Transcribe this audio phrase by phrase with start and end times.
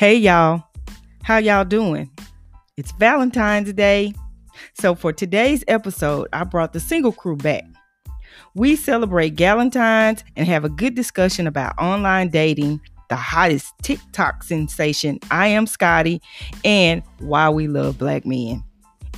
[0.00, 0.64] Hey y'all,
[1.24, 2.10] how y'all doing?
[2.78, 4.14] It's Valentine's Day.
[4.72, 7.64] So for today's episode, I brought the single crew back.
[8.54, 15.18] We celebrate Galentine's and have a good discussion about online dating, the hottest TikTok sensation,
[15.30, 16.22] I Am Scotty,
[16.64, 18.64] and why we love black men.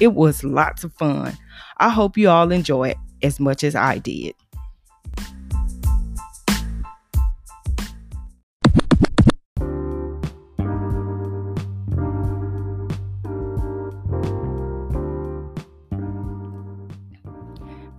[0.01, 1.39] It was lots of fun.
[1.77, 4.35] I hope you all enjoy it as much as I did.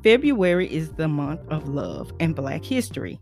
[0.04, 3.22] February is the month of love and Black history.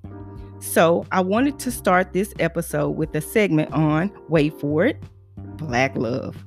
[0.59, 5.01] So I wanted to start this episode with a segment on, wait for it,
[5.37, 6.43] Black love.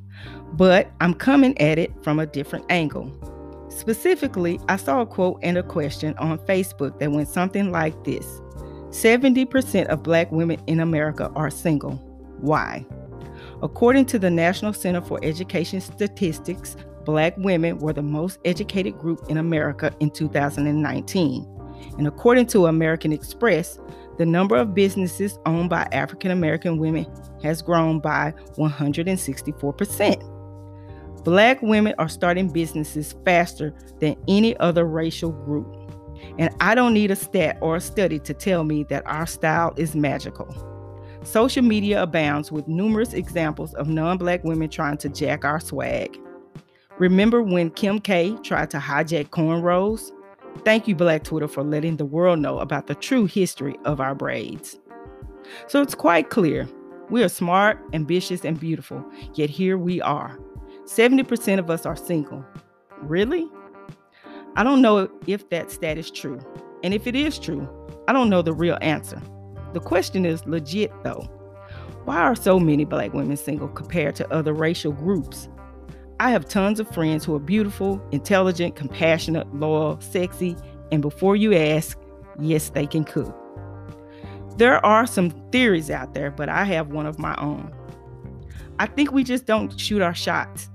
[0.52, 3.12] But I'm coming at it from a different angle.
[3.68, 8.40] Specifically, I saw a quote and a question on Facebook that went something like this
[8.90, 11.94] 70% of Black women in America are single.
[12.40, 12.84] Why?
[13.62, 19.20] According to the National Center for Education Statistics, Black women were the most educated group
[19.28, 21.46] in America in 2019.
[21.98, 23.78] And according to American Express,
[24.16, 27.06] the number of businesses owned by African American women
[27.42, 31.24] has grown by 164%.
[31.24, 35.66] Black women are starting businesses faster than any other racial group.
[36.38, 39.72] And I don't need a stat or a study to tell me that our style
[39.76, 40.54] is magical.
[41.22, 46.18] Social media abounds with numerous examples of non black women trying to jack our swag.
[46.98, 50.12] Remember when Kim K tried to hijack cornrows?
[50.64, 54.14] Thank you, Black Twitter, for letting the world know about the true history of our
[54.14, 54.78] braids.
[55.66, 56.68] So it's quite clear
[57.10, 60.38] we are smart, ambitious, and beautiful, yet here we are.
[60.84, 62.44] 70% of us are single.
[63.02, 63.48] Really?
[64.54, 66.38] I don't know if that stat is true.
[66.84, 67.68] And if it is true,
[68.06, 69.20] I don't know the real answer.
[69.72, 71.28] The question is legit though.
[72.04, 75.48] Why are so many black women single compared to other racial groups?
[76.24, 80.56] I have tons of friends who are beautiful, intelligent, compassionate, loyal, sexy,
[80.90, 81.98] and before you ask,
[82.40, 83.36] yes, they can cook.
[84.56, 87.70] There are some theories out there, but I have one of my own.
[88.78, 90.70] I think we just don't shoot our shots.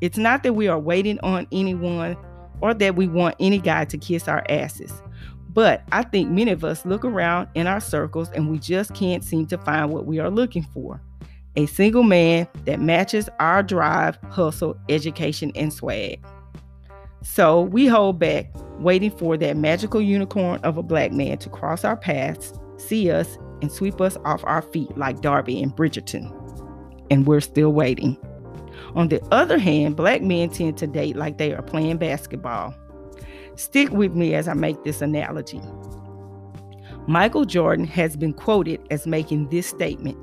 [0.00, 2.16] It's not that we are waiting on anyone
[2.60, 4.92] or that we want any guy to kiss our asses.
[5.50, 9.22] But I think many of us look around in our circles and we just can't
[9.22, 11.00] seem to find what we are looking for
[11.56, 16.24] a single man that matches our drive, hustle, education, and swag.
[17.22, 21.84] So we hold back, waiting for that magical unicorn of a black man to cross
[21.84, 26.30] our paths, see us, and sweep us off our feet like Darby and Bridgerton.
[27.10, 28.16] And we're still waiting.
[28.94, 32.74] On the other hand, black men tend to date like they are playing basketball.
[33.56, 35.60] Stick with me as I make this analogy.
[37.06, 40.16] Michael Jordan has been quoted as making this statement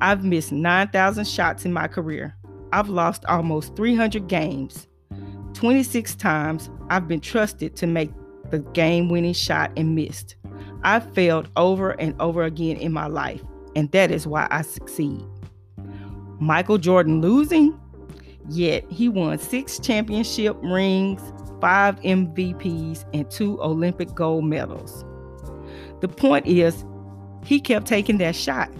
[0.00, 2.34] I've missed 9,000 shots in my career.
[2.72, 4.86] I've lost almost 300 games.
[5.54, 8.10] 26 times I've been trusted to make
[8.50, 10.36] the game winning shot and missed.
[10.84, 13.42] I've failed over and over again in my life,
[13.74, 15.24] and that is why I succeed.
[16.38, 17.78] Michael Jordan losing?
[18.48, 21.20] Yet he won six championship rings,
[21.60, 25.04] five MVPs, and two Olympic gold medals.
[26.00, 26.84] The point is,
[27.44, 28.70] he kept taking that shot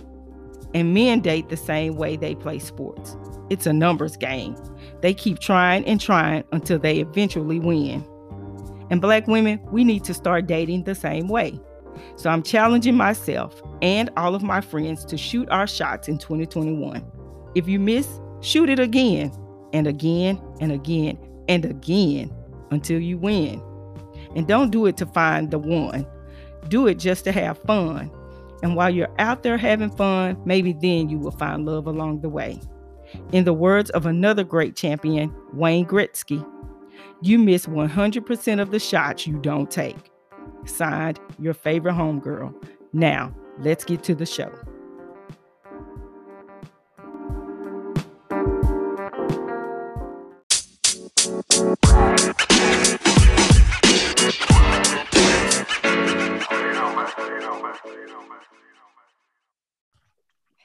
[0.75, 3.17] and men date the same way they play sports.
[3.51, 4.57] It's a numbers game.
[5.01, 8.07] They keep trying and trying until they eventually win.
[8.91, 11.59] And black women, we need to start dating the same way.
[12.17, 17.05] So I'm challenging myself and all of my friends to shoot our shots in 2021.
[17.55, 19.33] If you miss, shoot it again
[19.73, 21.19] and again and again
[21.49, 22.35] and again
[22.71, 23.63] until you win.
[24.37, 26.07] And don't do it to find the one.
[26.69, 28.11] Do it just to have fun
[28.63, 32.29] and while you're out there having fun, maybe then you will find love along the
[32.29, 32.61] way.
[33.33, 36.47] In the words of another great champion, Wayne Gretzky,
[37.23, 40.11] you miss 100% of the shots you don't take.
[40.67, 42.55] Signed, your favorite homegirl.
[42.93, 44.53] Now, let's get to the show.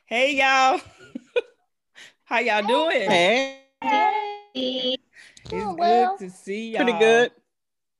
[0.06, 0.81] Hey y'all.
[2.24, 3.10] How y'all doing?
[3.10, 3.60] Hey.
[4.56, 4.98] It's
[5.54, 6.18] oh, well.
[6.18, 6.83] good to see y'all.
[6.83, 7.31] Pretty good.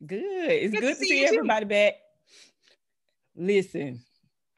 [0.06, 0.19] Good.
[0.19, 1.94] It's good, good to, see, see everybody back.
[3.36, 4.00] Listen,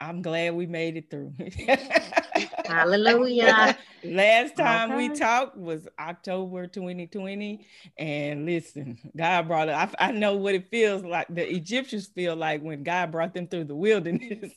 [0.00, 1.32] I'm glad we made it through.
[2.66, 3.76] Hallelujah.
[4.04, 5.08] Last time okay.
[5.08, 7.66] we talked was October 2020.
[7.98, 9.72] And listen, God brought it.
[9.72, 11.26] I, I, know what it feels like.
[11.30, 14.52] The Egyptians feel like when God brought them through the wilderness.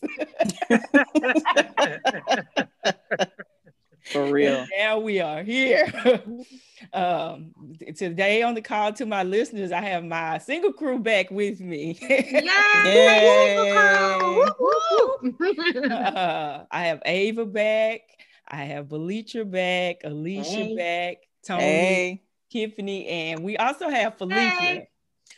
[4.12, 4.65] For real.
[4.77, 5.91] now we are here.
[6.94, 7.51] um,
[7.95, 11.97] today on the call to my listeners, I have my single crew back with me.
[12.01, 12.45] Yay!
[12.86, 14.41] Yay!
[15.91, 18.01] uh, I have Ava back.
[18.47, 20.75] I have Belitra back, Alicia Hey.
[20.75, 22.24] back, Tony, Hey.
[22.51, 24.50] Tiffany, and we also have Felicia.
[24.50, 24.88] Hey.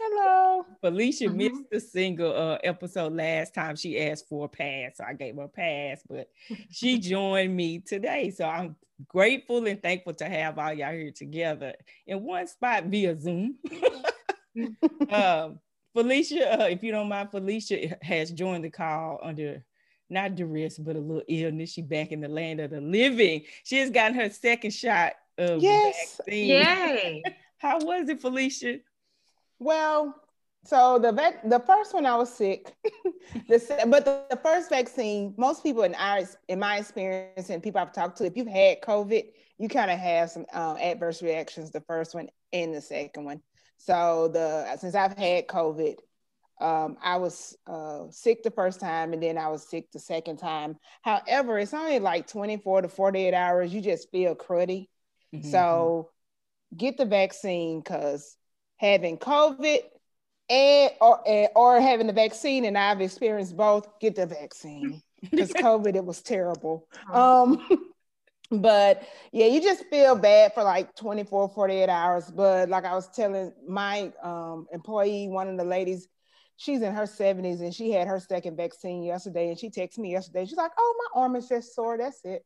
[0.04, 0.66] Hello.
[0.82, 1.36] Felicia Mhm.
[1.36, 3.76] missed the single uh, episode last time.
[3.76, 6.30] She asked for a pass, so I gave her a pass, but
[6.72, 8.32] she joined me today.
[8.32, 8.76] So I'm
[9.08, 11.74] grateful and thankful to have all y'all here together
[12.08, 13.58] in one spot via Zoom.
[15.10, 15.60] um,
[15.94, 19.64] Felicia, uh, if you don't mind, Felicia has joined the call under
[20.10, 21.72] not duress, but a little illness.
[21.72, 23.44] She back in the land of the living.
[23.64, 26.20] She has gotten her second shot of Yes.
[26.26, 26.50] vaccine.
[26.50, 27.24] Yay!
[27.60, 28.80] How was it, Felicia?
[29.62, 30.16] Well,
[30.66, 32.74] so the vac- the first one I was sick,
[33.48, 37.80] the but the, the first vaccine, most people in our in my experience and people
[37.80, 39.24] I've talked to, if you've had COVID,
[39.60, 41.70] you kind of have some uh, adverse reactions.
[41.70, 43.44] The first one and the second one.
[43.78, 45.98] So the since I've had COVID,
[46.60, 50.38] um, I was uh, sick the first time and then I was sick the second
[50.38, 50.78] time.
[51.04, 53.72] However, it's only like 24 to 48 hours.
[53.72, 54.88] You just feel cruddy.
[55.36, 55.52] Mm-hmm.
[55.52, 56.10] So
[56.76, 58.38] get the vaccine because
[58.82, 59.80] having COVID
[60.50, 63.88] and or and- or having the vaccine, and I've experienced both.
[64.00, 66.88] Get the vaccine because COVID it was terrible.
[67.14, 67.66] Um,
[68.52, 72.30] but yeah, you just feel bad for like 24, 48 hours.
[72.32, 76.08] But like I was telling my um, employee, one of the ladies,
[76.58, 79.50] she's in her 70s and she had her second vaccine yesterday.
[79.50, 80.46] And she texted me yesterday.
[80.46, 81.98] She's like, "Oh, my arm is just sore.
[82.00, 82.44] That's it."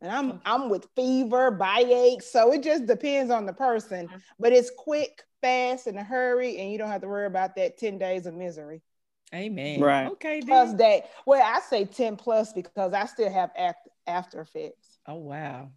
[0.00, 2.22] And I'm I'm with fever, backache.
[2.22, 4.08] So it just depends on the person.
[4.38, 7.78] But it's quick, fast, in a hurry, and you don't have to worry about that
[7.78, 8.82] 10 days of misery.
[9.34, 9.80] Amen.
[9.80, 10.06] Right.
[10.12, 10.42] Okay.
[10.46, 10.76] Plus Then.
[10.76, 11.04] day.
[11.26, 14.98] Well, I say 10 plus because I still have act, after effects.
[15.06, 15.70] Oh wow.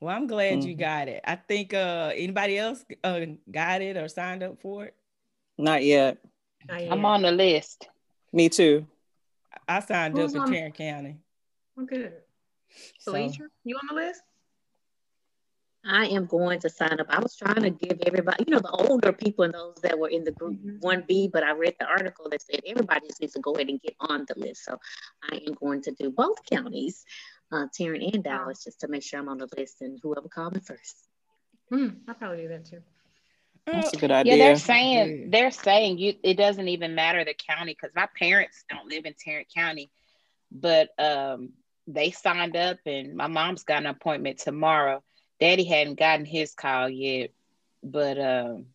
[0.00, 0.78] Well, I'm glad you Mhm.
[0.78, 1.20] got it.
[1.24, 4.94] I think uh anybody else uh, got it or signed up for it.
[5.58, 6.18] Not yet.
[6.68, 7.88] Not I'm on the list.
[8.32, 8.86] Me too.
[9.68, 11.16] I signed Who's up in on- Tarrant County.
[11.78, 12.12] Oh, good.
[12.98, 14.22] So Felicia, you on the list?
[15.86, 17.06] I am going to sign up.
[17.10, 20.08] I was trying to give everybody, you know, the older people and those that were
[20.08, 20.80] in the group Mhm.
[20.80, 23.80] 1B, but I read the article that said everybody just needs to go ahead and
[23.82, 24.64] get on the list.
[24.64, 24.80] So
[25.22, 27.04] I am going to do both counties,
[27.52, 30.54] uh, Tarrant and Dallas, just to make sure I'm on the list and whoever called
[30.54, 31.06] me first.
[31.68, 32.82] Hmm, I'll probably do that too.
[33.66, 37.72] That's a good Yeah, they're saying they're saying you it doesn't even matter the county
[37.72, 39.90] because my parents don't live in Tarrant County,
[40.50, 41.52] but um
[41.86, 45.02] they signed up and my mom's got an appointment tomorrow.
[45.40, 47.30] Daddy hadn't gotten his call yet,
[47.82, 48.66] but um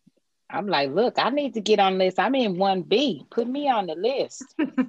[0.52, 2.18] I'm like, look, I need to get on this.
[2.18, 3.24] I'm in one B.
[3.30, 4.44] Put me on the list.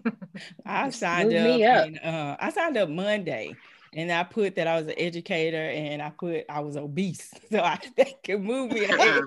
[0.65, 1.61] I signed up.
[1.61, 1.87] up.
[1.87, 3.55] And, uh, I signed up Monday,
[3.93, 7.59] and I put that I was an educator, and I put I was obese, so
[7.59, 8.85] I they could move me.
[8.85, 9.21] Uh-uh.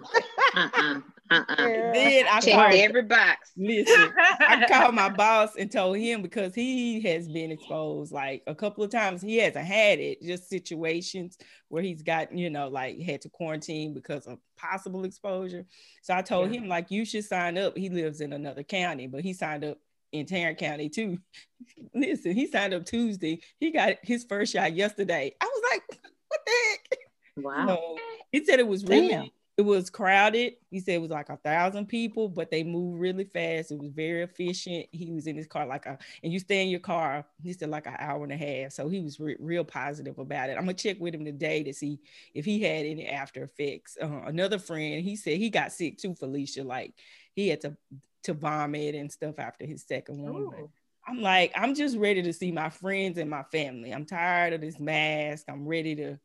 [0.56, 1.00] Uh-uh.
[1.30, 1.56] Uh-uh.
[1.56, 3.52] Then I Check called, every box.
[3.56, 4.12] listen.
[4.40, 8.84] I called my boss and told him because he has been exposed like a couple
[8.84, 9.22] of times.
[9.22, 11.38] He hasn't had it, just situations
[11.68, 15.64] where he's got, you know, like had to quarantine because of possible exposure.
[16.02, 16.60] So I told Yeah.
[16.60, 17.76] him, like, you should sign up.
[17.76, 19.78] He lives in another county, but he signed up
[20.12, 21.18] in Tarrant County too.
[21.94, 23.40] Listen, he signed up Tuesday.
[23.58, 25.34] He got his first shot yesterday.
[25.40, 25.82] I was like,
[26.28, 26.98] what the heck?
[27.44, 27.66] Wow.
[27.66, 27.96] So
[28.30, 29.30] he said it was really Damn.
[29.56, 30.54] It was crowded.
[30.70, 33.70] He said it was like a thousand people, but they moved really fast.
[33.70, 34.86] It was very efficient.
[34.90, 37.24] He was in his car like a, and you stay in your car.
[37.42, 38.72] He said like an hour and a half.
[38.72, 40.54] So he was re- real positive about it.
[40.54, 42.00] I'm gonna check with him today to see
[42.34, 43.96] if he had any after effects.
[44.00, 46.64] Uh, another friend, he said he got sick too, Felicia.
[46.64, 46.94] Like
[47.34, 47.76] he had to
[48.24, 50.32] to vomit and stuff after his second one.
[50.50, 50.68] but
[51.06, 53.90] I'm like, I'm just ready to see my friends and my family.
[53.92, 55.44] I'm tired of this mask.
[55.48, 56.18] I'm ready to,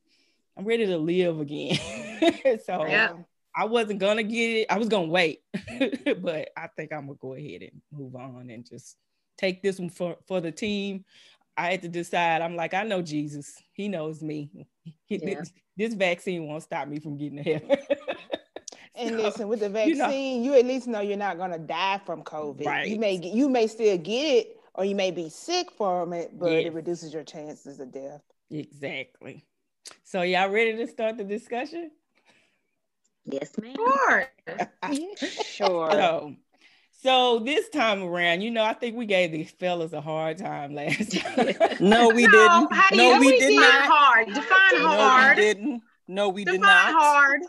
[0.59, 1.77] I'm ready to live again.
[2.65, 3.13] so Yeah.
[3.55, 4.67] I wasn't gonna get it.
[4.69, 5.39] I was gonna wait,
[6.21, 8.97] but I think I'm gonna go ahead and move on and just
[9.37, 11.05] take this one for for the team.
[11.57, 12.41] I had to decide.
[12.41, 13.53] I'm like, I know Jesus.
[13.71, 14.49] He knows me.
[14.83, 15.39] He- Yeah.
[15.39, 17.77] this, this vaccine won't stop me from getting to heaven.
[18.95, 22.01] And listen, with the you know- vaccine, you, at least know you're not gonna die
[22.05, 22.65] from COVID.
[22.65, 22.87] Right.
[22.89, 26.37] You may get, you may still get it, or you may be sick from it,
[26.37, 26.65] but Yes.
[26.65, 28.21] it reduces your chances of death.
[28.51, 29.45] exactly.
[30.03, 31.91] So y'all ready to start the discussion?
[33.25, 33.75] Yes, ma'am.
[33.75, 34.25] Sure.
[35.45, 35.91] Sure.
[35.91, 36.35] So,
[37.01, 40.73] so this time around, you know, I think we gave these fellas a hard time
[40.73, 41.53] last time.
[41.79, 42.73] No, we no, didn't.
[42.73, 43.89] How do no, you we define did not.
[43.91, 44.27] hard?
[44.27, 45.37] Define No, hard.
[45.37, 45.81] we didn't.
[46.07, 46.93] No, we did not.
[46.93, 47.41] hard.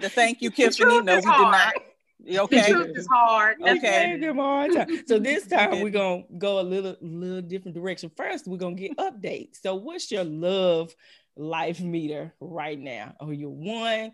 [0.00, 1.00] The- Thank you, The Tiffany.
[1.02, 1.52] No, we is did hard.
[1.52, 1.74] not.
[2.20, 3.56] The truth is hard.
[3.60, 4.12] That's Okay.
[4.14, 5.06] Okay, them all time.
[5.06, 8.10] So this time we're gonna go a little little different direction.
[8.16, 9.60] First, we're gonna get updates.
[9.62, 10.94] So what's your love
[11.38, 13.14] life meter right now?
[13.20, 14.12] Or you're one,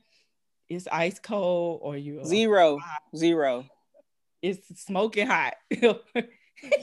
[0.69, 2.79] it's ice cold, or you're Zero.
[3.17, 3.65] Zero.
[4.43, 5.55] it's smoking hot.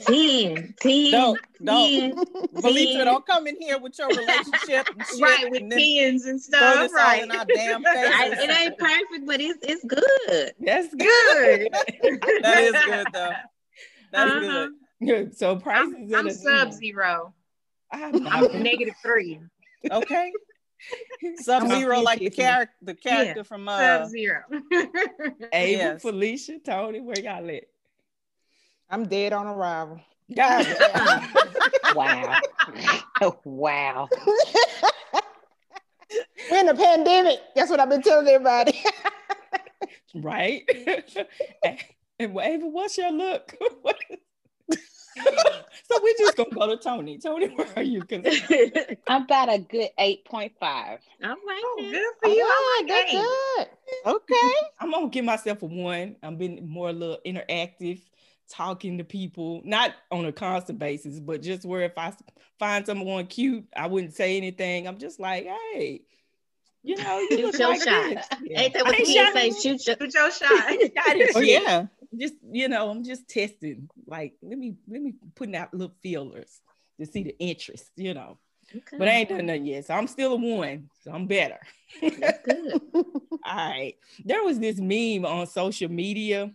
[0.06, 1.64] 10, 10, Don't, 10.
[1.64, 2.28] don't.
[2.52, 6.26] Melissa, don't come in here with your relationship and shit Right, with and then tens
[6.26, 6.92] and stuff.
[6.92, 7.18] Right.
[7.18, 10.52] all in our damn I- it ain't perfect, but it's it's good.
[10.60, 11.68] That's Good.
[12.42, 13.32] That is good though.
[14.12, 14.40] That's Uh-huh.
[14.40, 14.70] good.
[15.08, 15.36] good.
[15.38, 17.34] So prices I'm, I'm sub zero.
[17.90, 19.40] I'm, I'm negative three.
[19.90, 20.32] Okay.
[21.36, 24.40] Sub zero like the character the character from uh Sub zero.
[25.52, 26.02] Ava, Yes.
[26.02, 27.64] Felicia, Tony, where y'all at?
[28.90, 30.00] I'm dead on arrival.
[30.34, 30.66] God,
[31.94, 32.40] Wow.
[33.44, 34.08] wow.
[36.50, 37.38] We're in a pandemic.
[37.54, 38.82] That's what I've been telling everybody.
[40.14, 40.62] right?
[41.64, 41.78] and
[42.20, 43.54] Ava, what's your look?
[45.90, 47.18] so we're just gonna go to Tony.
[47.18, 48.02] Tony, where are you?
[48.04, 48.24] 'Cause
[49.08, 50.52] I'm about a good 8.5.
[50.62, 51.62] All right.
[51.64, 51.90] Oh, then.
[51.92, 52.44] good for you.
[52.46, 53.68] Oh, that's like good.
[54.06, 54.52] Okay.
[54.80, 56.16] I'm gonna give myself a one.
[56.22, 58.00] I'm being more a little interactive,
[58.48, 62.12] talking to people, not on a constant basis, but just where if I
[62.58, 64.86] find someone cute, I wouldn't say anything.
[64.88, 66.02] I'm just like, hey,
[66.82, 68.10] you know, you Shoot your like shot.
[68.10, 68.26] this.
[68.42, 68.60] Yeah.
[68.60, 69.50] Ain't that what the say?
[69.50, 71.30] Shoot your, Shoot your shot.
[71.36, 71.86] Oh yeah.
[72.18, 73.88] just you know, I'm just testing.
[74.06, 76.60] Like, let me let me putting out little feelers
[76.98, 78.38] to see the interest, you know.
[78.74, 78.96] Okay.
[78.98, 80.88] But I ain't done nothing yet, so I'm still a one.
[81.04, 81.58] So I'm better.
[82.00, 82.80] That's good.
[82.94, 83.94] All right.
[84.24, 86.50] There was this meme on social media.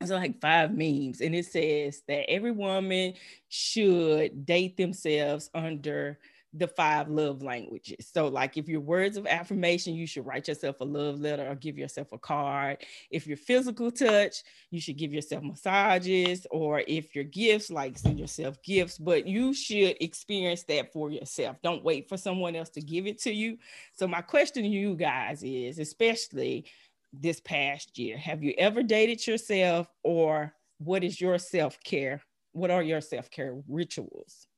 [0.00, 3.14] It's like five memes, and it says that every woman
[3.48, 6.18] should date themselves under
[6.52, 8.08] the five love languages.
[8.12, 11.54] So, like, if your words of affirmation, you should write yourself a love letter or
[11.54, 12.78] give yourself a card.
[13.10, 18.18] If your physical touch, you should give yourself massages, or if your gifts, like send
[18.18, 21.56] yourself gifts, but you should experience that for yourself.
[21.62, 23.56] Don't wait for someone else to give it to you.
[23.92, 26.66] So, my question to you guys is, especially
[27.12, 32.22] this past year, have you ever dated yourself, or what is your self care?
[32.52, 34.48] What are your self care rituals?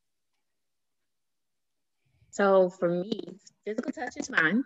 [2.33, 3.21] So for me,
[3.65, 4.65] physical touch is mine.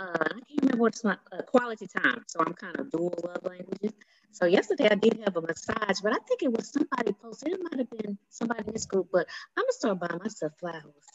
[0.00, 2.24] Uh, I can't remember what's my uh, quality time.
[2.26, 3.92] So I'm kind of dual love languages.
[4.32, 7.52] So yesterday I did have a massage, but I think it was somebody posted.
[7.52, 11.06] It might have been somebody in this group, but I'm gonna start buying myself flowers.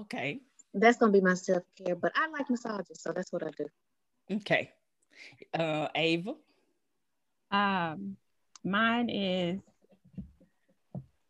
[0.00, 0.40] Okay.
[0.74, 1.94] That's gonna be my self care.
[1.94, 4.36] But I like massages, so that's what I do.
[4.38, 4.72] Okay.
[5.54, 6.34] Uh, Ava.
[7.52, 8.16] Um,
[8.64, 9.60] mine is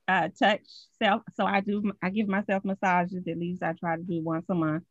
[0.08, 0.62] uh, touch
[1.00, 1.22] self.
[1.34, 1.92] So I do.
[2.02, 3.28] I give myself massages.
[3.28, 4.84] At least I try to do once a month.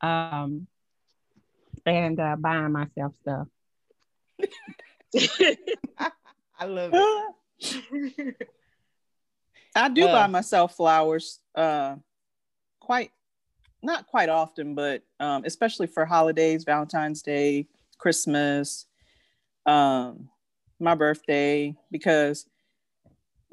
[0.00, 0.66] Um,
[1.86, 3.48] and uh, buying myself stuff.
[6.58, 8.36] I love it.
[9.76, 11.96] I do Uh, buy myself flowers uh
[12.80, 13.10] quite
[13.82, 17.66] not quite often, but um especially for holidays, Valentine's Day,
[17.98, 18.86] Christmas,
[19.66, 20.28] um
[20.80, 22.46] my birthday because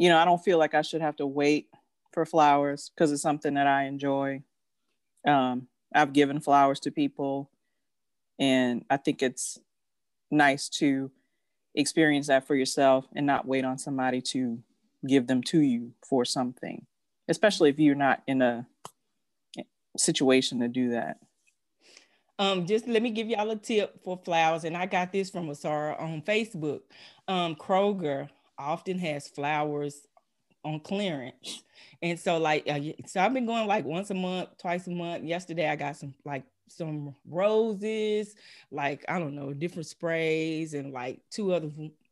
[0.01, 1.67] you know, I don't feel like I should have to wait
[2.11, 4.41] for flowers because it's something that I enjoy.
[5.27, 7.51] Um I've given flowers to people
[8.39, 9.59] and I think it's
[10.31, 11.11] nice to
[11.75, 14.63] experience that for yourself and not wait on somebody to
[15.05, 16.87] give them to you for something,
[17.27, 18.65] especially if you're not in a
[19.97, 21.17] situation to do that.
[22.39, 25.47] Um, just let me give y'all a tip for flowers, and I got this from
[25.49, 26.81] Asara on Facebook.
[27.27, 28.29] Um, Kroger
[28.61, 30.07] often has flowers
[30.63, 31.63] on clearance,
[32.01, 35.23] and so like, uh, so I've been going like once a month, twice a month.
[35.23, 38.35] Yesterday I got some like some roses,
[38.71, 41.69] like I don't know, different sprays, and like two other.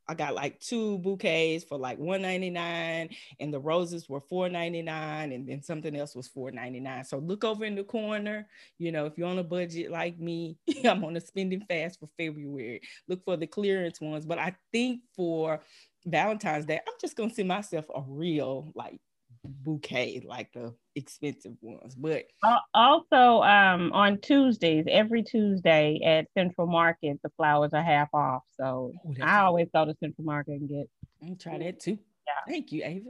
[0.10, 5.62] I got like two bouquets for like 199 and the roses were 499 and then
[5.62, 7.06] something else was 499.
[7.06, 8.48] So look over in the corner
[8.80, 12.10] you know, if you're on a budget like me, I'm on a spending fast for
[12.18, 12.82] February.
[13.08, 14.26] Look for the clearance ones.
[14.26, 15.60] But I think for
[16.06, 19.00] Valentine's Day, I'm just gonna send myself a real like
[19.46, 21.96] bouquet, like the expensive ones.
[21.96, 28.10] But Al- Also, um, on Tuesdays, every Tuesday at Central Market, the flowers are half
[28.14, 28.44] off.
[28.58, 30.90] So Ooh, that's I a- always go to Central Market and get.
[31.24, 31.98] I'll try that too.
[32.28, 32.34] Yeah.
[32.48, 33.10] Thank you, Ava.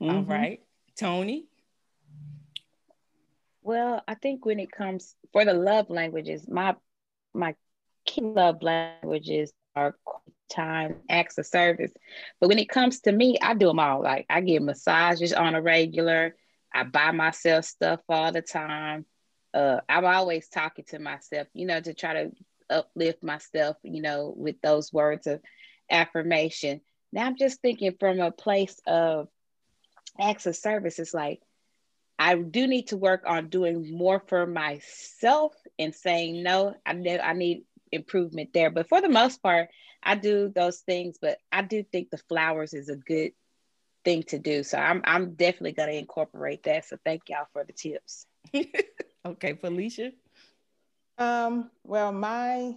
[0.00, 0.28] All Mhm.
[0.28, 0.60] right.
[0.98, 1.46] Tony.
[3.62, 6.76] Well, I think when it comes for the love languages, my
[7.34, 7.54] my
[8.04, 11.92] key love languages are quality time, acts of service.
[12.40, 14.02] But when it comes to me, I do them all.
[14.02, 16.36] Like I give massages on a regular.
[16.72, 19.06] I buy myself stuff all the time.
[19.52, 22.32] Uh, I'm always talking to myself, you know, to try to
[22.68, 25.40] uplift myself, you know, with those words of
[25.90, 26.80] affirmation.
[27.12, 29.28] Now I'm just thinking from a place of
[30.20, 30.98] acts of service.
[30.98, 31.40] It's like
[32.18, 36.74] I do need to work on doing more for myself and saying no.
[36.84, 39.68] I know I need improvement there, but for the most part,
[40.02, 41.18] I do those things.
[41.20, 43.32] But I do think the flowers is a good
[44.04, 44.62] thing to do.
[44.62, 46.86] So I'm I'm definitely gonna incorporate that.
[46.86, 48.26] So thank y'all for the tips.
[49.26, 50.12] okay, Felicia.
[51.18, 52.76] Um, well, my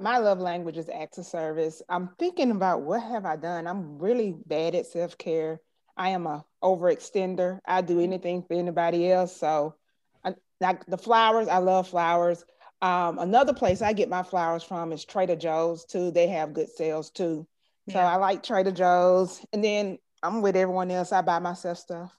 [0.00, 1.82] my love language is acts of service.
[1.88, 3.66] I'm thinking about what have I done?
[3.66, 5.60] I'm really bad at self-care.
[5.96, 7.60] I am a overextender.
[7.64, 9.36] I do anything for anybody else.
[9.36, 9.76] So
[10.24, 12.44] I, like the flowers, I love flowers.
[12.80, 16.10] Um, another place I get my flowers from is Trader Joe's too.
[16.10, 17.46] They have good sales too.
[17.86, 17.94] Yeah.
[17.94, 19.44] So I like Trader Joe's.
[19.52, 21.12] And then I'm with everyone else.
[21.12, 22.16] I buy myself stuff.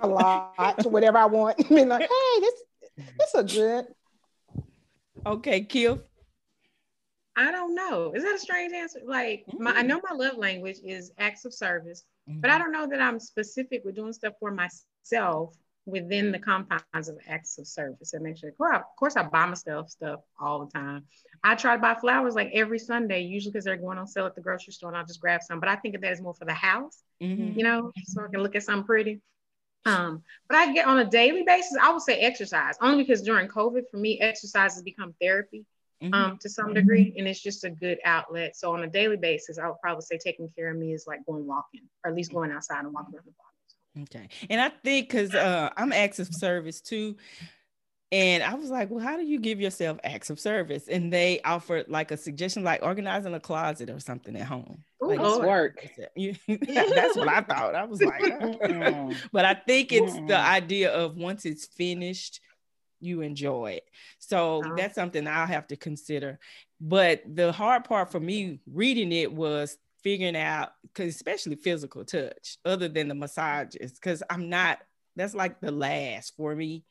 [0.00, 1.56] a lot, whatever I want.
[1.68, 2.54] Be like, hey, this
[3.18, 3.86] this a good.
[5.26, 6.00] Okay, Kill.
[7.36, 8.12] I don't know.
[8.14, 9.00] Is that a strange answer?
[9.04, 12.40] Like, my, I know my love language is acts of service, mm-hmm.
[12.40, 15.56] but I don't know that I'm specific with doing stuff for myself
[15.88, 18.12] within the confines of acts of service.
[18.12, 21.04] And make sure, of course, I buy myself stuff all the time.
[21.42, 24.34] I try to buy flowers like every Sunday, usually because they're going on sale at
[24.34, 25.60] the grocery store, and I'll just grab some.
[25.60, 27.58] But I think of that as more for the house, mm-hmm.
[27.58, 29.20] you know, so I can look at something pretty.
[29.86, 33.48] Um, but I get on a daily basis, I would say exercise, only because during
[33.48, 35.64] COVID, for me, exercise has become therapy
[36.02, 36.12] mm-hmm.
[36.12, 38.56] um, to some degree, and it's just a good outlet.
[38.56, 41.24] So on a daily basis, I would probably say taking care of me is like
[41.24, 43.47] going walking, or at least going outside and walking around the block.
[44.02, 47.16] Okay, and I think because uh, I'm acts of service too.
[48.10, 50.88] And I was like, well, how do you give yourself acts of service?
[50.88, 54.82] And they offered like a suggestion, like organizing a closet or something at home.
[55.04, 55.86] Ooh, like, work.
[56.16, 57.74] that's what I thought.
[57.74, 58.22] I was like,
[59.32, 62.40] but I think it's the idea of once it's finished,
[63.00, 63.84] you enjoy it.
[64.18, 64.74] So uh-huh.
[64.76, 66.38] that's something I'll have to consider.
[66.80, 72.58] But the hard part for me reading it was figuring out, because especially physical touch,
[72.64, 74.78] other than the massages, because I'm not,
[75.16, 76.84] that's like the last for me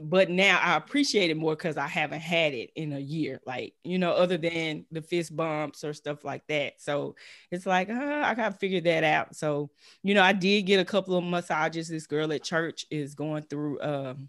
[0.00, 3.74] but now I appreciate it more because I haven't had it in a year, like
[3.82, 6.80] you know, other than the fist bumps or stuff like that.
[6.80, 7.16] So
[7.50, 9.34] it's like uh, I gotta figure that out.
[9.34, 9.70] So
[10.02, 11.88] you know, I did get a couple of massages.
[11.88, 14.28] This girl at church is going through um,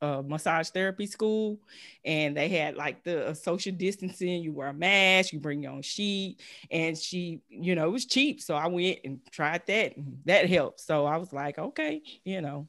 [0.00, 1.58] a massage therapy school,
[2.04, 4.42] and they had like the uh, social distancing.
[4.42, 8.06] You wear a mask, you bring your own sheet, and she, you know, it was
[8.06, 8.40] cheap.
[8.40, 10.80] So I went and tried that, and that helped.
[10.80, 12.68] So I was like, okay, you know,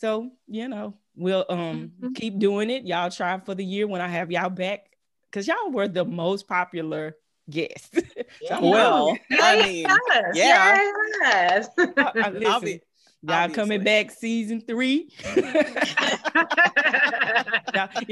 [0.00, 2.12] so, you know, we'll um mm-hmm.
[2.14, 2.86] keep doing it.
[2.86, 4.86] Y'all try for the year when I have y'all back.
[5.30, 7.16] Cause y'all were the most popular
[7.48, 8.00] guest.
[8.42, 8.58] Yeah.
[8.62, 9.86] well, I mean,
[10.34, 10.90] yeah.
[11.22, 11.68] Yes.
[11.78, 12.30] I, I,
[12.62, 12.80] listen,
[13.22, 15.10] y'all coming back season three.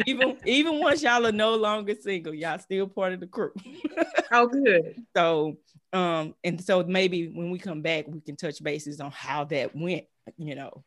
[0.06, 3.52] even even once y'all are no longer single, y'all still part of the crew.
[4.32, 5.02] oh, good.
[5.16, 5.56] So
[5.92, 9.74] um, and so maybe when we come back, we can touch bases on how that
[9.74, 10.04] went,
[10.36, 10.84] you know,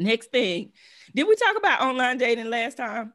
[0.00, 0.72] Next thing,
[1.14, 3.12] did we talk about online dating last time?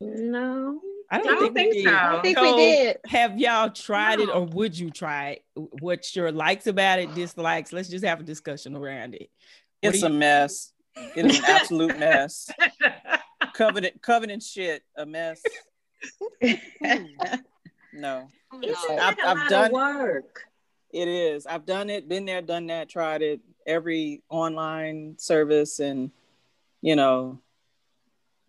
[0.00, 0.80] No.
[1.10, 1.94] I don't, I don't think, think, so.
[1.94, 2.96] I think so we did.
[3.06, 4.24] Have y'all tried no.
[4.24, 5.44] it or would you try it?
[5.80, 7.72] What's your likes about it, dislikes?
[7.72, 9.30] Let's just have a discussion around it.
[9.80, 10.72] What it's a mess.
[11.14, 12.50] It is an absolute mess.
[13.54, 15.42] Covenant, covenant shit, a mess.
[17.92, 18.28] no.
[18.62, 20.42] It's I've, I've done work.
[20.92, 21.46] It is.
[21.46, 26.10] I've done it, been there, done that, tried it every online service and
[26.80, 27.40] you know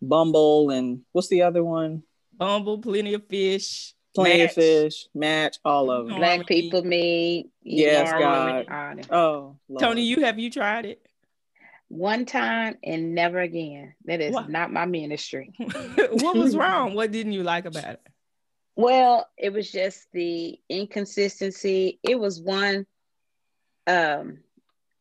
[0.02, 2.04] Bumble and what's the other one?
[2.38, 4.50] Bumble, Plenty of Fish, Plenty match.
[4.50, 6.18] of Fish, Match, all of them.
[6.18, 7.50] Black people meet.
[7.64, 8.66] Yes, God.
[9.12, 9.80] Oh, Lord.
[9.80, 11.02] Tony, you have you tried it?
[11.90, 13.94] One time and never again.
[14.06, 14.50] That is what?
[14.50, 15.54] not my ministry.
[16.12, 16.94] what was wrong?
[16.94, 18.02] What didn't you like about it?
[18.76, 22.00] Well, it was just the inconsistency.
[22.04, 22.86] It was one
[23.88, 24.40] um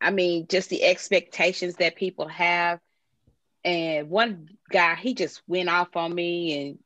[0.01, 2.79] I mean, just the expectations that people have.
[3.65, 6.79] And one guy, he just went off on me and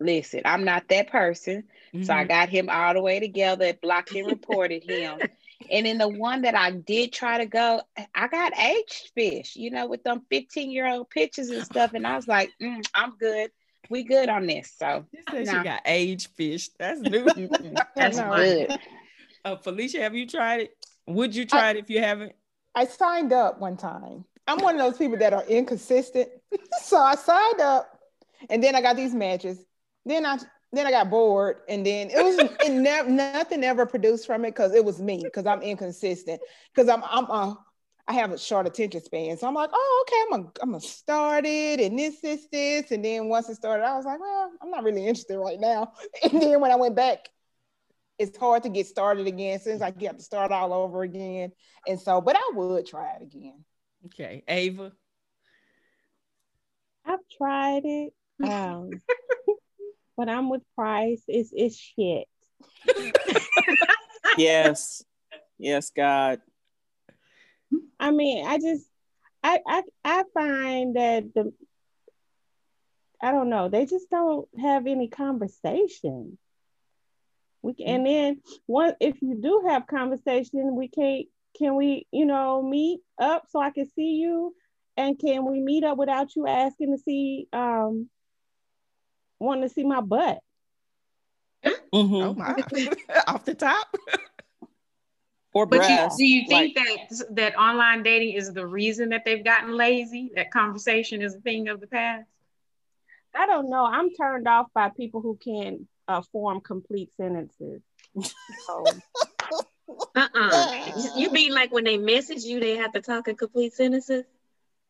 [0.00, 1.64] listen, I'm not that person.
[1.94, 2.04] Mm-hmm.
[2.04, 2.28] So I mm-hmm.
[2.28, 5.18] got him all the way together, blocked and reported him.
[5.70, 7.80] And in the one that I did try to go,
[8.14, 11.94] I got aged fish, you know, with them 15 year old pictures and stuff.
[11.94, 13.50] And I was like, mm, I'm good.
[13.90, 14.72] We good on this.
[14.78, 15.58] So you said nah.
[15.58, 16.70] she got aged fish.
[16.78, 17.24] That's new.
[17.96, 18.78] That's good.
[19.44, 20.86] Uh, Felicia, have you tried it?
[21.06, 22.32] Would you try I, it if you haven't?
[22.74, 24.24] I signed up one time.
[24.46, 26.28] I'm one of those people that are inconsistent.
[26.82, 27.98] so I signed up
[28.50, 29.64] and then I got these matches.
[30.04, 30.38] Then I
[30.72, 34.50] then I got bored and then it was it never nothing ever produced from it
[34.50, 36.40] because it was me because I'm inconsistent
[36.74, 37.54] because I'm I'm uh,
[38.08, 40.80] I have a short attention span so I'm like oh okay I'm gonna I'm gonna
[40.80, 44.50] start it and this this this and then once it started I was like well
[44.60, 45.92] I'm not really interested right now
[46.24, 47.28] and then when I went back
[48.18, 49.58] it's hard to get started again.
[49.58, 51.52] since I you have to start all over again.
[51.86, 53.64] And so, but I would try it again.
[54.06, 54.92] Okay, Ava.
[57.04, 58.12] I've tried it.
[58.42, 58.90] Um,
[60.16, 61.22] but I'm with Price.
[61.28, 62.26] It's it's shit.
[64.38, 65.04] yes.
[65.58, 66.40] Yes, God.
[67.98, 68.84] I mean, I just
[69.42, 71.52] I I I find that the
[73.22, 76.38] I don't know, they just don't have any conversation.
[77.62, 81.26] We can, and then one if you do have conversation, we can't
[81.58, 84.54] can we, you know, meet up so I can see you?
[84.96, 88.10] And can we meet up without you asking to see um
[89.44, 90.38] wanting to see my butt?
[91.94, 92.14] Mm-hmm.
[92.16, 92.56] Oh my,
[93.28, 93.86] off the top.
[95.54, 99.24] Or But you, do you think like- that that online dating is the reason that
[99.24, 100.32] they've gotten lazy?
[100.34, 102.26] That conversation is a thing of the past?
[103.32, 103.84] I don't know.
[103.86, 107.80] I'm turned off by people who can't uh, form complete sentences.
[108.66, 108.84] So,
[110.16, 110.90] Uh-uh.
[111.16, 114.24] You mean like when they message you, they have to talk in complete sentences?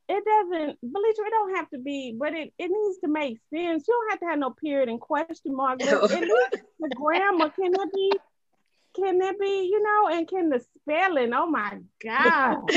[0.08, 3.86] It doesn't, believe it don't have to be, but it, it needs to make sense.
[3.88, 5.78] You don't have to have no period and question mark.
[5.78, 8.12] But at least the grammar can that be,
[8.96, 11.32] can it be, you know, and can the spelling?
[11.32, 12.58] Oh my God.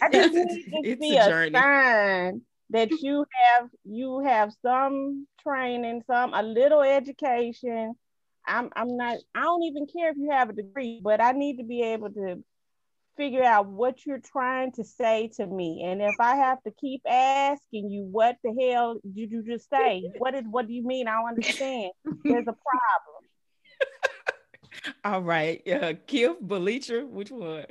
[0.00, 1.52] I just need to It's be a a, journey.
[1.52, 7.94] sign that you have you have some training, some a little education.
[8.46, 11.58] I'm I'm not I don't even care if you have a degree, but I need
[11.58, 12.42] to be able to
[13.16, 15.82] figure out what you're trying to say to me.
[15.84, 20.10] And if I have to keep asking you what the hell did you just say?
[20.18, 21.08] What is what do you mean?
[21.08, 21.92] I don't understand.
[22.24, 23.22] There's a problem.
[25.04, 25.62] All right.
[25.66, 27.66] Uh Kif, Belitra, which one?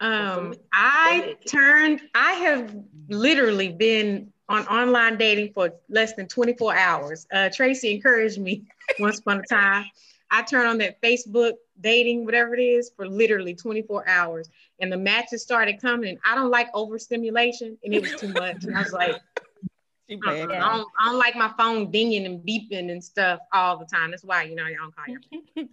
[0.00, 2.76] Um, I turned, I have
[3.08, 7.26] literally been on online dating for less than 24 hours.
[7.32, 8.64] Uh, Tracy encouraged me
[9.00, 9.86] once upon a time.
[10.30, 14.48] I turned on that Facebook dating, whatever it is, for literally 24 hours.
[14.80, 16.10] And the matches started coming.
[16.10, 18.64] And I don't like overstimulation, and it was too much.
[18.64, 19.16] And I was like,
[20.26, 20.46] uh-uh.
[20.52, 24.10] I, don't, I don't like my phone dinging and beeping and stuff all the time.
[24.10, 25.20] That's why, you know, I don't call your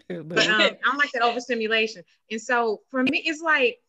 [0.24, 2.04] but um, I don't like that overstimulation.
[2.32, 3.80] And so for me, it's like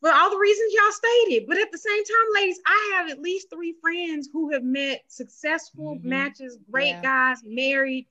[0.00, 1.46] for all the reasons y'all stated.
[1.48, 5.02] But at the same time, ladies, I have at least three friends who have met
[5.08, 6.04] successful Mhm.
[6.04, 7.02] matches, great Yeah.
[7.02, 8.06] guys, married,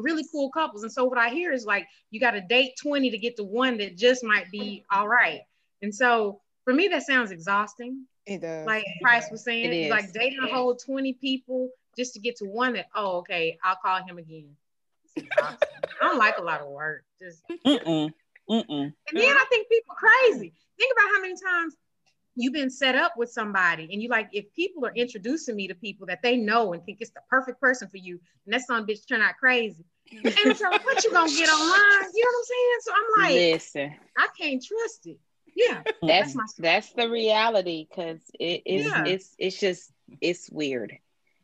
[0.00, 0.82] really cool couples.
[0.82, 3.44] And so what I hear is like you got to date 20 to get to
[3.44, 5.40] one that just might be all right.
[5.82, 8.06] And so for me, that sounds exhausting.
[8.26, 8.66] It does.
[8.66, 12.36] Like Price was saying, It it's like dating a whole 20 people just to get
[12.36, 14.56] to one that, oh, okay, I'll call him again.
[15.18, 15.56] I
[16.00, 17.04] don't like a lot of work.
[17.20, 18.12] Just Mm-mm.
[18.48, 18.82] Mm-mm.
[18.82, 20.52] and then I think people crazy.
[20.78, 21.76] Think about how many times
[22.42, 25.74] you've been set up with somebody, and you like if people are introducing me to
[25.74, 28.86] people that they know and think it's the perfect person for you, and that some
[28.86, 29.84] bitch turn out crazy.
[30.12, 32.10] And it's like, what you gonna get online?
[32.14, 32.78] You know what I'm saying?
[32.80, 35.18] So I'm like, Listen, I can't trust it.
[35.54, 39.04] Yeah, that's my- that's the reality because it, it's Yeah.
[39.04, 40.96] it's it's just it's weird.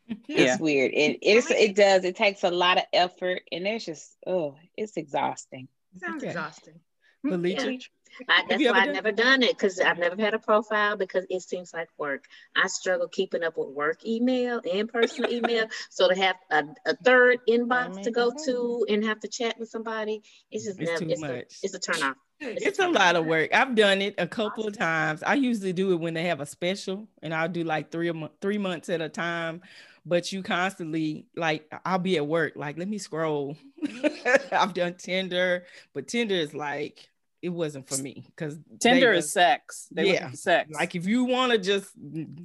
[0.09, 0.53] Yeah.
[0.53, 0.93] It's weird.
[0.95, 2.05] It it's it does.
[2.05, 5.67] It takes a lot of effort, and it's just oh, it's exhausting.
[6.01, 6.29] sounds Okay.
[6.29, 6.81] exhausting.
[7.25, 7.85] Belitra.
[8.29, 11.43] I, that's why I've never done it because I've never had a profile because it
[11.43, 12.25] seems like work.
[12.55, 15.67] I struggle keeping up with work email and personal email.
[15.91, 19.69] So to have a, a third inbox to go to and have to chat with
[19.69, 21.55] somebody, it's just It's never, too it's, a, much.
[21.63, 22.17] it's a turn off.
[22.39, 23.55] It's a lot of work.
[23.55, 25.23] I've done it a couple of times.
[25.23, 28.15] I usually do it when they have a special, and I'll do like three a
[28.15, 29.63] month, three months at a time.
[30.05, 33.57] But you constantly like I'll be at work, like let me scroll.
[34.53, 37.09] I've done Tinder, but Tinder is like
[37.47, 39.87] it wasn't for me because Tinder is sex.
[39.93, 40.33] They Yeah.
[40.33, 40.69] sex.
[40.73, 41.91] like if you want to just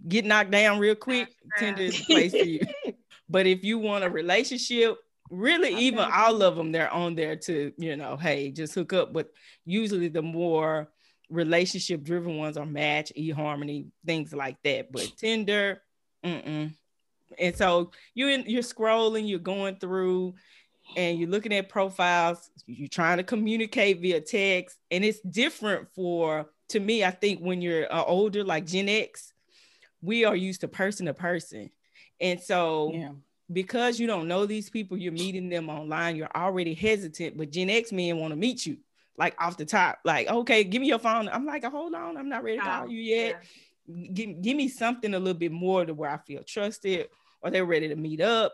[0.07, 2.61] get knocked down real quick, Tinder is the place for you.
[3.27, 4.97] But if you want a relationship,
[5.29, 9.13] really, even all of them, they're on there to, you know, hey, just hook up.
[9.13, 9.31] But
[9.63, 10.91] usually the more
[11.29, 14.91] relationship driven ones are Match, eHarmony, things like that.
[14.91, 15.81] But Tinder,
[16.25, 16.73] mm-mm.
[17.39, 20.35] And so you in, you're scrolling, you're going through,
[20.95, 22.49] and you're looking at profiles.
[22.65, 27.03] You're trying to communicate via text, and it's different for to me.
[27.03, 29.33] I think when you're uh, older, like Gen X,
[30.01, 31.69] we are used to person to person,
[32.19, 33.11] and so yeah.
[33.51, 37.37] because you don't know these people, you're meeting them online, you're already hesitant.
[37.37, 38.77] But Gen X men want to meet you
[39.17, 41.29] like off the top, like, okay, give me your phone.
[41.29, 43.43] I'm like, hold on, I'm not ready to call Oh, you yet.
[44.13, 47.07] Give, give me something a little bit more to where I feel trusted
[47.41, 48.53] or they're ready to meet up.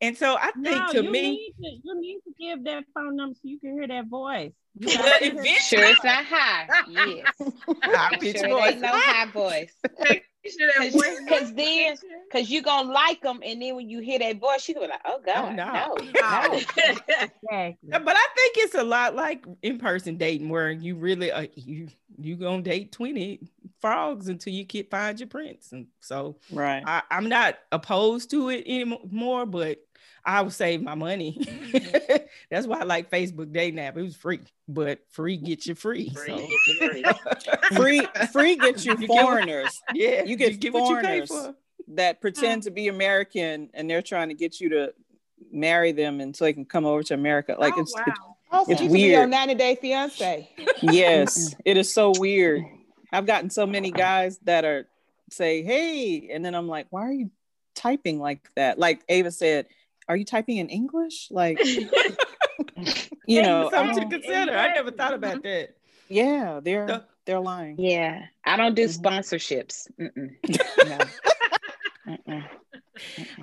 [0.00, 2.84] And so I think No, to you me, need to, you need to give that
[2.94, 4.52] phone number so you can hear that voice.
[4.78, 6.68] You Well, hear that- eventually- Sure, it's not high.
[6.88, 7.32] Yes,
[7.82, 8.76] I pitch sure, voice.
[8.76, 9.72] no high voice.
[10.46, 11.96] Because then,
[12.30, 14.90] because you're gonna like them, and then when you hear that voice, you gonna be
[14.92, 15.72] like, "Oh God, Oh, no.
[15.72, 16.52] no, No.
[16.52, 16.60] no."
[17.48, 17.90] Exactly.
[17.90, 22.36] But I think it's a lot like in-person dating where you really uh, you you
[22.36, 23.40] gonna date 20
[23.80, 25.72] frogs until you can find your prince.
[25.72, 26.82] And so Right.
[26.84, 29.85] I, I'm not opposed to it anymore, but
[30.28, 31.38] I would save my money.
[32.50, 33.96] That's why I like Facebook dating app.
[33.96, 36.10] It was free, but free gets you free.
[36.10, 37.04] Free, So get you free.
[37.76, 41.28] Free free gets you You get what- foreigners yeah, You get get you pay foreigners.
[41.28, 41.54] for.
[41.94, 44.92] that pretend to be American and they're trying to get you to
[45.52, 47.56] marry them and so they can come over to America.
[47.58, 48.02] Like Oh, it's, wow.
[48.06, 48.18] it's
[48.52, 49.12] Oh, so It's you can be weird.
[49.18, 50.50] your 90 day fiance.
[50.82, 52.62] yes, it is so weird.
[53.12, 54.86] I've gotten so many guys that are
[55.30, 57.30] say, "Hey," and then I'm like, "Why are you
[57.74, 59.66] typing like that?" Like Ava said,
[60.08, 61.58] "Are you typing in English?" Like,
[63.26, 64.52] you know, something to I'm- consider.
[64.56, 65.76] I never thought about that.
[66.08, 67.76] yeah, they're The- they're lying.
[67.78, 69.00] Yeah, I don't do Mhm.
[69.02, 69.88] sponsorships.
[70.00, 70.36] Mm-mm.
[72.06, 72.14] No.
[72.14, 72.44] Mm-mm.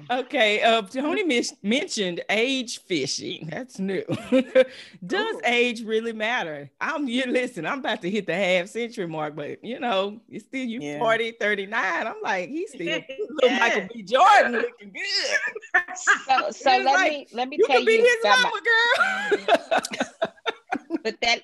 [0.09, 3.47] Okay, uh, Tony mis- mentioned age fishing.
[3.51, 4.03] That's new.
[5.05, 5.41] Does Ooh.
[5.45, 6.69] age really matter?
[6.81, 10.45] I'm you listen, I'm about to hit the half century mark, but you know, it's
[10.45, 10.99] still you Yeah.
[10.99, 12.07] 40, 39.
[12.07, 12.85] I'm like, he's still
[13.29, 13.59] little Yeah.
[13.59, 14.03] Michael B.
[14.03, 15.81] Jordan looking good.
[15.95, 19.37] So, so let like, me let me You tell could be you his about my-
[19.37, 20.99] girl.
[21.03, 21.41] but that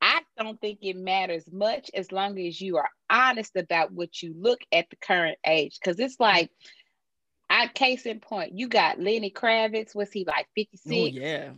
[0.00, 4.32] I don't think it matters much as long as you are honest about what you
[4.38, 5.76] look at the current age.
[5.80, 6.50] Because it's like,
[7.58, 9.94] I case in point, you got Lenny Kravitz.
[9.94, 10.94] Was he like 56?
[10.94, 11.50] oh yeah.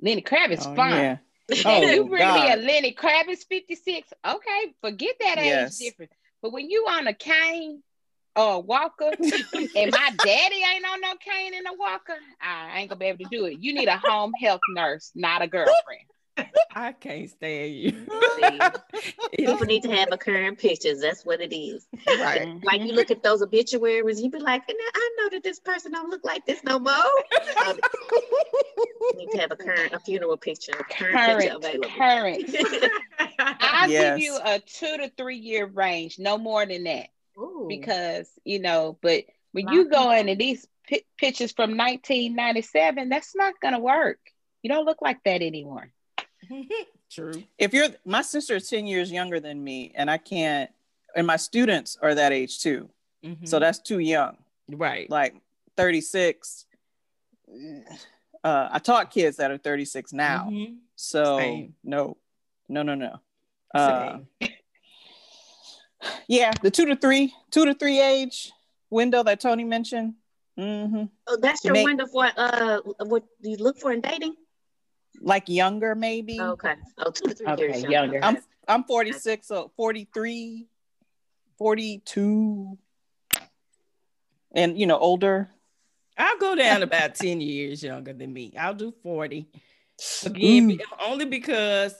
[0.00, 1.02] Lenny Kravitz Oh, fine.
[1.02, 1.16] yeah.
[1.66, 5.78] Oh, you bring me a Lenny Kravitz 56, okay, forget that age Yes.
[5.78, 6.12] difference.
[6.40, 7.82] But when you on a cane
[8.34, 12.88] or a walker, and my daddy ain't on no cane and a walker, I ain't
[12.88, 13.58] gonna be able to do it.
[13.60, 16.06] You need a home health nurse, not a girlfriend.
[16.74, 17.92] I can't stand you.
[19.36, 21.00] People need to have a current pictures.
[21.00, 21.86] That's what it is.
[22.06, 22.58] right.
[22.64, 26.08] Like you look at those obituaries, you be like, I know that this person don't
[26.08, 26.92] look like this no more.
[26.94, 27.78] Um,
[28.12, 31.88] you need to have a current a funeral picture, a current, picture available.
[31.96, 32.50] current.
[33.38, 34.16] I'll Yes.
[34.18, 37.66] give you a two to three year range, no more than that, Ooh.
[37.68, 38.96] because you know.
[39.02, 44.18] But when you go into these pi- pictures from 1997, that's not gonna work.
[44.62, 45.92] You don't look like that anymore.
[47.10, 47.42] True.
[47.58, 50.70] If you're my sister is 10 years younger than me, and I can't,
[51.14, 52.88] and my students are that age too.
[53.24, 53.46] Mhm.
[53.48, 54.36] So that's too young.
[54.68, 55.08] right.
[55.10, 55.34] Like
[55.76, 56.66] 36.
[58.44, 60.48] Uh, I taught kids that are 36 now.
[60.50, 60.78] Mhm.
[60.96, 61.74] So Same.
[61.84, 62.16] no,
[62.68, 63.20] no, no, no.
[63.74, 64.50] Uh, Same.
[66.28, 68.52] yeah, the two to three, two to three age
[68.90, 70.14] window that Tony mentioned.
[70.56, 74.34] hmm Oh, that's your Make- window for uh what you look for in dating?
[75.22, 76.40] Like younger, maybe.
[76.40, 76.74] Okay.
[76.98, 78.20] Oh, two to three Okay, years younger.
[78.22, 80.66] I'm I'm 46, so 43,
[81.58, 82.78] 42,
[84.52, 85.48] and you know, older.
[86.18, 88.52] I'll go down about 10 years younger than me.
[88.58, 89.46] I'll do 40.
[90.26, 90.80] Again, Mm.
[91.00, 91.94] only because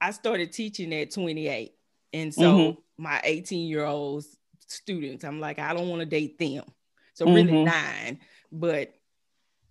[0.00, 1.72] I started teaching at 28.
[2.12, 2.76] And so Mhm.
[2.98, 4.24] my 18 year old
[4.66, 6.64] students, I'm like, I don't want to date them.
[7.14, 7.64] So really Mhm.
[7.64, 8.20] nine.
[8.52, 8.94] But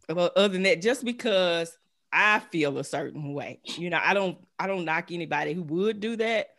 [0.09, 1.77] well, other than that, just because
[2.15, 5.99] I feel a certain way, you know, I don't I don't knock anybody who would
[5.99, 6.49] do that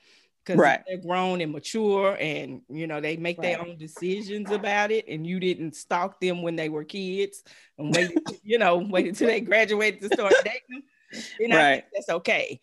[0.45, 0.81] because Right.
[0.87, 5.27] they're grown and mature and you know they make their own decisions about it and
[5.27, 7.43] you didn't stalk them when they were kids
[7.79, 10.83] and waited you know wait until they graduated to start dating them
[11.39, 11.85] then I think Right.
[11.95, 12.61] that's okay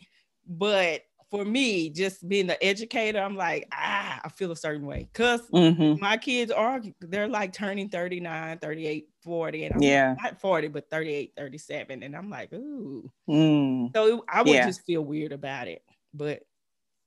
[0.47, 1.01] but
[1.33, 5.41] for me just being the educator i'm like ah i feel a certain way because
[5.49, 10.15] hmm my kids are they're like turning 39 38 40 and I'm Yeah.
[10.23, 13.95] not 40 but 38 37 and i'm like ooh Mm.
[13.95, 14.67] so i would Yeah.
[14.67, 15.81] just feel weird about it
[16.13, 16.43] but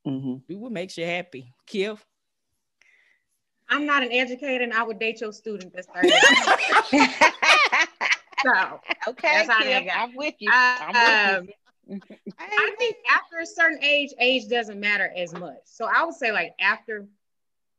[0.04, 1.96] hmm do what makes you happy kill
[3.68, 6.08] I'm not an educator and I would date your student that's 30.
[8.44, 10.50] so okay, That's how they Kim, I'm with you.
[10.52, 11.52] I'm with you.
[12.38, 15.58] I think after a certain age, age doesn't matter as much.
[15.64, 17.06] So I would say like after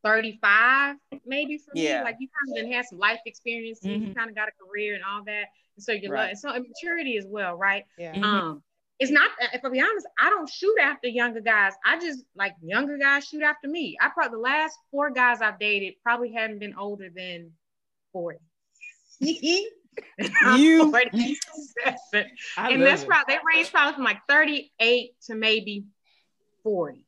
[0.04, 2.00] 35, maybe for Yeah.
[2.00, 4.16] me, like you kind of done had some life experiences, you Mhm.
[4.16, 5.46] kind of got a career and all that.
[5.76, 6.30] And so you Right.
[6.30, 7.86] love so and maturity as well, right?
[7.98, 8.16] Yeah.
[8.16, 8.24] Mhm.
[8.24, 8.64] Um,
[9.00, 11.74] it's not if I be honest, I don't shoot after younger guys.
[11.86, 13.96] I just like younger guys shoot after me.
[14.02, 17.54] I probably the last four guys I've dated probably haven't been older than
[18.14, 18.40] 40.
[20.58, 21.36] You- 47.
[22.58, 23.08] I and that's it.
[23.08, 25.86] probably they range probably from like 38 to maybe
[26.64, 27.04] 40.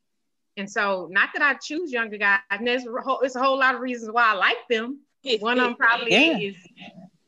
[0.57, 3.57] And so not that I choose younger guys, and there's a whole, it's a whole
[3.57, 4.99] lot of reasons why I like them.
[5.39, 6.37] One of them probably Yeah.
[6.37, 6.55] is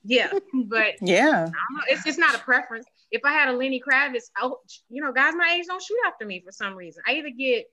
[0.03, 0.31] yeah,
[0.65, 1.29] but Yeah.
[1.29, 1.83] I don't know.
[1.89, 2.85] It's, it's not a preference.
[3.11, 4.57] If I had a Lenny Kravitz, oh,
[4.89, 7.03] you know, guys my age don't shoot after me for some reason.
[7.07, 7.65] I either get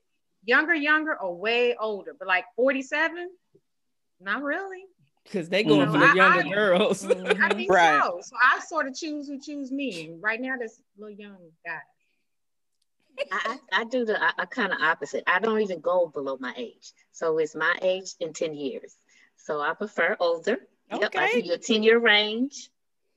[0.45, 2.15] younger, younger, or way older.
[2.17, 3.29] But like 47,
[4.21, 4.83] Not really.
[5.23, 5.91] Because they going Mhm.
[5.91, 7.05] for the younger I- girls.
[7.05, 7.13] I
[7.55, 8.01] think Right.
[8.01, 8.19] so.
[8.21, 10.15] So I sort of choose who choose me.
[10.19, 11.79] Right now, this little young guy.
[13.31, 15.23] I, I I do the I, I kind of opposite.
[15.27, 16.93] I don't even go below my age.
[17.11, 18.95] So it's my age in 10 years.
[19.35, 20.57] So I prefer older.
[20.91, 21.35] Yep, I Okay.
[21.35, 22.69] give you a 10 year range.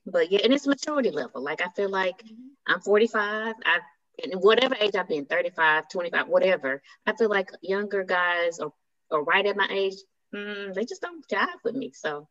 [0.05, 1.41] But yeah, and it's maturity level.
[1.43, 2.23] Like I feel like
[2.67, 3.55] I'm 45.
[3.65, 3.79] I
[4.23, 6.83] and whatever age I've been, 35, 25, whatever.
[7.07, 8.73] I feel like younger guys are,
[9.11, 9.95] are right at my age.
[10.35, 11.93] Mm, they just don't jive with me.
[11.95, 12.29] So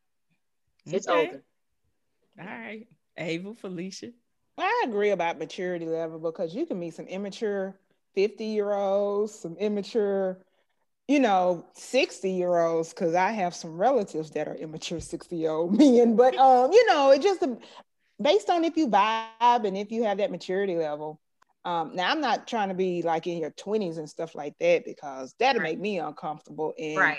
[0.92, 1.08] it's Okay.
[1.08, 1.44] older.
[2.40, 2.88] All right.
[3.18, 4.12] Ava, Felicia.
[4.58, 7.76] I agree about maturity level because you can meet some immature
[8.16, 10.38] 50 year olds, some immature,
[11.08, 15.52] you know, 60 year olds, because I have some relatives that are immature 60 year
[15.52, 16.16] old men.
[16.16, 17.44] But, um, you know, it just
[18.22, 20.90] based on if you vibe and if you have that maturity level.
[21.38, 24.84] Um, now, I'm not trying to be like in your 20s and stuff like that
[24.86, 25.62] because that'll Right.
[25.62, 26.74] make me uncomfortable.
[26.78, 27.18] And, Right.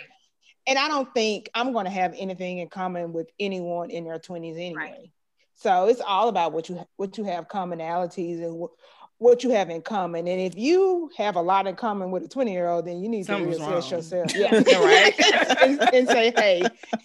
[0.66, 4.18] And I don't think I'm going to have anything in common with anyone in their
[4.18, 5.10] 20s anyway.
[5.56, 8.70] So it's all about what you what you have commonalities and what
[9.18, 10.26] what you have in common.
[10.26, 13.08] And if you have a lot in common with a 20 year old, then you
[13.08, 14.32] need Something's to reassess yourself.
[14.34, 14.50] Yeah.
[14.80, 15.14] Right.
[15.62, 16.62] and, and say, hey,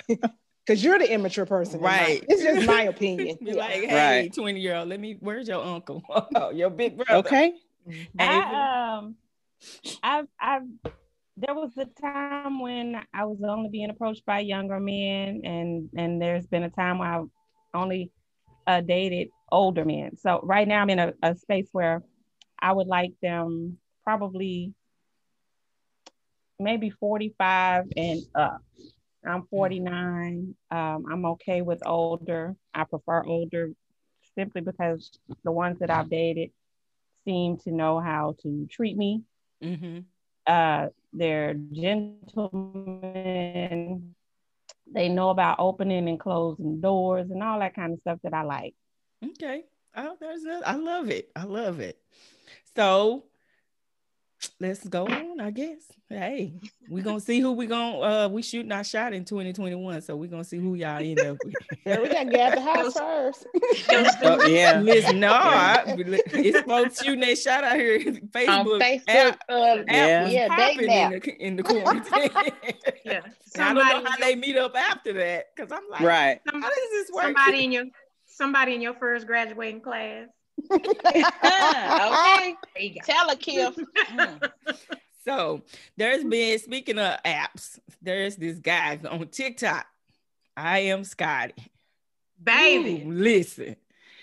[0.66, 1.76] because you're the immature person.
[1.76, 2.26] in my- Right.
[2.28, 3.38] It's just my opinion.
[3.44, 3.58] Be Yeah.
[3.58, 4.34] like, hey, Right.
[4.34, 6.02] 20 year old, let me, where's your uncle?
[6.36, 7.20] Oh, your big brother.
[7.20, 7.54] Okay.
[8.18, 9.16] I um
[10.02, 10.64] I've I've
[11.38, 16.22] there was a time when I was only being approached by younger men and and
[16.22, 17.30] there's been a time where I've
[17.74, 18.12] only
[18.66, 20.18] uh, dated older men.
[20.18, 22.04] So right now I'm in a, a space where
[22.60, 24.74] I would like them probably
[26.60, 28.62] maybe 45 and up.
[29.26, 30.56] I'm 49.
[30.72, 32.56] Um, I'm okay with older.
[32.74, 33.72] I prefer older
[34.36, 35.12] simply because
[35.44, 36.52] the ones that I've dated
[37.26, 39.24] seem to know how to treat me.
[39.62, 40.06] Mhm.
[40.46, 40.88] Uh,
[41.18, 42.16] they're gentlemen.
[44.94, 48.44] They know about opening and closing doors and all that kind of stuff that I
[48.44, 48.76] like.
[49.24, 49.64] Okay.
[49.96, 51.30] Oh, there's a, I love it.
[51.36, 52.00] I love it.
[52.76, 53.24] So
[54.60, 55.80] let's go on, I guess.
[56.10, 56.54] Hey,
[56.90, 60.02] we're gonna see who we gonna uh we shooting our shot in 2021.
[60.02, 61.54] So we're gonna see who y'all end up with.
[61.86, 63.46] Yeah, we got to get the house first.
[64.24, 64.82] Oh, yeah.
[64.82, 68.00] Listen, no, I, it's folks shooting their shot out here.
[68.02, 69.04] Facebook, on Facebook.
[69.08, 70.24] app, uh, app Yeah.
[70.24, 72.30] was Yeah, in the, in the quarantine.
[73.06, 73.22] Yeah.
[73.58, 76.42] I don't know how they meet up after that because I'm like, Right.
[76.46, 77.24] how does this work?
[77.24, 77.86] somebody in your
[78.26, 80.28] somebody in your first graduating class.
[80.72, 81.24] Okay.
[82.74, 83.00] There you go.
[83.06, 83.76] Tell a Kim.
[85.26, 85.62] So
[85.98, 89.86] there's been speaking of apps, there's this guy on TikTok.
[90.56, 91.54] I am Scotty.
[92.42, 93.04] Baby.
[93.06, 93.76] Ooh, listen,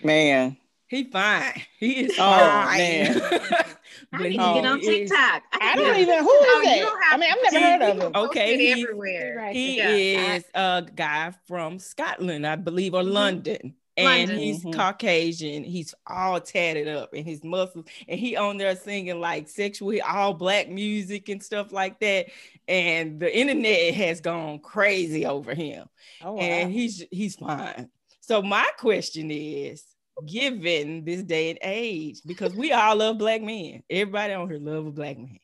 [0.03, 0.57] Man.
[0.87, 1.61] he fine.
[1.79, 2.77] He is Oh, fine.
[2.79, 3.21] man.
[4.13, 5.43] I need he to get on is- TikTok.
[5.61, 7.09] I don't even, who Oh, is that?
[7.11, 8.11] I mean, I've never heard of him.
[8.23, 9.49] Okay, Posted he's- everywhere.
[9.53, 9.89] He Yeah.
[9.89, 13.11] is a guy from Scotland, I believe, or Mhm.
[13.13, 13.75] London.
[13.97, 14.37] And London.
[14.37, 14.73] he's Mhm.
[14.73, 15.63] Caucasian.
[15.63, 20.33] He's all tatted up and his muscles, and he on there singing like sexual, all
[20.33, 22.27] black music and stuff like that.
[22.67, 25.87] And the internet has gone crazy over him.
[26.21, 26.41] Oh, wow.
[26.41, 27.89] and he's he's fine.
[28.19, 29.83] So my question is,
[30.25, 34.87] given this day and age, because we all love black men, everybody on here love
[34.87, 35.39] a black man.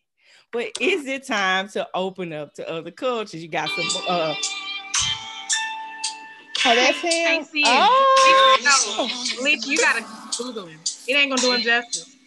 [0.52, 3.42] But is it time to open up to other cultures?
[3.42, 4.36] You got some uh
[6.66, 7.12] oh, that's him.
[7.12, 7.70] Can't see him.
[7.70, 8.58] Oh,
[9.38, 10.06] No, Leach, you gotta
[10.38, 10.80] Google him.
[11.08, 12.18] It ain't gonna do him justice.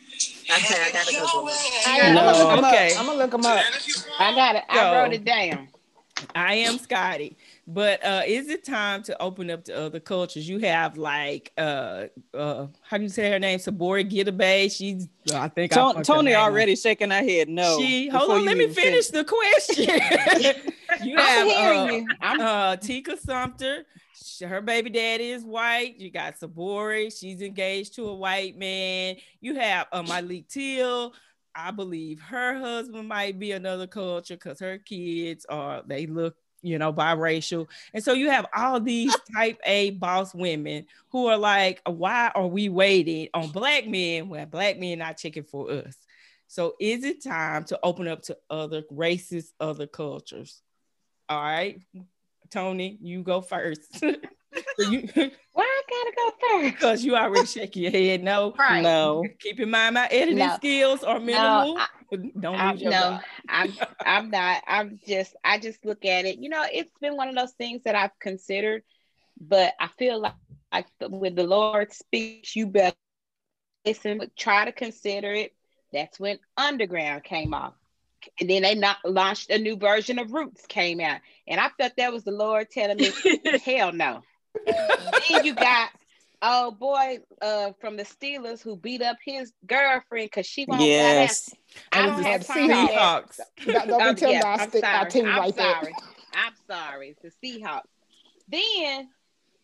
[0.50, 1.88] Okay, I gotta Google it.
[1.88, 2.20] I, am No.
[2.22, 2.92] gonna look him Okay.
[2.94, 3.00] up.
[3.00, 3.64] I'm gonna look him up.
[4.18, 4.64] I got it.
[4.68, 5.02] I Yo.
[5.02, 5.68] wrote it down.
[6.34, 7.36] I am Scotty.
[7.66, 10.48] But uh is it time to open up to other cultures?
[10.48, 13.58] You have like uh uh how do you say her name?
[13.58, 14.74] Sabori Gidabay.
[14.74, 17.48] She's I think I Tony, fucked Tony name already shaking her head.
[17.48, 17.78] No.
[17.78, 19.84] She hold on, let me even finish the question.
[21.02, 22.08] you have I'm hearing uh, you.
[22.20, 23.84] I'm uh Tika Sumpter.
[24.40, 25.98] Her baby daddy is white.
[25.98, 27.16] You got Sabori.
[27.16, 29.16] She's engaged to a white man.
[29.40, 31.14] You have uh, Malik Till.
[31.54, 36.78] I believe her husband might be another culture because her kids are they look you
[36.78, 41.80] know biracial, and so you have all these type A boss women who are like,
[41.86, 45.96] why are we waiting on black men when black men not checking for us?
[46.46, 50.62] So is it time to open up to other races, other cultures?
[51.28, 51.80] All right,
[52.54, 54.02] Tony, you go first.
[54.78, 55.08] So you
[55.52, 56.32] why I gotta go
[56.62, 56.74] first?
[56.74, 58.22] because you already shaking your head.
[58.22, 58.82] No, Right.
[58.84, 59.24] No.
[59.40, 60.54] keep in mind my editing No.
[60.54, 61.76] skills are minimal.
[61.76, 61.88] I-
[62.38, 63.18] Don't I'm, no.
[63.48, 63.72] I'm
[64.06, 64.62] I'm not.
[64.68, 66.38] I'm just I just look at it.
[66.38, 68.84] You know, it's been one of those things that I've considered,
[69.40, 70.34] but I feel like
[70.72, 72.94] like when the Lord speaks, you better
[73.84, 75.52] listen, but try to consider it.
[75.92, 77.74] That's when Underground came off.
[78.40, 81.20] And then they not launched a new version of Roots came out.
[81.46, 83.10] And I felt that was the Lord telling me,
[83.64, 84.22] hell no.
[84.66, 85.90] then you got
[86.42, 91.54] oh boy uh from the Steelers who beat up his girlfriend because she won't Yes.
[91.92, 92.70] I I don't have the time.
[92.70, 93.40] Seahawks.
[93.64, 95.10] Don't, don't be telling yeah, I'm sti- sorry.
[95.10, 95.94] team I'm like sorry.
[96.34, 97.16] I'm sorry.
[97.22, 97.82] It's the Seahawks.
[98.48, 99.08] Then,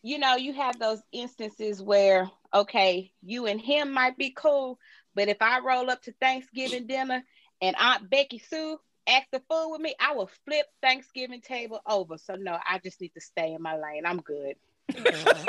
[0.01, 4.79] you know, you have those instances where, okay, you and him might be cool,
[5.13, 7.23] but if I roll up to Thanksgiving dinner
[7.61, 12.17] and Aunt Becky Sue act the fool with me, I will flip Thanksgiving table over.
[12.17, 14.05] So no, I just need to stay in my lane.
[14.05, 14.55] I'm good.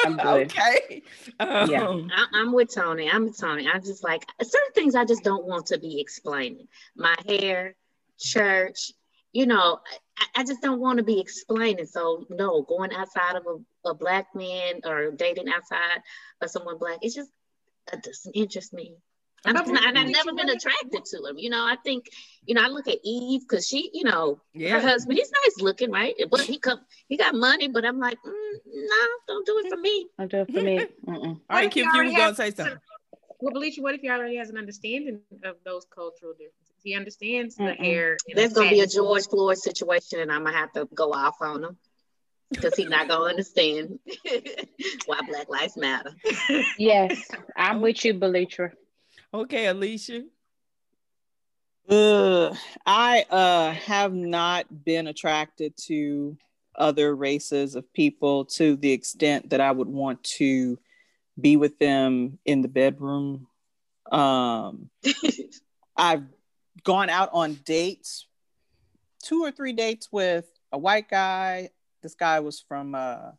[0.05, 0.53] I'm good.
[0.53, 1.03] okay.
[1.41, 1.89] Um, Yeah.
[2.15, 3.11] I, I'm with Tony.
[3.11, 3.69] I'm with Tony.
[3.69, 6.69] I'm just like certain things I just don't want to be explaining.
[6.97, 7.75] My hair,
[8.19, 8.93] church,
[9.33, 9.81] you know,
[10.19, 11.87] I, I just don't want to be explaining.
[11.87, 16.03] So no, going outside of a, a black man or dating outside
[16.41, 17.31] of someone black, it's just
[17.91, 18.95] that doesn't interest me.
[19.45, 21.37] I'm just not, and I've never been attracted to him.
[21.39, 22.07] You know, I think,
[22.47, 24.75] you know, I look at Eve because she, you know, Yeah.
[24.79, 26.15] her husband, he's nice looking, right?
[26.31, 29.79] But he come, he got money, but I'm like, mm, no, don't do it for
[29.79, 30.07] me.
[30.19, 30.87] Don't do it for me.
[31.09, 32.79] All right, Kim, you you already were gonna say something.
[33.41, 36.75] Well, Belisha, what if he already has an understanding of those cultural differences?
[36.85, 37.85] He understands the Mm-mm.
[37.85, 38.19] hair.
[38.29, 38.87] and There's gonna be a.
[38.87, 41.77] George Floyd situation, and I'm gonna have to go off on him
[42.51, 43.99] because he's not gonna understand
[45.07, 46.13] why Black Lives Matter.
[46.79, 48.71] Yes, I'm with you, Belitra.
[49.35, 50.25] Okay, Alicia.
[51.89, 52.57] Ugh.
[52.87, 56.37] I uh have not been attracted to
[56.77, 60.79] other races of people to the extent that I would want to
[61.41, 63.47] be with them in the bedroom.
[64.11, 64.91] Um
[65.97, 66.25] I've
[66.85, 68.27] gone out on dates,
[69.23, 71.71] two or three dates with a white guy.
[72.03, 73.33] This guy was from uh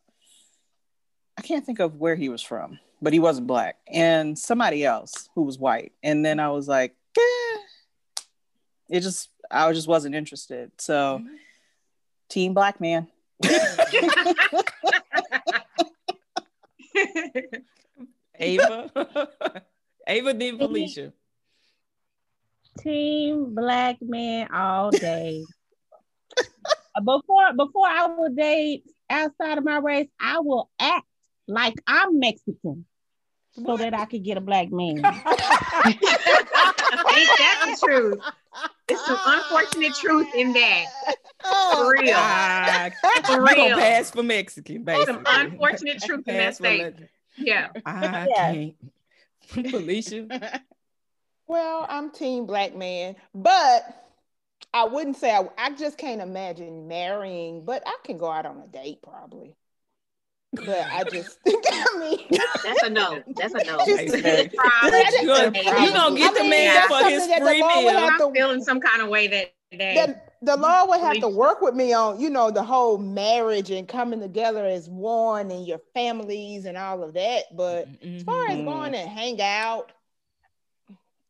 [1.36, 5.28] I can't think of where he was from, but he wasn't black, and somebody else
[5.34, 5.92] who was white.
[6.02, 7.56] And then I was like, eh.
[8.88, 10.70] it just I just wasn't interested.
[10.78, 11.22] So
[12.28, 13.08] team black man.
[18.38, 18.90] Ava.
[20.06, 21.12] Ava then Felicia.
[22.78, 25.44] Team black man all day.
[27.04, 31.06] before before I will date outside of my race, I will act
[31.46, 32.86] like I'm Mexican
[33.54, 34.96] so that I could get a black man.
[34.96, 35.04] Ain't
[37.38, 38.20] that the truth?
[38.88, 40.84] It's some unfortunate truth in that.
[41.44, 42.14] Oh, For real.
[42.16, 42.90] Ah,
[43.24, 45.14] For you gonna pass for Mexican, basically.
[45.14, 47.08] Some unfortunate truth in that Pass statement.
[47.36, 47.68] Yeah.
[47.86, 48.74] I can't.
[49.70, 50.62] Felicia.
[51.46, 53.82] Well, I'm team black man, but
[54.72, 58.60] I wouldn't say I, I just can't imagine marrying, but I can go out on
[58.60, 59.54] a date probably.
[60.54, 62.18] But I just I mean
[62.64, 63.22] That's a no.
[63.36, 63.78] That's a no.
[63.86, 64.50] Just- Okay.
[64.54, 64.98] Probably.
[65.20, 67.60] You gonna, you gonna get I the mean, man for his something that the free
[67.62, 67.98] Lord meal.
[67.98, 69.94] have I'm feeling some kind of way that day.
[70.06, 73.70] the, the Lord would have to work with me on, you know, the whole marriage
[73.70, 77.44] and coming together as one and your families and all of that.
[77.56, 79.90] But as far as going and hang out,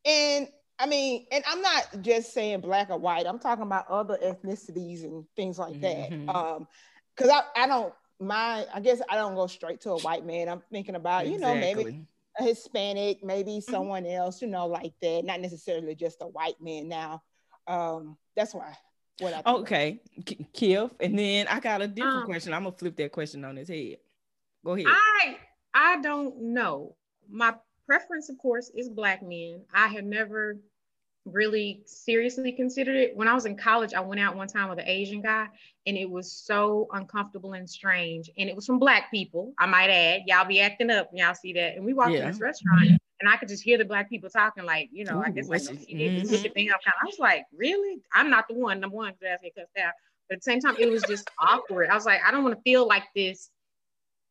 [0.05, 0.47] and
[0.77, 5.03] I mean, and I'm not just saying black or white, I'm talking about other ethnicities
[5.03, 6.11] and things like that.
[6.11, 6.29] Mhm.
[6.35, 6.67] Um,
[7.15, 10.49] because I, I don't my I guess I don't go straight to a white man.
[10.49, 12.05] I'm thinking about, you know, maybe
[12.39, 15.23] a Hispanic, maybe someone else, you know, like that.
[15.25, 17.23] Not necessarily just a white man now.
[17.67, 18.77] Um, that's why
[19.19, 19.47] what I think.
[19.47, 22.53] Okay, K- Kif, and then I got a different Um, question.
[22.53, 23.97] I'm gonna flip that question on his head.
[24.63, 24.87] Go ahead.
[24.87, 25.37] I
[25.73, 26.95] I don't know.
[27.29, 27.55] My
[27.85, 29.63] preference, of course, is black men.
[29.73, 30.57] I have never
[31.25, 33.15] really seriously considered it.
[33.15, 35.47] When I was in college, I went out one time with an Asian guy,
[35.87, 38.29] and it was so uncomfortable and strange.
[38.37, 40.21] And it was from black people, I might add.
[40.27, 41.75] Y'all be acting up when y'all see that.
[41.75, 42.21] And we walked Yeah.
[42.21, 42.89] in this restaurant,
[43.21, 45.45] and I could just hear the black people talking, like, you know, I Ooh, guess
[45.47, 46.53] like, what's no, it- she did this mhm.
[46.53, 46.67] thing.
[46.69, 48.01] I'm kind of, I was like, really?
[48.13, 48.79] I'm not the one.
[48.79, 49.93] Number one, because I get cussed out.
[50.29, 51.89] But at the same time, it was just awkward.
[51.89, 53.49] I was like, I don't want to feel like this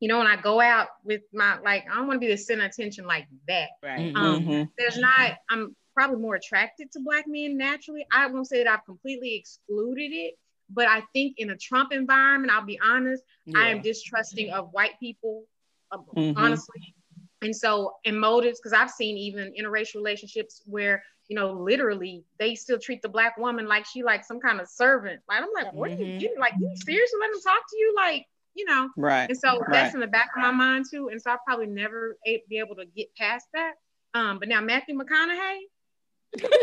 [0.00, 2.36] you know, when I go out with my like, I don't want to be the
[2.36, 3.68] center of attention like that.
[3.82, 4.12] Right.
[4.14, 4.68] Um, Mhm.
[4.76, 5.38] There's not.
[5.48, 8.04] I'm probably more attracted to black men naturally.
[8.12, 10.34] I won't say that I've completely excluded it,
[10.70, 13.22] but I think in a Trump environment, I'll be honest,
[13.54, 15.44] I am distrusting of white people,
[15.92, 16.34] um, Mhm.
[16.36, 16.94] honestly.
[17.42, 22.54] And so, in motives, because I've seen even interracial relationships where you know, literally, they
[22.54, 25.22] still treat the black woman like she like some kind of servant.
[25.28, 26.18] Like I'm like, what are you Mhm.
[26.18, 26.34] doing?
[26.38, 27.94] Like, you seriously let them talk to you?
[27.96, 28.90] Like, you know.
[28.96, 29.28] Right.
[29.28, 29.70] And so Right.
[29.72, 31.08] that's in the back of my mind too.
[31.08, 33.74] And so I'll probably never be able to get past that.
[34.12, 35.60] Um, but now Matthew McConaughey,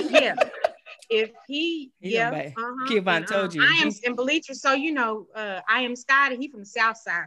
[0.10, 0.36] yeah.
[1.14, 2.88] If he, He yeah, uh-huh.
[2.90, 3.62] Kevon and, told you.
[3.62, 6.38] I am in Belitra, so you know, uh, I am Scotty.
[6.38, 7.26] He from the South Side.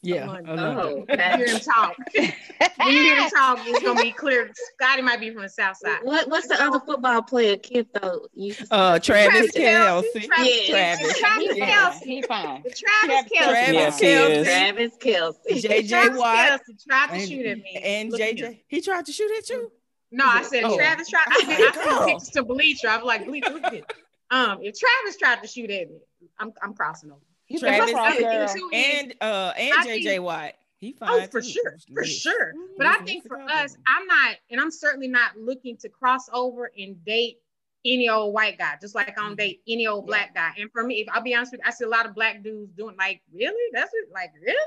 [0.00, 1.18] Yeah, Someone- Oh, bit.
[1.18, 1.96] When you hear him talk.
[2.14, 4.50] when you hear him talk, it's gonna be clear.
[4.80, 5.98] Scotty might be from the south side.
[6.02, 8.26] What what's the other football player kid though?
[8.32, 10.12] You Uh, Travis Travis Kelce.
[10.12, 10.20] Kelsey.
[10.28, 11.18] Travis, Travis.
[11.18, 11.90] Travis Yeah.
[11.90, 12.02] Kelce.
[12.04, 12.62] He fine.
[12.62, 13.50] The Travis Kelce.
[13.50, 14.30] Travis Yes, he Kelce.
[14.30, 14.46] is.
[14.46, 15.62] Travis Kelce.
[15.62, 16.36] JJ Travis Watt.
[16.68, 17.80] Kelce tried to And, shoot at me.
[17.82, 18.36] and Look at.
[18.36, 18.60] JJ.
[18.68, 19.72] He tried to shoot at you.
[20.12, 20.76] No, I said Oh.
[20.76, 21.24] Travis tried.
[21.28, 22.88] I sent, I sent pictures to Bleacher.
[22.88, 23.84] I was like, Bleacher, look at this.
[24.30, 25.98] Um, if Travis tried to shoot at me,
[26.38, 27.20] I'm I'm crossing over.
[27.48, 28.48] You Travis think I'm a Other girl.
[28.48, 30.54] thing too is- And uh and I JJ think- Watt.
[30.78, 31.08] He fine.
[31.10, 31.48] Oh, for too.
[31.48, 32.14] sure, for Yes.
[32.16, 32.52] sure.
[32.76, 33.00] But Mhm.
[33.00, 33.76] I think for us.
[33.86, 37.38] I'm not, and I'm certainly not looking to cross over and date
[37.84, 40.52] any old white guy, just like I don't date any old black guy.
[40.58, 42.42] And for me, if I'll be honest with you, I see a lot of black
[42.42, 43.70] dudes doing like, really?
[43.72, 44.10] That's it?
[44.12, 44.58] Like, really?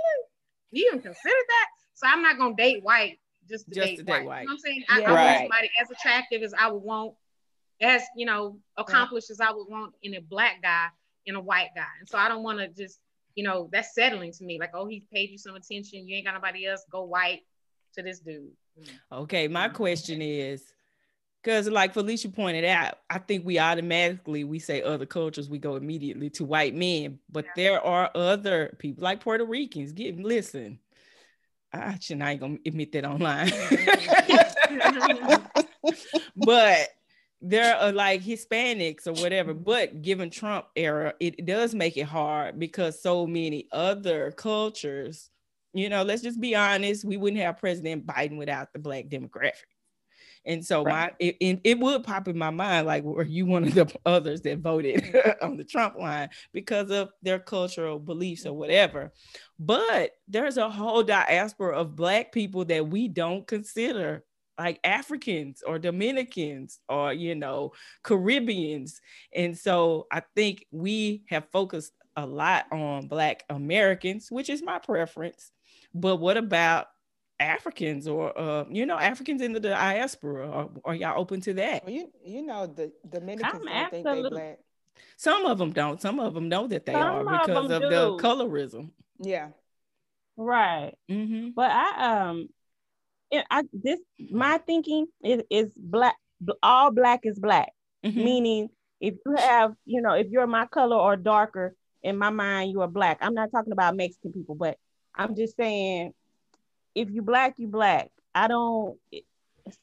[0.72, 1.68] You even consider that?
[1.96, 3.20] So I'm not gonna date white
[3.50, 4.26] just to Just date to date white.
[4.26, 4.42] white.
[4.42, 4.84] You know what I'm saying?
[4.90, 5.06] I, Yeah.
[5.08, 5.40] I want Right.
[5.40, 7.16] somebody as attractive as I would want,
[7.82, 10.88] as you know, accomplished as I would want in a black guy,
[11.26, 11.88] in a white guy.
[12.00, 13.00] And so I don't want to just,
[13.36, 14.60] you know, that's settling to me.
[14.60, 16.08] Like, oh, he paid you some attention.
[16.08, 16.86] You ain't got nobody else.
[16.92, 17.42] Go white
[17.96, 18.52] to this dude.
[18.80, 18.88] Mm.
[19.24, 19.76] Okay, my mm-hmm.
[19.76, 20.64] question is
[21.42, 25.76] because like Felicia pointed out, I think we automatically we say other cultures, we go
[25.76, 27.52] immediately to white men, but Yeah.
[27.56, 29.92] there are other people like Puerto Ricans.
[29.92, 30.80] Get listen.
[31.72, 33.48] I I ain't gonna admit that online.
[33.48, 35.10] Mm-hmm.
[36.36, 36.90] but
[37.42, 39.54] there are like Hispanics or whatever.
[39.54, 45.30] But given Trump era, it does make it hard because so many other cultures,
[45.74, 49.54] you know, let's just be honest, we wouldn't have President Biden without the black demographic.
[50.46, 53.66] And so my it, it, it would pop in my mind like were you one
[53.66, 55.04] of the others that voted
[55.42, 59.12] on the Trump line because of their cultural beliefs or whatever.
[59.60, 64.24] But there's a whole diaspora of black people that we don't consider
[64.58, 69.02] like Africans or Dominicans or you know Caribbeans.
[69.34, 74.80] And so I think we have focused a lot on black Americans, which is my
[74.80, 75.52] preference.
[75.94, 76.88] But what about
[77.40, 80.50] Africans or uh, you know Africans in the diaspora?
[80.50, 81.86] Are, are y'all open to that?
[81.86, 84.60] Well, you you know the Dominicans I'm don't think they black.
[85.16, 86.02] Some of them don't.
[86.02, 88.92] Some of them know that they Some are because them of the colorism.
[89.20, 89.50] Yeah.
[90.38, 90.94] Right.
[91.10, 91.54] Mhm.
[91.56, 92.50] But I um
[93.52, 94.00] I this
[94.32, 96.16] my thinking is is black
[96.64, 97.72] all black is black.
[98.06, 98.16] Mhm.
[98.16, 98.70] Meaning
[99.02, 102.82] if you have, you know, if you're my color or darker, in my mind you
[102.82, 103.18] are black.
[103.22, 104.78] I'm not talking about Mexican people, but
[105.16, 106.14] I'm just saying
[106.96, 108.12] if you black, you black.
[108.34, 108.98] I don't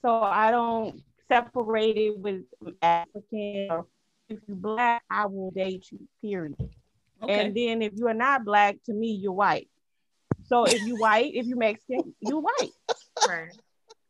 [0.02, 2.42] so I don't separate it with
[2.82, 3.86] African or
[4.28, 6.56] if you black, I will date you, period.
[7.22, 7.40] Okay.
[7.40, 9.68] And then if you are not black, to me, you're white.
[10.48, 12.70] So if you white, if you Mexican, you white.
[13.26, 13.50] Right.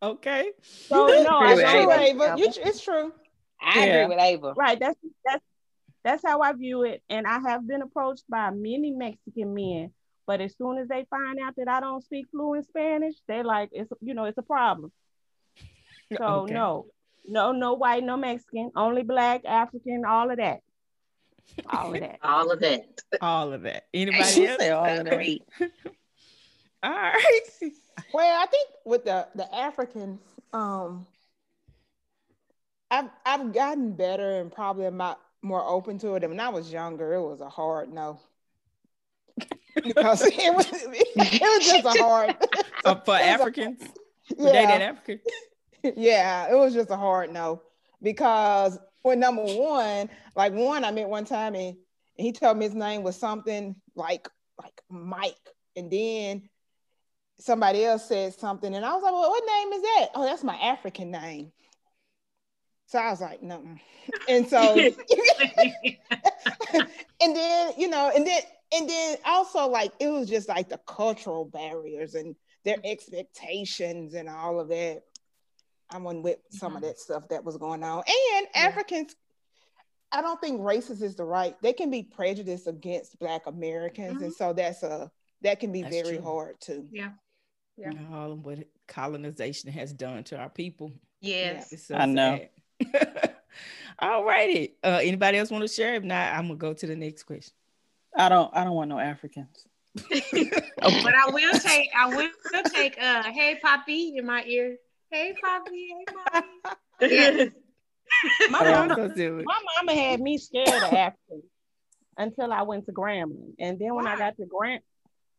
[0.03, 0.53] okay.
[0.63, 1.93] So no, I Agree with True.
[1.93, 2.25] Ava.
[2.25, 2.35] Ava.
[2.39, 3.13] You, it's true.
[3.61, 3.95] I Yeah.
[4.05, 4.55] agree with Ava.
[4.57, 4.79] Right.
[4.79, 5.45] That's that's
[6.05, 7.03] that's how I view it.
[7.09, 9.93] And I have been approached by many Mexican men,
[10.27, 13.71] but as soon as they find out that I don't speak fluent Spanish, they're like,
[13.73, 14.93] it's you know, it's a problem.
[16.17, 16.53] So Okay.
[16.55, 16.87] no,
[17.27, 20.61] no, no white, no Mexican, only black, African, all of that.
[21.71, 22.19] All of that.
[22.23, 23.01] All of that.
[23.21, 23.87] All of that.
[23.95, 24.61] Anybody She else?
[24.61, 25.39] said all of that.
[26.83, 27.43] All right.
[28.13, 30.21] Well, I think with the the Africans,
[30.53, 31.07] um,
[32.91, 36.23] I've I've gotten better and probably am not more open to it.
[36.23, 38.21] And when I was younger, it was a hard no.
[39.75, 42.37] because it was it was just a hard
[42.85, 43.83] Uh, for it was a- Africans,
[44.37, 45.21] for dating yeah, Africans.
[45.97, 47.63] yeah, it was just a hard no
[48.03, 48.79] because
[49.15, 51.77] number one, like one, I met one time and,
[52.19, 54.29] and he told me his name was something like
[54.59, 55.35] like Mike,
[55.77, 56.49] and then
[57.39, 60.09] somebody else said something, and I was like, well, what name is that?
[60.15, 61.53] Oh, that's my African name.
[62.87, 63.63] So I was like, no.
[64.29, 64.59] And so,
[67.21, 68.41] and then, you know, and then,
[68.73, 74.29] and then also like, it was just like the cultural barriers and their expectations and
[74.29, 75.03] all of that.
[75.91, 77.99] I went with some of that stuff that was going on.
[77.99, 78.63] And Yeah.
[78.67, 79.15] Africans,
[80.13, 84.23] I don't think racist is the right, they can be prejudiced against Black Americans.
[84.23, 85.11] And so that's a,
[85.43, 86.25] that can be That's very true.
[86.25, 86.89] hard too.
[86.91, 87.11] Yeah.
[87.77, 87.93] Yeah.
[88.13, 90.93] All of what colonization has done to our people.
[91.21, 91.73] Yes.
[91.73, 92.41] It's so I know.
[93.99, 94.77] All righty.
[94.83, 95.95] Uh, anybody else want to share?
[95.95, 97.55] If not, I'm gonna go to the next question.
[98.17, 98.55] I don't.
[98.55, 99.67] I don't want no Africans.
[100.11, 102.29] But I will take I will
[102.71, 104.77] take uh hey Poppy in my ear.
[105.11, 106.47] Hey Poppy, hey Poppy.
[107.15, 107.51] Yes.
[108.51, 109.45] My mama, gonna do it.
[109.47, 111.45] my mama had me scared of Africans
[112.17, 113.55] until I went to Grambling.
[113.59, 114.83] And then when I got to Grant,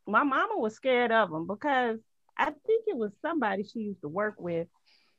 [0.06, 1.98] my mama was scared of them because
[2.38, 4.68] I think it was somebody she used to work with.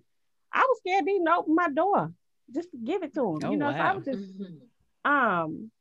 [0.53, 2.13] I was scared to even open my door
[2.53, 3.43] just give it to him.
[3.45, 4.23] Oh, you know, so I was just
[5.05, 5.71] um,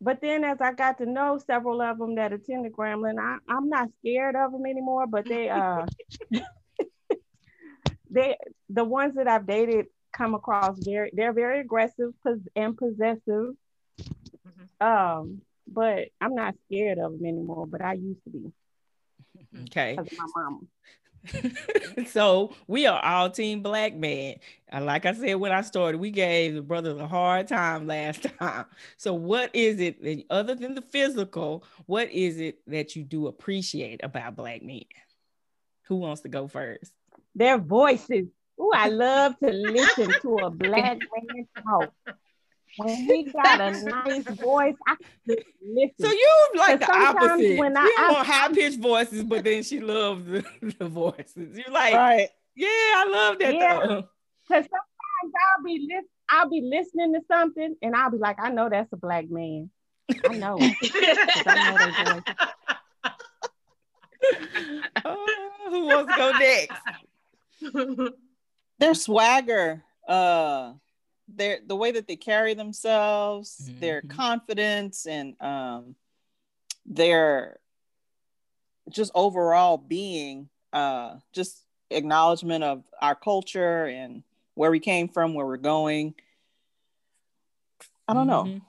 [0.00, 3.68] but then as I got to know several of them that attended Grambling, I, I'm
[3.68, 5.06] not scared of them anymore.
[5.06, 5.86] But they uh,
[8.10, 8.36] they
[8.68, 12.12] the ones that I've dated come across very they're very aggressive
[12.56, 13.54] and possessive.
[14.80, 17.66] Um, but I'm not scared of them anymore.
[17.66, 18.52] But I used to be
[19.64, 19.96] Okay.
[19.96, 20.58] because of my mama.
[22.06, 24.36] so we are all team black man.
[24.68, 28.26] And like I said when I started, we gave the brothers a hard time last
[28.38, 28.66] time.
[28.96, 33.26] So what is it that other than the physical, what is it that you do
[33.26, 34.84] appreciate about black men?
[35.88, 36.92] Who wants to go first?
[37.34, 38.26] Their voices.
[38.60, 41.92] Ooh, I love to listen to a black man talk.
[42.76, 44.96] When he got a nice voice, I
[45.26, 45.94] could listen.
[46.00, 47.38] So you like the opposite.
[47.38, 50.44] when When I- I, I- want high pitched voices, but then she loves the,
[50.78, 51.58] the voices.
[51.58, 52.28] You're like, Right.
[52.56, 53.54] yeah, I love that.
[53.54, 53.86] Yeah.
[53.86, 54.08] though.
[54.48, 58.50] Because sometimes I'll be lis- I'll be listening to something and I'll be like, I
[58.50, 59.70] know that's a black man.
[60.28, 60.56] I know.
[60.82, 62.22] 'Cause I know their voice.
[65.04, 68.12] Oh, who wants to go next?
[68.78, 70.72] Their swagger, uh,
[71.36, 74.08] their the way that they carry themselves, their Mhm.
[74.08, 75.94] confidence, and um,
[76.86, 77.58] their
[78.88, 84.22] just overall being, uh, just acknowledgement of our culture and
[84.54, 86.14] where we came from, where we're going.
[88.08, 88.44] I don't know.
[88.44, 88.62] Mhm.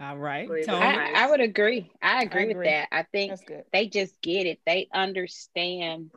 [0.00, 0.48] All right.
[0.48, 0.80] Wait, Tony.
[0.80, 1.92] wait, I, I would agree.
[2.02, 2.54] I agree, agree.
[2.54, 2.88] with that.
[2.90, 3.40] I think
[3.72, 4.60] they just get it.
[4.66, 6.10] They understand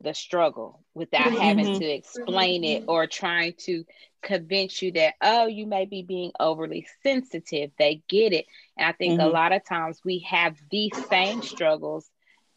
[0.00, 1.38] the struggle without Mhm.
[1.40, 3.84] having to explain it or trying to
[4.22, 7.70] convince you that, oh, you may be being overly sensitive.
[7.78, 8.46] They get it.
[8.76, 9.32] And I think a Mhm.
[9.32, 12.10] lot of times we have these same struggles.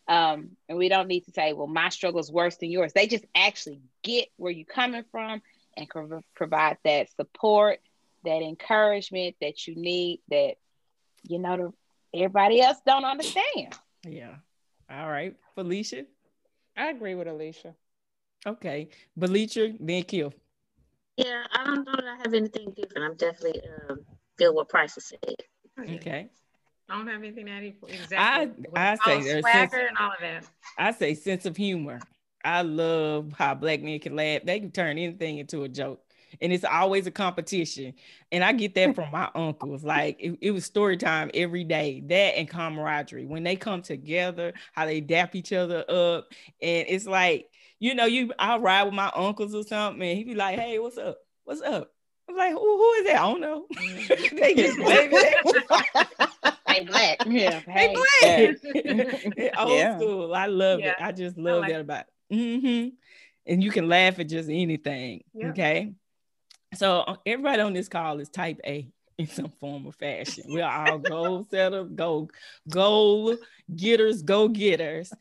[0.08, 2.92] Um, and we don't need to say, well, my struggle is worse than yours.
[2.94, 5.42] They just actually get where you're coming from
[5.78, 7.80] and can provide that support,
[8.26, 10.56] that encouragement that you need that,
[11.24, 13.74] you know, the, everybody else don't understand.
[14.06, 14.36] Yeah.
[14.90, 15.36] All right.
[15.56, 16.06] Felicia.
[16.76, 17.76] I agree with Alicia.
[18.46, 18.90] Okay.
[19.18, 20.34] Belicher, then Kill.
[21.18, 23.06] Yeah, I don't know that I have anything different.
[23.12, 24.00] I'm definitely um,
[24.38, 25.36] feel what Price has said.
[25.80, 26.30] Okay.
[26.90, 27.90] I don't have anything that equal.
[27.90, 28.66] Exactly.
[28.76, 30.46] I With say there's swagger sense- and all of that.
[30.78, 32.00] I say sense of humor.
[32.44, 34.42] I love how black men can laugh.
[34.44, 36.02] They can turn anything into a joke.
[36.42, 37.94] And it's always a competition.
[38.32, 39.84] And I get that from my uncles.
[39.84, 42.02] Like it, it was story time every day.
[42.08, 43.26] That and camaraderie.
[43.26, 46.30] When they come together, how they dap each other up.
[46.62, 47.51] And it's like,
[47.82, 50.78] you know, you I'll ride with my uncles or something, and he be like, Hey,
[50.80, 51.18] what's up?
[51.44, 51.92] What's up?
[52.30, 53.20] I'm like, who, who is that?
[53.22, 53.66] I don't know.
[54.32, 55.58] they just wave it.
[56.68, 57.20] Hey, black.
[57.26, 57.60] Yeah.
[57.68, 58.56] Hey, Hey.
[58.86, 59.54] black.
[59.58, 59.98] Old Yeah.
[59.98, 60.34] school.
[60.36, 60.96] I love it.
[61.00, 62.64] I just love like that about it.
[62.64, 62.90] hmm
[63.48, 65.24] And you can laugh at just anything.
[65.34, 65.50] Yeah.
[65.50, 65.94] Okay.
[66.76, 70.44] So uh, everybody on this call is type A in some form or fashion.
[70.48, 72.30] We're all goal setters, go
[72.70, 73.38] goal
[73.76, 75.12] getters, go getters.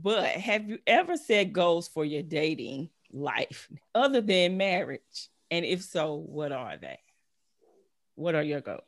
[0.00, 5.28] But have you ever set goals for your dating life other than marriage?
[5.50, 6.98] And if so, what are they?
[8.14, 8.80] What are your goals?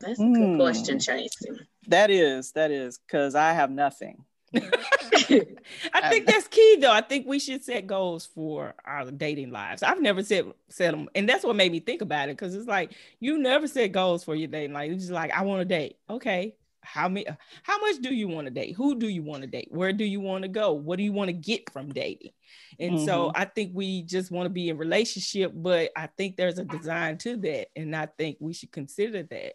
[0.00, 0.56] That's a good Hmm.
[0.56, 1.48] question, Tracy.
[1.88, 4.24] That is, that is, because I have nothing.
[4.54, 6.92] I think that's key though.
[6.92, 9.82] I think we should set goals for our dating lives.
[9.82, 12.68] I've never set set them, and that's what made me think about it because it's
[12.68, 14.92] like you never set goals for your dating life.
[14.92, 15.96] It's just like I want to date.
[16.08, 16.54] Okay,
[16.86, 17.26] how many?
[17.62, 18.74] How much do you want to date?
[18.76, 19.68] Who do you want to date?
[19.70, 20.72] Where do you want to go?
[20.72, 22.32] What do you want to get from dating?
[22.78, 23.40] And so mm-hmm.
[23.40, 27.18] I think we just want to be in relationship, but I think there's a design
[27.18, 29.54] to that, and I think we should consider that.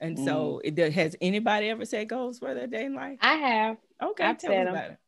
[0.00, 0.60] And so, mm.
[0.62, 3.18] it does, has anybody ever set goals for their dating life?
[3.20, 3.76] I have.
[4.00, 4.68] Okay, I've tell set me 'em.
[4.68, 4.98] about it.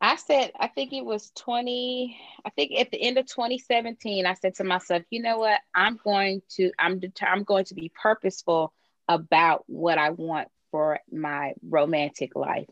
[0.00, 4.34] I said, I think it was 20, I think at the end of 2017, I
[4.34, 5.60] said to myself, you know what?
[5.74, 8.72] I'm going to, I'm deter- I'm going to be purposeful
[9.08, 12.68] about what I want for my romantic life.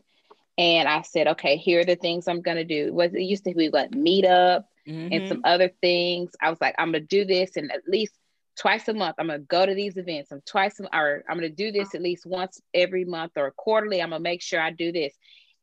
[0.57, 2.93] And I said, okay, here are the things I'm going to do.
[2.93, 4.67] Was it used to be like meet up
[5.11, 5.27] and Mhm.
[5.27, 6.31] some other things.
[6.41, 8.13] I was like, I'm gonna do this and at least
[8.57, 9.15] twice a month.
[9.19, 10.31] I'm gonna go to these events.
[10.31, 14.01] I'm twice a- or I'm gonna do this at least once every month or quarterly.
[14.01, 15.13] I'm gonna make sure I do this.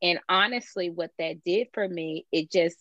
[0.01, 2.77] And honestly, what that did for me, it just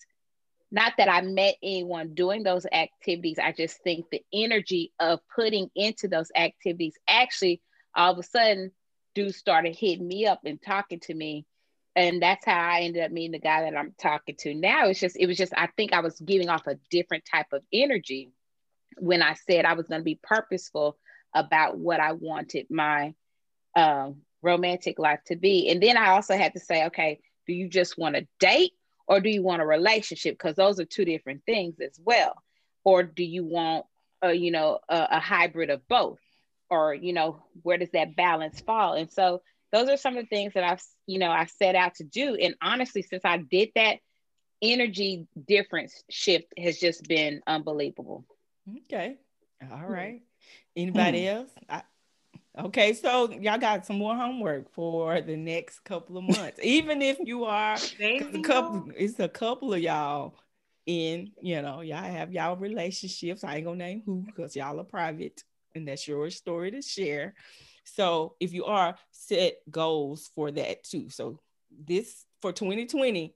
[0.71, 3.39] not that I met anyone doing those activities.
[3.39, 7.61] I just think the energy of putting into those activities actually
[7.95, 8.73] all of a sudden,
[9.15, 11.47] dudes started hitting me up and talking to me.
[11.97, 14.89] And that's how I ended up meeting the guy that I'm talking to now.
[14.89, 17.63] It's just, it was just, I think I was giving off a different type of
[17.73, 18.33] energy
[18.99, 20.99] when I said I was going to be purposeful
[21.33, 23.15] about what I wanted my
[23.77, 25.69] um, romantic life to be.
[25.71, 28.73] And then I also had to say, okay, do you just want to date
[29.07, 30.35] or do you want a relationship?
[30.35, 32.43] Because those are two different things as well.
[32.83, 33.87] Or do you want,
[34.21, 36.19] a, you know, a, a hybrid of both?
[36.71, 38.95] Or you know, where does that balance fall?
[38.95, 39.43] And so
[39.73, 42.37] those are some of the things that I've, you know, I set out to do.
[42.37, 43.99] And honestly, since I did that,
[44.63, 48.25] energy difference shift has just been unbelievable.
[48.85, 49.17] Okay.
[49.71, 49.93] All hmm.
[49.93, 50.23] right.
[50.77, 51.37] Anybody hmm.
[51.37, 51.51] else?
[51.69, 51.83] I,
[52.59, 56.59] okay, so y'all got some more homework for the next couple of months.
[56.63, 60.37] Even if you are a couple, it's a couple of y'all
[60.87, 63.45] in, you know, y'all have y'all relationships.
[63.45, 65.43] I ain't gonna name who because y'all are private
[65.75, 67.35] and that's your story to share.
[67.85, 71.11] So if you are, set goals for that too.
[71.11, 71.41] So
[71.87, 73.35] this for 2020,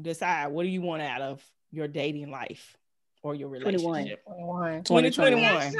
[0.00, 2.76] decide what do you want out of your dating life
[3.22, 4.22] or your relationship.
[4.24, 4.84] 21.
[4.84, 5.72] 2021.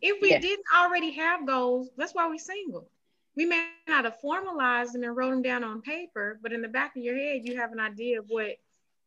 [0.00, 0.40] If we Yeah.
[0.40, 2.88] didn't already have goals, that's why we're single.
[3.36, 6.68] We may not have formalized them and wrote them down on paper, but in the
[6.68, 8.56] back of your head, you have an idea of what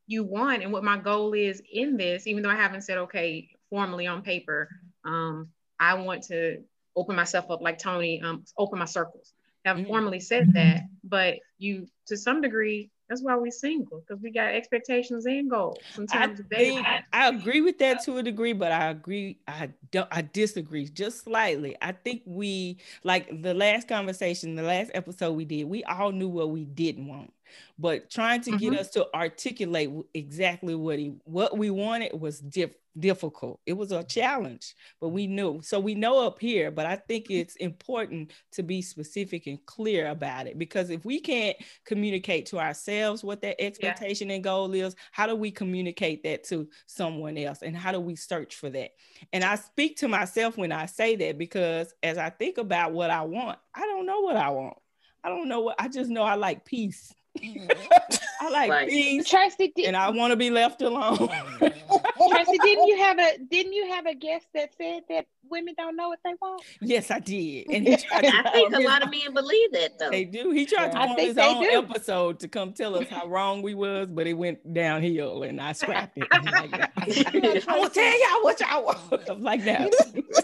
[0.05, 3.49] you want and what my goal is in this, even though I haven't said, okay,
[3.69, 4.69] formally on paper,
[5.05, 5.49] um,
[5.79, 6.63] I want to
[6.95, 9.33] open myself up like Tony, um, open my circles.
[9.65, 9.89] I haven't Mhm.
[9.89, 14.53] formally said that, but you, to some degree, that's why we're single because we got
[14.53, 18.51] expectations and goals Sometimes I terms of think I agree with that to a degree,
[18.53, 19.39] but I agree.
[19.47, 20.07] I don't.
[20.11, 21.75] I disagree just slightly.
[21.81, 25.65] I think we like the last conversation, the last episode we did.
[25.65, 27.31] We all knew what we didn't want,
[27.79, 28.79] but trying to get Mhm.
[28.79, 33.59] us to articulate exactly what he what we wanted was diff- difficult.
[33.65, 35.61] It was a challenge, but we knew.
[35.61, 36.71] So we know up here.
[36.71, 37.41] But I think mm-hmm.
[37.41, 42.59] it's important to be specific and clear about it because if we can't communicate to
[42.59, 47.61] ourselves what that expectation and goal is, how do we communicate that to someone else?
[47.61, 48.91] And how do we search for that?
[49.33, 53.09] And I speak to myself when I say that because as I think about what
[53.09, 54.77] I want, I don't know what I want.
[55.23, 57.13] I don't know what I just know I like peace.
[57.37, 57.67] Mm-hmm.
[58.41, 58.89] I like Right.
[58.89, 61.17] peace Tracy, did, and I want to be left alone.
[61.19, 65.73] Oh, Tracy, didn't you have a didn't you have a guest that said that women
[65.77, 66.61] don't know what they want?
[66.81, 67.67] yes, I did.
[67.69, 70.09] And he tried to I think a his lot of men believe that though.
[70.09, 70.51] They do.
[70.51, 71.69] He tried to I form his own do.
[71.89, 75.73] episode to come tell us how wrong we was, but it went downhill and I
[75.73, 76.27] scrapped it.
[76.31, 76.73] I'm like,
[77.67, 79.29] I will tell y'all what y'all want.
[79.29, 79.91] I'm like that.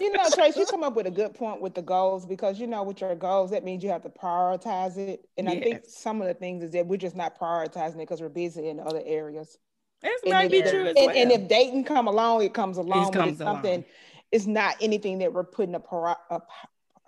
[0.00, 2.66] you know, Trace, you come up with a good point with the goals because you
[2.66, 5.28] know, with your goals, that means you have to prioritize it.
[5.36, 8.20] And I think some of the things is that we're just not prioritizing it because
[8.20, 9.58] we're busy in other areas.
[10.04, 11.16] This And might be true as and, well.
[11.16, 13.10] and if Dayton come along, it comes along.
[13.12, 13.84] but comes it's something.
[14.30, 16.46] It's not anything that we're putting a, pri- a p-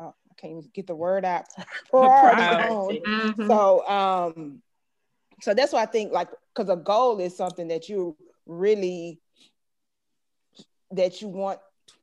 [0.01, 1.44] uh, I can't even get the word out.
[1.90, 2.97] Priority on.
[3.07, 3.47] Mhm.
[3.47, 4.62] So um
[5.42, 8.16] so that's why I think like because a goal is something that you
[8.47, 9.20] really
[10.92, 11.59] that you want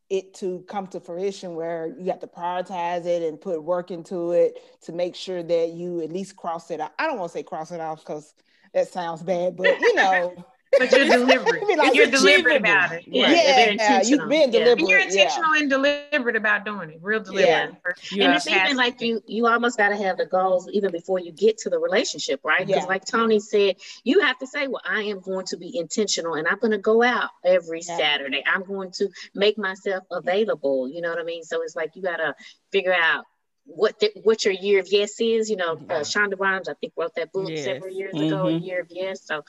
[0.10, 4.32] it to come to fruition where you have to prioritize it and put work into
[4.32, 6.91] it to make sure that you at least cross it out.
[7.00, 8.36] I don't want to say cross it off because
[8.74, 10.36] that sounds bad, but you know,
[10.80, 11.68] but you're deliberate.
[11.68, 13.04] Be like, you're it's deliberate about it.
[13.08, 14.60] Yeah, yeah, they're yeah, you've been Yeah.
[14.60, 14.80] deliberate.
[14.80, 15.06] And you're yeah.
[15.06, 17.00] intentional and deliberate about doing it.
[17.02, 17.46] Real deliberate.
[17.48, 17.68] Yeah.
[18.12, 20.92] You and are- it's even like you you almost got to have the goals even
[20.92, 22.88] before you get to the relationship right because Yeah.
[22.88, 26.48] like tony said you have to say well i am going to be intentional and
[26.48, 27.98] i'm going to go out every Yeah.
[27.98, 31.96] saturday i'm going to make myself available you know what i mean so it's like
[31.96, 32.36] you got to
[32.72, 33.26] figure out
[33.66, 36.92] what the, what your year of yes is you know uh, shonda rhimes i think
[36.98, 37.64] wrote that book Yes.
[37.64, 39.44] several years ago a year of yes so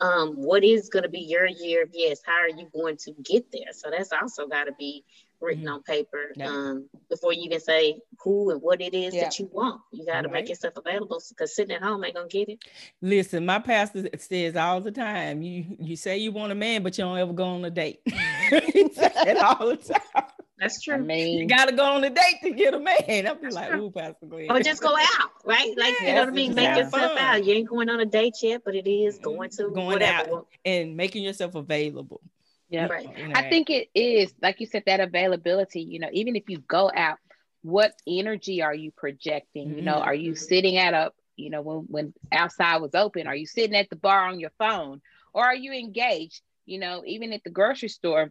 [0.00, 2.20] um, what is going to be your year of yes?
[2.24, 3.72] How are you going to get there?
[3.72, 5.04] So that's also got to be
[5.40, 5.72] written Mhm.
[5.74, 6.48] on paper Yeah.
[6.48, 9.22] um, before you can say who and what it is Yeah.
[9.24, 9.80] that you want.
[9.90, 10.40] You got to Right.
[10.40, 12.58] make yourself available because sitting at home ain't gonna get it.
[13.00, 16.96] Listen, my pastor says all the time, you you say you want a man, but
[16.98, 18.00] you don't ever go on a date.
[18.06, 20.24] he says that all the time.
[20.60, 21.14] That's I true.
[21.14, 23.26] You gotta go on a date to get a man.
[23.26, 23.86] I'll be That's like, true.
[23.86, 24.50] ooh, Pastor Glenn.
[24.50, 25.74] Or just go out, right?
[25.76, 26.54] Like you know what I mean.
[26.54, 27.18] Make yourself fun.
[27.18, 27.44] out.
[27.44, 29.24] You ain't going on a date yet, but it is mm-hmm.
[29.24, 30.38] going to Going whatever.
[30.38, 30.46] out.
[30.66, 32.20] and making yourself available.
[32.68, 32.86] yeah.
[32.86, 33.08] Right.
[33.34, 35.80] I think it is like you said that availability.
[35.80, 37.16] You know, even if you go out,
[37.62, 39.74] what energy are you projecting?
[39.74, 40.44] You know, are you mm-hmm.
[40.44, 43.26] sitting at a you know when when outside was open?
[43.26, 45.00] Are you sitting at the bar on your phone,
[45.32, 46.42] or are you engaged?
[46.66, 48.30] You know, even at the grocery store,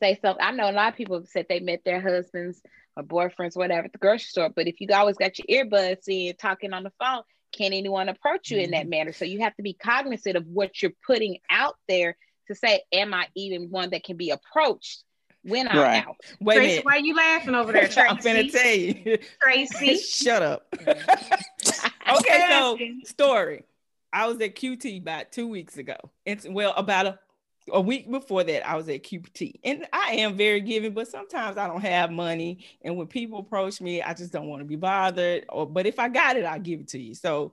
[0.00, 0.44] say something.
[0.44, 2.60] I know a lot of people have said they met their husbands
[2.96, 4.50] or boyfriends, whatever, at the grocery store.
[4.54, 7.22] But if you always got your earbuds in, talking on the phone,
[7.52, 8.90] can anyone approach you in that mm-hmm.
[8.90, 9.12] manner?
[9.12, 12.16] So you have to be cognizant of what you're putting out there
[12.48, 15.04] to say, am I even one that can be approached
[15.42, 16.06] when I'm Right.
[16.06, 16.16] out.
[16.40, 16.84] Wait Tracy, minute.
[16.84, 18.00] why you laughing over there, Tracy?
[18.08, 19.18] I'm gonna tell you.
[19.40, 19.96] Tracy.
[19.98, 20.66] Shut up.
[20.82, 23.64] okay, so story.
[24.12, 25.96] I was at QT about two weeks ago.
[26.24, 27.18] It's well about a
[27.72, 28.68] a week before that.
[28.68, 32.64] I was at QPT, and I am very giving, but sometimes I don't have money.
[32.82, 35.46] And when people approach me, I just don't want to be bothered.
[35.48, 37.14] Or but if I got it, I'll give it to you.
[37.14, 37.52] So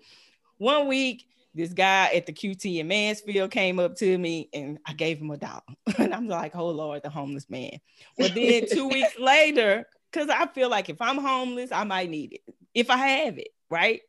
[0.57, 1.25] one week.
[1.57, 5.31] This guy at the QT in Mansfield came up to me and I gave him
[5.31, 5.61] a dollar.
[5.97, 7.79] And I'm like, oh Lord, the homeless man.
[8.17, 12.33] But then two weeks later, because I feel like if I'm homeless, I might need
[12.33, 12.41] it
[12.75, 14.01] if I have it, right?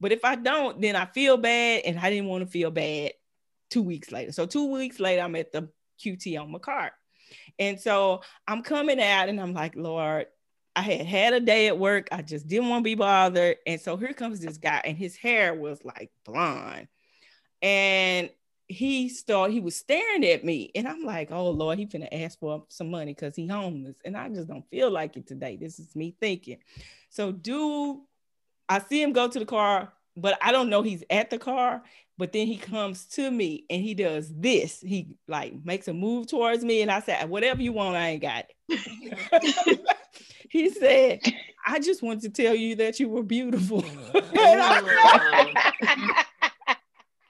[0.00, 3.12] But if I don't, then I feel bad, and I didn't want to feel bad
[3.70, 4.32] two weeks later.
[4.32, 5.68] So two weeks later, I'm at the
[6.04, 6.92] QT on my cart.
[7.58, 10.26] And so I'm coming out and I'm like, Lord,
[10.74, 12.08] I had had a day at work.
[12.12, 13.56] I just didn't want to be bothered.
[13.66, 16.86] And so here comes this guy, and his hair was like blonde.
[17.60, 18.30] And
[18.68, 20.70] he started, he was staring at me.
[20.74, 23.96] And I'm like, oh Lord, he finna ask for some money because he homeless.
[24.04, 25.56] And I just don't feel like it today.
[25.56, 26.58] This is me thinking.
[27.10, 27.98] So dude,
[28.68, 31.82] I see him go to the car, but I don't know he's at the car.
[32.18, 34.80] But then he comes to me and he does this.
[34.80, 38.22] He like makes a move towards me, and I said, "Whatever you want, I ain't
[38.22, 39.80] got it."
[40.50, 41.20] he said,
[41.64, 46.24] "I just want to tell you that you were beautiful." and I,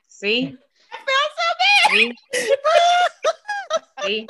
[0.08, 0.56] See?
[0.92, 2.12] I See?
[4.04, 4.28] See?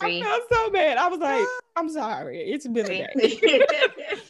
[0.00, 0.96] I felt so bad.
[0.96, 1.46] I was like,
[1.76, 2.38] "I'm sorry.
[2.50, 4.20] It's been a day."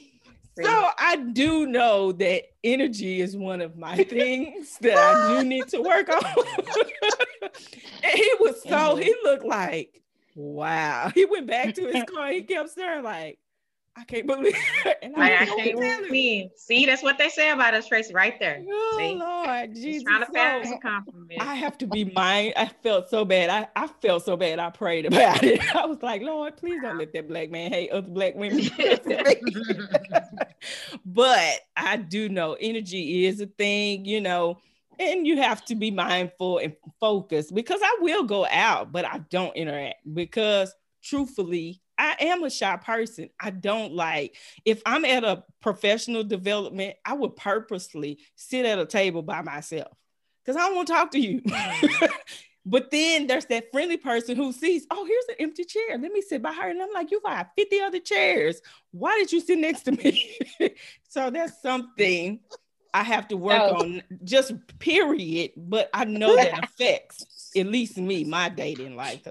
[0.63, 5.69] So I do know that energy is one of my things that I do need
[5.69, 6.25] to work on.
[7.43, 10.01] and he was so he looked like
[10.37, 11.11] wow.
[11.15, 12.31] He went back to his car.
[12.31, 13.39] He kept staring like
[13.97, 14.99] I can't believe it.
[15.03, 16.51] And I know can't believe.
[16.57, 18.63] See, that's what they say about us, Tracy, right there.
[18.69, 19.15] Oh See?
[19.15, 20.03] Lord, Jesus.
[20.03, 21.41] trying to pass So, a compliment.
[21.41, 22.53] I have to be mine.
[22.57, 23.51] I felt so bad.
[23.51, 24.59] I, I felt so bad.
[24.59, 25.61] I prayed about it.
[25.77, 28.69] I was like, Lord, please don't let that black man hate other black women.
[31.07, 34.59] but I do know energy is a thing, you know,
[34.99, 39.19] and you have to be mindful and focused because I will go out, but I
[39.31, 43.31] don't interact because truthfully, I am a shy person.
[43.41, 48.87] I don't like if I'm at a professional development, I would purposely sit at a
[48.87, 49.97] table by myself
[50.45, 51.41] because I don't want to talk to you.
[51.43, 52.05] Mm-hmm.
[52.67, 55.99] but then there's that friendly person who sees, oh, here's an empty chair.
[55.99, 56.69] Let me sit by her.
[56.69, 58.61] And I'm like, you got 50 other chairs.
[58.91, 60.37] Why did you sit next to me?
[61.09, 62.41] so that's something
[62.93, 63.83] I have to work Oh.
[63.83, 65.53] on, just period.
[65.57, 69.27] But I know that affects at least me, my dating life.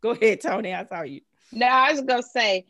[0.00, 0.74] Go ahead, Tony.
[0.74, 1.20] I saw you.
[1.52, 2.66] No, I was gonna say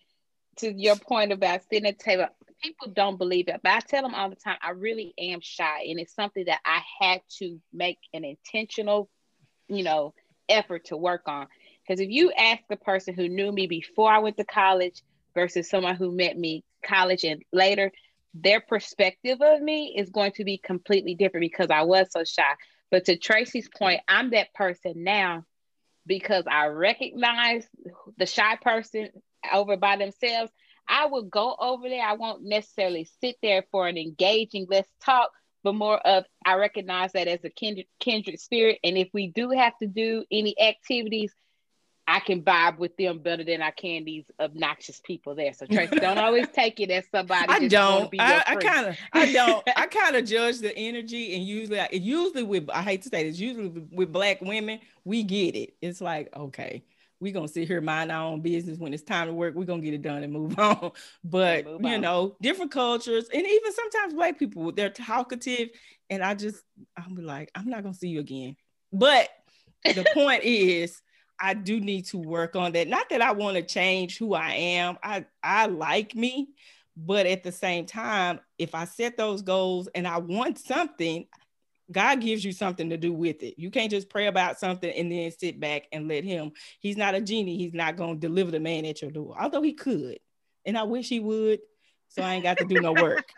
[0.59, 2.27] to your point about sitting at the table,
[2.63, 5.87] people don't believe it, but I tell them all the time, I really am shy,
[5.89, 9.09] and it's something that I had to make an intentional,
[9.69, 10.15] you know,
[10.49, 11.47] effort to work on.
[11.87, 15.03] Because if you ask the person who knew me before I went to college
[15.35, 17.93] versus someone who met me college and later,
[18.35, 22.55] their perspective of me is going to be completely different because I was so shy.
[22.91, 25.45] But to Tracy's point, I'm that person now
[26.09, 27.69] because I recognize
[28.17, 29.11] the shy person
[29.53, 30.51] over by themselves.
[30.89, 32.05] I would go over there.
[32.05, 35.31] I won't necessarily sit there for an engaging let's talk,
[35.63, 38.79] but more of I recognize that as a kindred, kindred spirit.
[38.83, 41.33] And if we do have to do any activities,
[42.09, 45.53] I can vibe with them better than I can these obnoxious people there.
[45.53, 47.45] So Tracy, don't always take it as somebody.
[47.51, 48.11] I don't.
[48.11, 48.97] Be I, kind of.
[49.13, 49.69] I don't.
[49.77, 53.29] I kind of judge the energy, and usually, I- usually with I hate to say
[53.29, 55.75] this, usually with, with black women, we get it.
[55.83, 56.83] It's like okay,
[57.21, 58.79] we gonna sit here mind our own business.
[58.79, 60.93] When it's time to work, we gonna get it done and move on.
[61.23, 62.01] But move you on.
[62.01, 65.69] know, different cultures, and even sometimes black people, they're talkative,
[66.09, 66.63] and I just
[66.97, 68.57] I'm like, I'm not gonna see you again.
[68.95, 69.29] But
[69.85, 71.03] the point is.
[71.41, 72.89] I do need to work on that.
[72.89, 74.99] Not that I want to change who I am.
[75.03, 76.49] I I like me,
[76.97, 81.27] but at the same time, if I set those goals and I want something,
[81.91, 83.55] God gives you something to do with it.
[83.59, 86.53] You can't just pray about something and then sit back and let him.
[86.81, 87.57] He's not a genie.
[87.57, 89.37] He's not going to deliver the man at your door.
[89.41, 90.19] Although he could.
[90.67, 91.61] And I wish he would.
[92.09, 93.31] So I ain't got to do no work.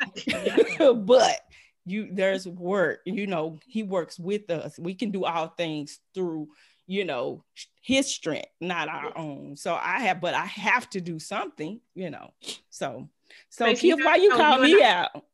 [1.07, 1.41] but
[1.87, 3.01] you there's work.
[3.05, 4.79] You know, he works with us.
[4.79, 6.49] We can do all things through
[6.91, 7.45] you know
[7.81, 12.11] his strength not our own so i have but i have to do something you
[12.11, 12.33] know
[12.69, 13.09] so
[13.49, 15.25] so Tracy, Keith, why you call you me I- out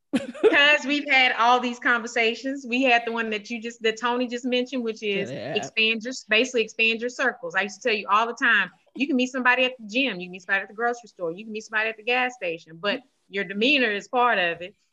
[0.43, 2.65] because we've had all these conversations.
[2.67, 5.55] We had the one that you just that Tony just mentioned, which is Yeah.
[5.55, 7.55] expand your basically expand your circles.
[7.55, 10.21] I used to tell you all the time, you can meet somebody at the gym,
[10.21, 12.35] you can meet somebody at the grocery store, you can meet somebody at the gas
[12.35, 14.75] station, but your demeanor is part of it.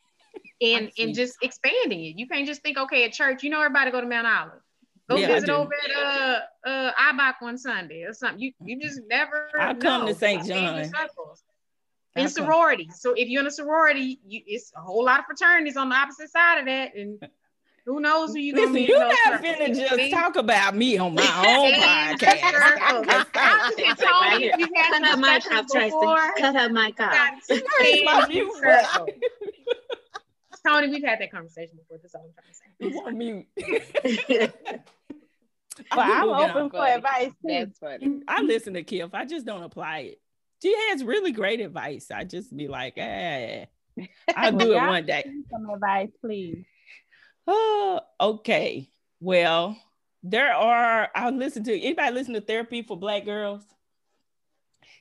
[0.60, 2.18] And and just expanding it.
[2.18, 4.62] You can't just think, okay, at church, you know everybody go to Mount Olive.
[5.08, 8.40] Go Yeah, visit over at uh uh IBOC one Sunday or something.
[8.40, 9.50] You you just never.
[9.58, 10.14] I'll come to.
[10.14, 10.44] St.
[10.44, 10.90] Stay in John.
[12.16, 12.88] In sorority.
[12.94, 15.96] So if you're in a sorority, you, it's a whole lot of fraternities on the
[15.96, 17.20] opposite side of that, and
[17.84, 18.88] who knows who you gonna Listen, meet.
[18.88, 19.42] you're not circles.
[19.44, 20.10] finna just See?
[20.12, 22.78] talk about me on my own podcast.
[22.80, 23.90] I'm just saying.
[23.90, 26.40] It's Tony, had Cut her mic discussions off, Tracy.
[26.40, 27.12] Cut her mic off.
[27.12, 28.84] Got to Where's stay my in mute these button?
[28.92, 29.10] circles.
[30.66, 31.98] Tony, we've had that conversation before.
[32.00, 32.63] That's all I'm trying to say.
[32.82, 33.46] I'm on mute.
[35.94, 36.92] Well, I'm open for funny.
[36.92, 37.32] advice.
[37.42, 38.20] That's funny.
[38.28, 39.10] I listen to Kif.
[39.12, 40.20] I just don't apply it.
[40.62, 42.10] She has really great advice.
[42.10, 43.66] I just be like, eh,
[44.36, 45.24] I'll do it one day.
[45.50, 46.64] Some advice, please.
[47.46, 48.88] Oh, okay.
[49.20, 49.76] Well,
[50.22, 51.08] there are.
[51.14, 53.62] I listen to anybody listen to therapy for black girls.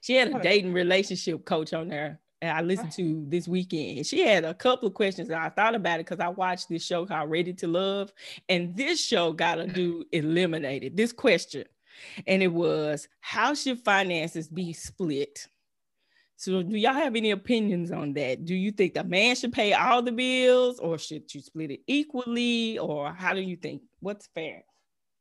[0.02, 2.20] She had a dating relationship coach on there.
[2.44, 4.06] And I listened to this weekend.
[4.06, 6.86] She had a couple of questions, and I thought about it because I watched this
[6.86, 8.12] show called Ready to Love,
[8.50, 9.74] and this show got to mm-hmm.
[9.74, 11.64] do eliminated this question,
[12.28, 15.48] and it was how should finances be split?
[16.36, 18.44] So, do y'all have any opinions on that?
[18.44, 21.80] Do you think the man should pay all the bills, or should you split it
[21.88, 23.84] equally, or how do you think?
[24.02, 24.66] What's fair?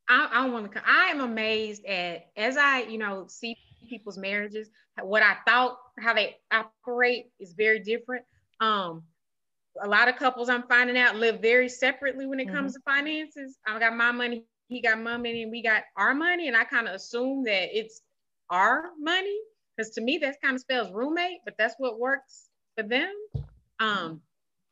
[0.08, 0.82] I, I want to.
[0.84, 3.56] I am amazed at as I, you know, see
[3.88, 4.70] people's marriages.
[5.02, 8.24] What I thought how they operate is very different.
[8.60, 9.02] Um,
[9.80, 13.58] a lot of couples I'm finding out live very separately when it comes to finances.
[13.66, 16.64] I got my money, he got my money, and we got our money, and I
[16.64, 18.02] kind of assume that it's
[18.50, 19.38] our money
[19.76, 23.12] because to me that kind of spells roommate, but that's what works for them.
[23.80, 24.20] Um,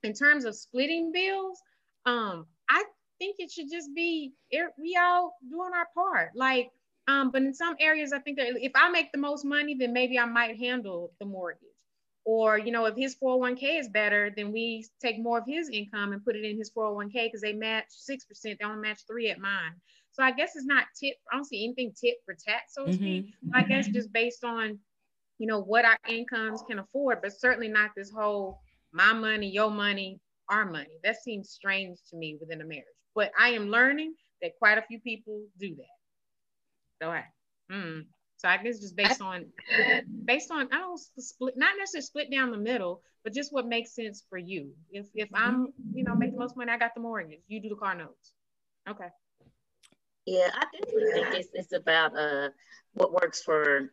[0.02, 1.60] in terms of splitting bills,
[2.06, 2.84] um, I
[3.18, 6.30] think it should just be er- we all doing our part.
[6.34, 6.70] Like,
[7.10, 9.92] um, but in some areas, I think that if I make the most money, then
[9.92, 11.66] maybe I might handle the mortgage.
[12.24, 16.12] Or, you know, if his 401k is better, then we take more of his income
[16.12, 19.40] and put it in his 401k because they match 6%, they only match three at
[19.40, 19.72] mine.
[20.12, 22.92] So I guess it's not tit, I don't see anything tit for tat, so to
[22.92, 23.34] speak.
[23.54, 24.78] I guess just based on,
[25.38, 28.60] you know, what our incomes can afford, but certainly not this whole
[28.92, 30.98] my money, your money, our money.
[31.02, 32.84] That seems strange to me within a marriage.
[33.14, 35.99] But I am learning that quite a few people do that.
[37.00, 37.24] So I,
[37.72, 38.04] mm.
[38.36, 39.46] so I guess just based on,
[40.24, 43.94] based on I don't split, not necessarily split down the middle, but just what makes
[43.94, 44.72] sense for you.
[44.90, 47.40] If if I'm, you know, make the most money, I got the mortgage.
[47.48, 48.32] You do the car notes.
[48.88, 49.08] Okay.
[50.26, 52.50] Yeah, I definitely think it's, it's about uh
[52.94, 53.90] what works for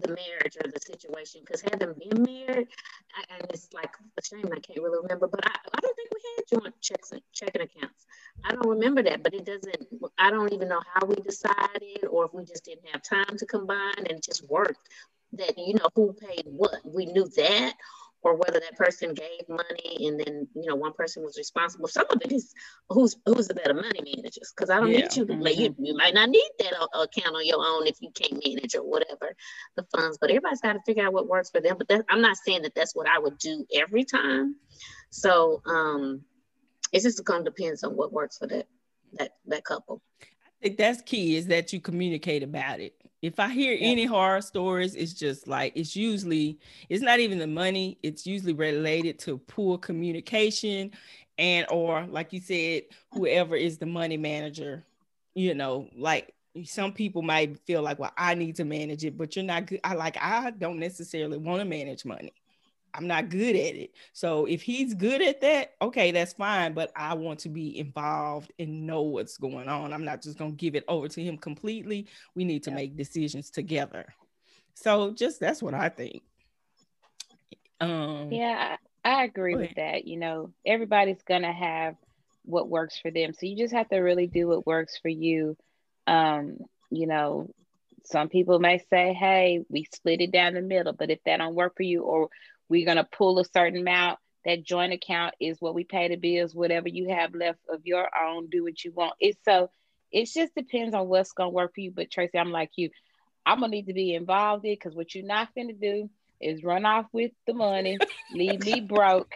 [0.00, 1.42] the marriage or the situation.
[1.44, 2.68] Because having been married,
[3.16, 6.10] I, and it's like a shame I can't really remember, but I, I don't think
[6.12, 8.06] we had joint checks and checking accounts.
[8.44, 9.88] I don't remember that, but it doesn't.
[10.18, 13.46] I don't even know how we decided, or if we just didn't have time to
[13.46, 14.88] combine and it just worked.
[15.32, 16.76] That you know who paid what.
[16.84, 17.74] We knew that,
[18.26, 21.86] or whether that person gave money and then you know one person was responsible.
[21.86, 22.52] Some of it is
[22.90, 25.02] who's who's the better money managers because I don't Yeah.
[25.02, 27.98] need you to like you, you might not need that account on your own if
[28.00, 29.32] you can't manage or whatever
[29.76, 30.18] the funds.
[30.20, 31.76] But everybody's got to figure out what works for them.
[31.78, 34.56] But that, I'm not saying that that's what I would do every time.
[35.10, 36.22] So um,
[36.92, 38.66] it's just going to depends on what works for that
[39.20, 40.02] that that couple.
[40.20, 42.94] I think that's key is that you communicate about it.
[43.26, 47.46] If I hear any horror stories, it's just like it's usually it's not even the
[47.48, 50.92] money, it's usually related to poor communication
[51.36, 54.84] and or like you said, whoever is the money manager,
[55.34, 59.34] you know, like some people might feel like, well, I need to manage it, but
[59.34, 59.80] you're not good.
[59.82, 62.32] I like I don't necessarily want to manage money.
[62.96, 63.94] I'm not good at it.
[64.12, 66.72] So if he's good at that, okay, that's fine.
[66.72, 69.92] But I want to be involved and know what's going on.
[69.92, 72.06] I'm not just gonna give it over to him completely.
[72.34, 74.06] We need to make decisions together.
[74.74, 76.22] So just that's what I think.
[77.80, 80.06] Um Yeah, I, I agree with that.
[80.06, 81.96] You know, everybody's gonna have
[82.44, 83.32] what works for them.
[83.32, 85.56] So you just have to really do what works for you.
[86.06, 86.58] Um,
[86.90, 87.50] you know,
[88.04, 91.54] some people may say, hey, we split it down the middle, but if that don't
[91.54, 92.28] work for you, or
[92.68, 96.54] we're gonna pull a certain amount, that joint account is what we pay the bills,
[96.54, 99.14] whatever you have left of your own, do what you want.
[99.20, 99.70] It's so
[100.12, 101.90] it just depends on what's gonna work for you.
[101.90, 102.90] But Tracy, I'm like you,
[103.44, 106.08] I'm gonna need to be involved in because what you're not gonna do
[106.40, 107.98] is run off with the money,
[108.34, 109.32] leave me broke.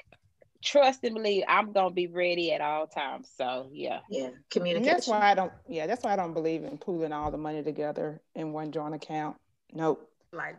[0.63, 3.31] Trust and believe I'm gonna be ready at all times.
[3.37, 4.01] So yeah.
[4.11, 4.93] Yeah, And communication.
[4.93, 5.53] that's why I don't.
[5.69, 8.95] Yeah, that's why I don't believe in pooling all the money together in one joint
[8.95, 9.37] account.
[9.73, 10.10] Nope.
[10.33, 10.57] Like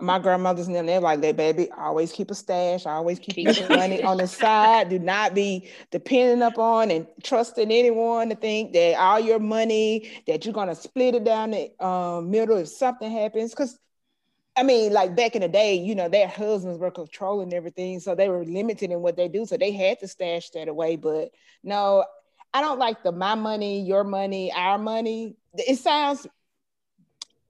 [0.00, 3.56] My grandmothers and them, they're like, they baby, always keep a stash, always keep Keep
[3.56, 4.88] your money on the side.
[4.88, 10.44] Do not be depending upon and trusting anyone to think that all your money that
[10.44, 13.52] you're gonna split it down the um, middle if something happens.
[13.52, 13.78] Because
[14.56, 18.14] I mean, like back in the day, you know, their husbands were controlling everything, so
[18.14, 19.46] they were limited in what they do.
[19.46, 20.96] So they had to stash that away.
[20.96, 21.30] But
[21.62, 22.04] no,
[22.52, 25.36] I don't like the my money, your money, our money.
[25.54, 26.26] It sounds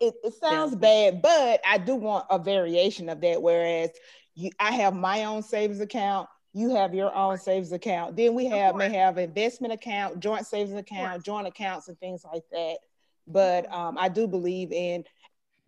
[0.00, 3.40] it, it sounds bad, but I do want a variation of that.
[3.40, 3.90] Whereas
[4.34, 8.16] you, I have my own savings account, you have your own savings account.
[8.16, 12.42] Then we have may have investment account, joint savings account, joint accounts, and things like
[12.50, 12.78] that.
[13.26, 15.04] But um, I do believe in,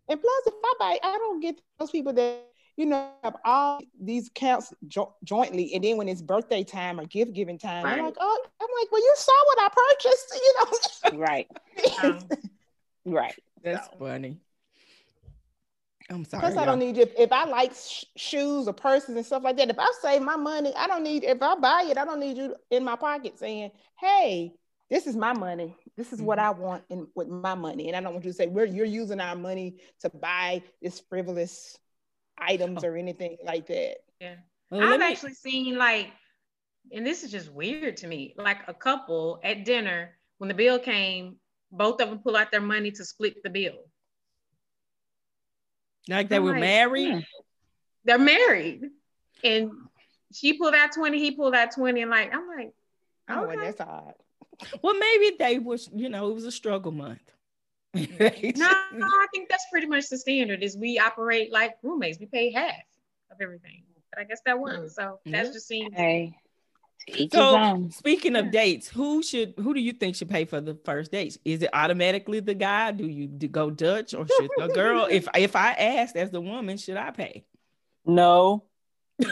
[0.08, 2.44] and plus, if I buy, I don't get those people that
[2.76, 7.04] you know have all these accounts jo- jointly, and then when it's birthday time or
[7.06, 7.98] gift giving time, right.
[7.98, 10.40] I'm like, oh, I'm like, well, you saw what I purchased,
[11.12, 11.18] you know?
[11.18, 11.46] right.
[12.02, 12.18] Um,
[13.04, 13.34] right.
[13.62, 13.96] That's so.
[13.98, 14.40] funny.
[16.10, 16.40] I'm sorry.
[16.40, 19.56] Plus, I don't need if, if I like sh- shoes or purses and stuff like
[19.58, 19.68] that.
[19.68, 22.36] If I save my money, I don't need if I buy it, I don't need
[22.36, 24.54] you in my pocket saying, "Hey,
[24.88, 25.76] this is my money.
[25.96, 26.26] This is mm-hmm.
[26.26, 28.64] what I want in with my money." And I don't want you to say, "We're
[28.64, 31.76] you're using our money to buy this frivolous
[32.38, 32.88] items oh.
[32.88, 34.36] or anything like that." Yeah,
[34.70, 35.06] well, I've me...
[35.06, 36.08] actually seen like,
[36.90, 38.34] and this is just weird to me.
[38.38, 41.36] Like a couple at dinner when the bill came,
[41.70, 43.78] both of them pull out their money to split the bill.
[46.08, 47.08] Like they I'm were like, married?
[47.08, 47.20] Yeah.
[48.04, 48.84] They're married.
[49.44, 49.70] And
[50.32, 52.02] she pulled out 20, he pulled out 20.
[52.02, 52.72] And like, I'm like,
[53.28, 53.56] oh, okay.
[53.56, 54.14] that's odd.
[54.82, 57.20] Well, maybe they was, you know, it was a struggle month.
[57.94, 62.18] no, I think that's pretty much the standard is we operate like roommates.
[62.18, 62.74] We pay half
[63.30, 63.84] of everything.
[64.10, 64.78] But I guess that works.
[64.78, 64.90] Mm.
[64.90, 66.34] So that's just seems hey.
[67.32, 71.10] So speaking of dates, who should who do you think should pay for the first
[71.10, 71.38] dates?
[71.44, 72.92] Is it automatically the guy?
[72.92, 75.06] Do you do go Dutch or should the girl?
[75.10, 77.44] if if I asked as the woman, should I pay?
[78.04, 78.64] No.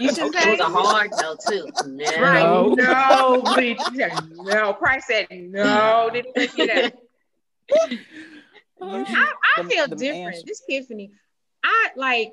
[0.00, 0.52] You should pay.
[0.52, 1.68] it was a hard no too.
[1.86, 2.04] No.
[2.20, 2.76] Right.
[2.76, 3.78] No, please.
[4.34, 4.72] No.
[4.72, 6.10] Price said no.
[6.12, 6.94] Didn't you that.
[8.80, 10.34] I, I feel the, different.
[10.34, 10.46] Answer.
[10.46, 11.10] This Tiffany.
[11.62, 12.32] I like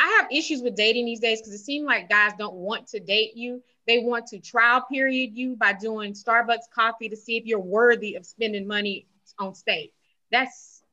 [0.00, 3.00] I have issues with dating these days because it seems like guys don't want to
[3.00, 3.62] date you.
[3.90, 8.14] They want to trial period you by doing Starbucks coffee to see if you're worthy
[8.14, 9.90] of spending money on stage.
[10.30, 10.84] That's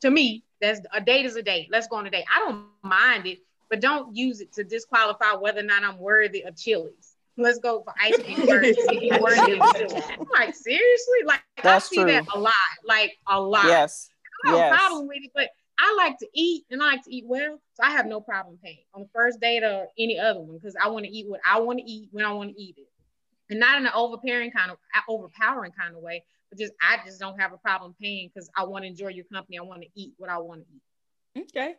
[0.00, 1.68] to me, that's a date is a date.
[1.70, 2.24] Let's go on a date.
[2.34, 6.44] I don't mind it, but don't use it to disqualify whether or not I'm worthy
[6.44, 7.16] of Chili's.
[7.36, 8.80] Let's go for ice cream first.
[8.88, 11.18] I'm like, seriously?
[11.26, 12.06] Like that's I see true.
[12.06, 12.54] that a lot.
[12.86, 13.66] Like a lot.
[13.66, 14.08] Yes.
[14.46, 14.72] I have yes.
[14.72, 17.60] a problem with it, but I like to eat and I like to eat well,
[17.74, 20.74] so I have no problem paying on the first date or any other one because
[20.82, 22.88] I want to eat what I want to eat when I want to eat it,
[23.50, 26.98] and not in an overpowering kind of uh, overpowering kind of way, but just I
[27.04, 29.58] just don't have a problem paying because I want to enjoy your company.
[29.58, 30.82] I want to eat what I want to eat.
[31.54, 31.74] Okay.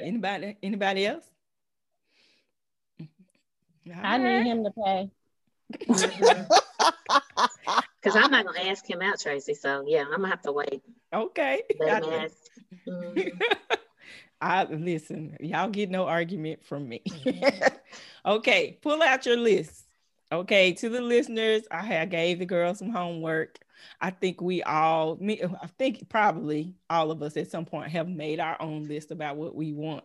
[0.00, 0.56] Anybody?
[0.62, 1.24] Anybody else?
[4.02, 5.10] I need him to pay.
[8.02, 9.54] Because I'm not gonna ask him out, Tracy.
[9.54, 10.82] So yeah, I'm gonna have to wait.
[11.12, 11.62] Okay.
[14.40, 17.02] I listen, y'all get no argument from me.
[18.26, 19.84] okay, pull out your list.
[20.32, 23.60] Okay, to the listeners, I had gave the girls some homework.
[24.00, 28.08] I think we all, me, I think probably all of us at some point have
[28.08, 30.04] made our own list about what we want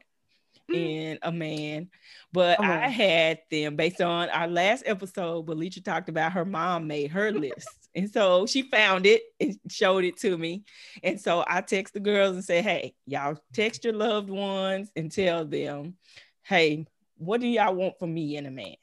[0.69, 0.75] mm.
[0.75, 1.89] in a man.
[2.31, 5.45] But I had them based on our last episode.
[5.45, 7.86] Felicia talked about her mom made her list.
[7.97, 10.63] And so she found it and showed it to me.
[11.01, 15.11] And so I text the girls and say, hey, y'all text your loved ones and
[15.11, 15.95] tell them,
[16.43, 16.85] hey,
[17.17, 18.75] what do y'all want from me and a man?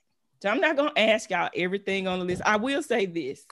[0.42, 2.42] So I'm not going to ask y'all everything on the list.
[2.44, 3.46] I will say this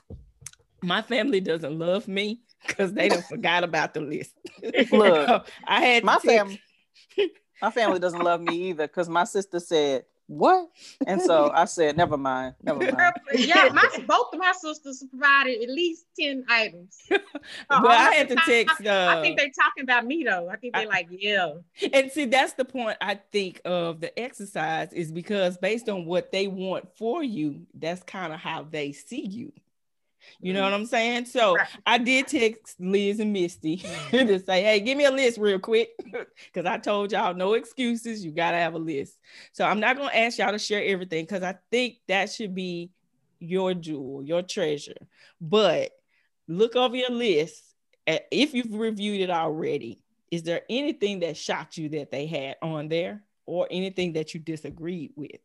[0.83, 4.35] my family doesn't love me because they don't forgot about the list.
[4.91, 6.61] Look, I had my family.
[7.63, 10.07] my family doesn't love me either because my sister said
[10.39, 10.69] what?
[11.07, 13.15] And so I said, never mind, never mind.
[13.35, 16.99] yeah, my both of my sisters provided at least 10 items.
[17.11, 18.85] well, I had to text.
[18.85, 20.49] Uh, I think they're talking about me though.
[20.49, 21.53] I think they're like, yeah.
[21.93, 26.33] And see, that's the point I think of the exercise is because based on what
[26.33, 29.53] they want for you, that's kind of how they see you.
[30.41, 30.73] You know mm-hmm.
[30.73, 31.27] what I'm saying?
[31.27, 31.69] So right.
[31.87, 33.77] I did text Liz and Misty
[34.11, 35.91] to say, hey, give me a list real quick.
[36.53, 38.25] Because I told y'all no excuses.
[38.25, 39.19] You got to have a list.
[39.53, 42.55] So I'm not going to ask y'all to share everything because I think that should
[42.55, 42.91] be
[43.39, 44.97] your jewel, your treasure.
[45.41, 45.93] But
[46.49, 47.63] look over your list.
[48.07, 52.89] If you've reviewed it already, is there anything that shocked you that they had on
[52.89, 55.41] there or anything that you disagreed with?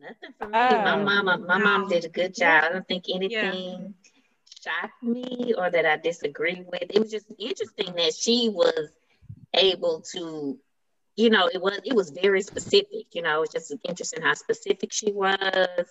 [0.00, 0.58] Nothing for me.
[0.58, 2.64] Uh, my mama, my mom did a good job.
[2.64, 4.12] I don't think anything yeah.
[4.62, 6.84] shocked me or that I disagree with.
[6.88, 8.88] It was just interesting that she was
[9.54, 10.58] able to,
[11.16, 13.06] you know, it was it was very specific.
[13.12, 15.86] You know, it was just interesting how specific she was.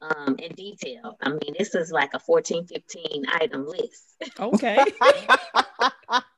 [0.00, 1.16] Um, in detail.
[1.22, 4.16] I mean, this is like a 14, 15 item list.
[4.40, 4.84] Okay.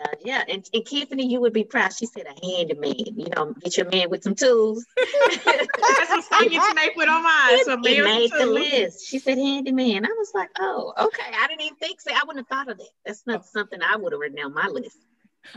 [0.00, 0.44] and uh, yeah.
[0.48, 1.92] And, and Tiffany, you would be proud.
[1.92, 2.94] She said a handyman.
[2.96, 4.84] You know, get your man with some tools.
[4.96, 7.64] That's what Sonya Tanae put on mine.
[7.64, 8.52] So man made with the two.
[8.52, 9.06] list.
[9.06, 10.04] She said handyman.
[10.04, 11.32] I was like, oh, okay.
[11.36, 12.12] I didn't even think so.
[12.12, 12.88] I wouldn't have thought of that.
[13.04, 14.96] That's not something I would have written on my list.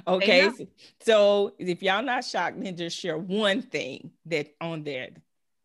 [0.07, 0.53] Okay, know.
[1.01, 5.09] so if y'all not shocked, then just share one thing that on there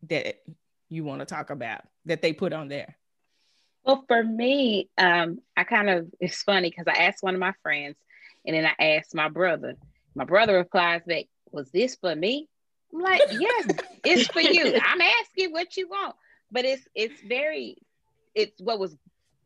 [0.09, 0.41] that
[0.89, 2.97] you want to talk about that they put on there.
[3.85, 7.53] Well, for me, um, I kind of it's funny because I asked one of my
[7.63, 7.95] friends,
[8.49, 9.75] and then I asked my brother.
[10.15, 12.47] My brother replies back, "Was this for me?"
[12.91, 13.67] I'm like, "Yes,
[14.03, 16.15] it's for you." I'm asking what you want,
[16.51, 17.77] but it's it's very,
[18.33, 18.97] it's what was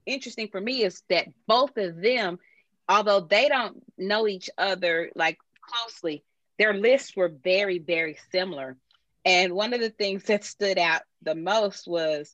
[0.06, 2.40] interesting for me is that both of them,
[2.88, 6.24] although they don't know each other like closely,
[6.58, 8.78] their lists were very very similar.
[9.26, 12.34] And one of the things that stood out the most was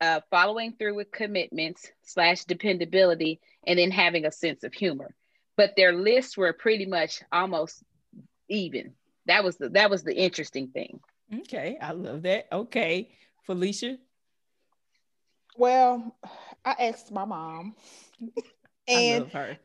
[0.00, 5.14] uh, following through with commitments slash dependability, and then having a sense of humor.
[5.56, 7.82] But their lists were pretty much almost
[8.48, 8.94] even.
[9.26, 11.00] That was the that was the interesting thing.
[11.40, 12.48] Okay, I love that.
[12.52, 13.10] Okay,
[13.46, 13.98] Felicia.
[15.56, 16.16] Well,
[16.64, 17.74] I asked my mom,
[18.88, 19.58] I and love her.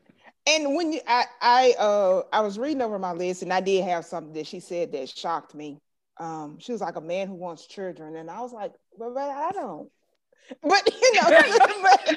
[0.46, 3.84] and when you, I I uh I was reading over my list, and I did
[3.84, 5.78] have something that she said that shocked me.
[6.18, 9.30] Um, she was like a man who wants children, and I was like, well, but
[9.30, 9.90] I don't.
[10.62, 11.42] But you know,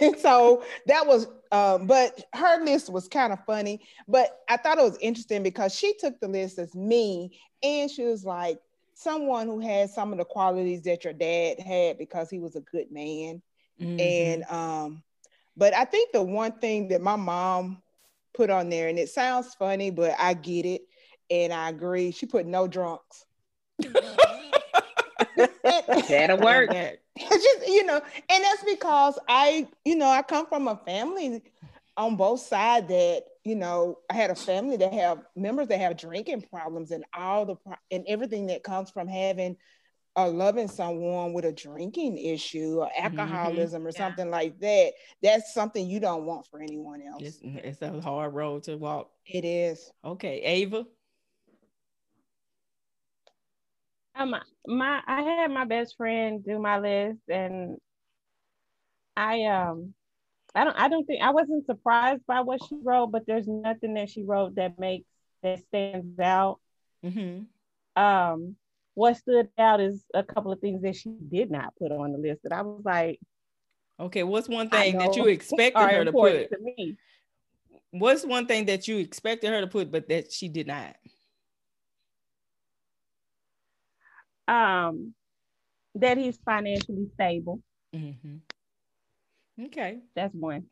[0.00, 1.26] but, so that was.
[1.50, 3.80] Um, but her list was kind of funny.
[4.06, 8.04] But I thought it was interesting because she took the list as me, and she
[8.04, 8.58] was like
[8.94, 12.60] someone who had some of the qualities that your dad had because he was a
[12.60, 13.40] good man.
[13.80, 14.00] Mhm.
[14.00, 15.02] And um,
[15.56, 17.82] but I think the one thing that my mom
[18.34, 20.82] put on there, and it sounds funny, but I get it,
[21.30, 22.10] and I agree.
[22.10, 23.24] She put no drunks.
[26.08, 26.70] That'll work.
[27.16, 31.42] It's just you know, and that's because I, you know, I come from a family
[31.96, 35.96] on both sides that you know I had a family that have members that have
[35.96, 39.56] drinking problems and all the pro- and everything that comes from having
[40.16, 43.18] or loving someone with a drinking issue or mm-hmm.
[43.20, 43.98] alcoholism or Yeah.
[43.98, 44.92] something like that.
[45.22, 47.22] That's something you don't want for anyone else.
[47.22, 49.10] It's, it's a hard road to walk.
[49.26, 49.92] It is.
[50.04, 50.86] Okay, Ava.
[54.18, 54.34] Um,
[54.66, 57.76] my I had my best friend do my list, and
[59.16, 59.94] I um,
[60.54, 63.94] I don't I don't think I wasn't surprised by what she wrote, but there's nothing
[63.94, 65.06] that she wrote that makes
[65.42, 66.58] that stands out.
[67.04, 68.02] Mm-hmm.
[68.02, 68.56] Um,
[68.94, 72.18] what stood out is a couple of things that she did not put on the
[72.18, 73.20] list that I was like,
[74.00, 76.50] Okay, what's one thing that you expected her to put?
[76.50, 76.96] to me.
[77.90, 80.96] What's one thing that you expected her to put, but that she did not?
[84.48, 85.14] Um,
[85.94, 87.60] that he's financially stable.
[87.94, 88.36] Mm-hmm.
[89.66, 89.98] Okay.
[90.14, 90.64] That's one.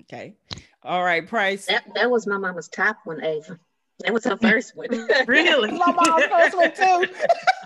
[0.00, 0.34] Okay.
[0.82, 1.66] All right, Price.
[1.66, 3.58] That that was my mama's top one, Ava.
[4.00, 4.88] That was her first one.
[5.26, 5.70] Really?
[5.78, 7.14] My mom's first one too.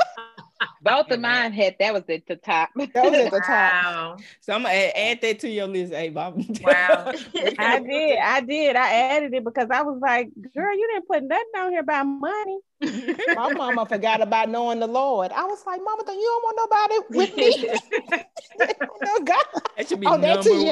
[0.87, 2.71] Both of mine had that was at the top.
[2.77, 3.49] That was at the top.
[3.49, 4.17] Wow.
[4.41, 6.33] So I'm gonna add, add that to your list, Ava.
[6.63, 7.13] Wow.
[7.59, 8.19] I did.
[8.19, 8.77] I did.
[8.77, 12.05] I added it because I was like, girl, you didn't put nothing on here about
[12.05, 12.59] money.
[13.35, 15.33] My mama forgot about knowing the Lord.
[15.33, 18.25] I was like, Mama, you don't want nobody with me.
[19.03, 19.45] no God.
[19.77, 20.67] That should be Oh, that too, number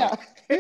[0.50, 0.58] yeah.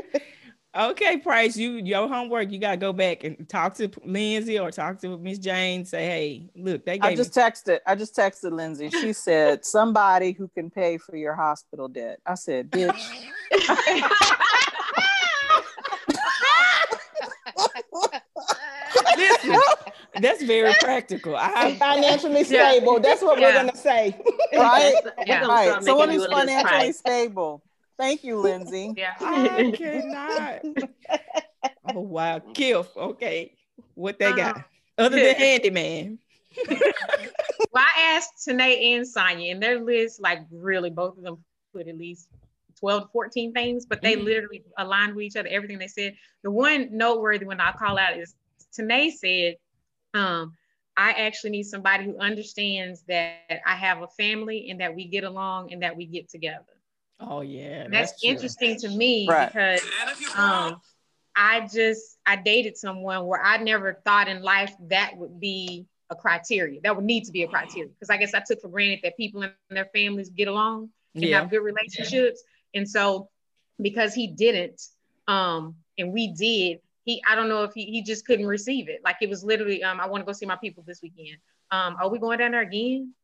[0.74, 0.90] One.
[0.90, 2.50] Okay, Price, you your homework.
[2.50, 5.84] You gotta go back and talk to Lindsay or talk to Miss Jane.
[5.84, 7.80] Say, hey, look, they gave I just texted.
[7.86, 8.90] I just texted Lindsay.
[8.90, 12.20] She said somebody who can pay for your hospital debt.
[12.26, 12.94] I said, bitch.
[19.16, 19.58] Listen,
[20.20, 21.36] that's very practical.
[21.38, 22.70] And I financially Yeah.
[22.70, 23.00] stable.
[23.00, 24.16] That's what we're gonna say.
[24.52, 24.94] Right?
[25.18, 25.68] We're gonna Right.
[25.68, 27.62] start Someone who's you a list financially stable.
[27.98, 28.92] Thank you, Lindsay.
[28.96, 29.14] Yeah.
[29.20, 30.64] I cannot.
[31.86, 32.96] Oh wow, Kiff.
[32.96, 33.52] Okay,
[33.94, 34.64] what they got Um,
[34.98, 36.18] other than handyman?
[36.66, 41.44] Well, I asked Tanae and Sonya, and their list, like really, both of them
[41.74, 42.28] put at least
[42.78, 44.24] 12 to 14 things, but they Mhm.
[44.24, 46.16] literally aligned with each other, everything they said.
[46.42, 48.34] The one noteworthy one I'll call out is
[48.72, 49.56] Tanae said,
[50.14, 50.56] um,
[50.96, 55.24] I actually need somebody who understands that I have a family and that we get
[55.24, 56.64] along and that we get together.
[57.20, 58.30] Oh yeah, And that's, true.
[58.30, 59.52] interesting to me Right.
[59.52, 59.82] because
[60.36, 60.80] um,
[61.36, 66.16] I just I dated someone where I never thought in life that would be a
[66.16, 66.80] criteria.
[66.82, 69.16] That would need to be a criteria because I guess I took for granted that
[69.16, 72.42] people and their families get along and Yeah, have good relationships.
[72.74, 73.30] And so
[73.80, 74.82] because he didn't,
[75.28, 79.00] um, and we did, he I don't know if he, he just couldn't receive it.
[79.04, 81.38] Like it was literally, um, I want to go see my people this weekend.
[81.70, 83.14] Um, are we going down there again?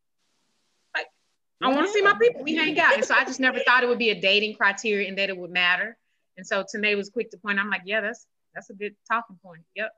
[1.61, 2.43] Like, I want to see my people.
[2.43, 2.95] We hang out.
[2.95, 5.37] And so I just never thought it would be a dating criteria and that it
[5.37, 5.97] would matter.
[6.37, 7.59] And so Tanae was quick to point.
[7.59, 9.63] I'm like, yeah, that's that's a good talking point.
[9.77, 9.93] Yep.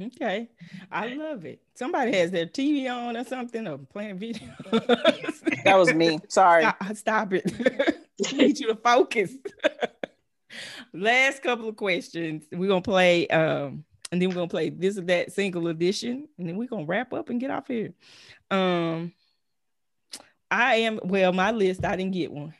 [0.00, 0.48] Okay,
[0.90, 1.60] I love it.
[1.74, 4.48] Somebody has their TV on or something or playing video.
[5.64, 6.18] That was me.
[6.28, 6.62] Sorry.
[6.62, 7.44] Stop, stop it.
[8.28, 9.32] I need you to focus.
[10.92, 12.44] Last couple of questions.
[12.50, 16.48] We're gonna play um and then we're gonna play this or that single edition, and
[16.48, 17.92] then we're gonna wrap up and get off here.
[18.50, 19.12] Um
[20.52, 22.52] I am well, my list, I didn't get one.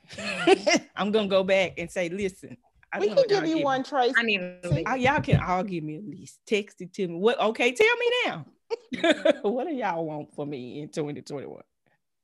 [0.97, 2.57] I'm gonna go back and say, listen,
[2.91, 3.65] I We can give you me.
[3.65, 4.15] one, Tracy.
[4.17, 4.85] I need a list.
[4.87, 6.41] Oh, y'all can all give me a list.
[6.47, 7.17] Text it to me.
[7.17, 8.47] What okay, tell me now.
[9.43, 11.61] what do y'all want for me in 2021?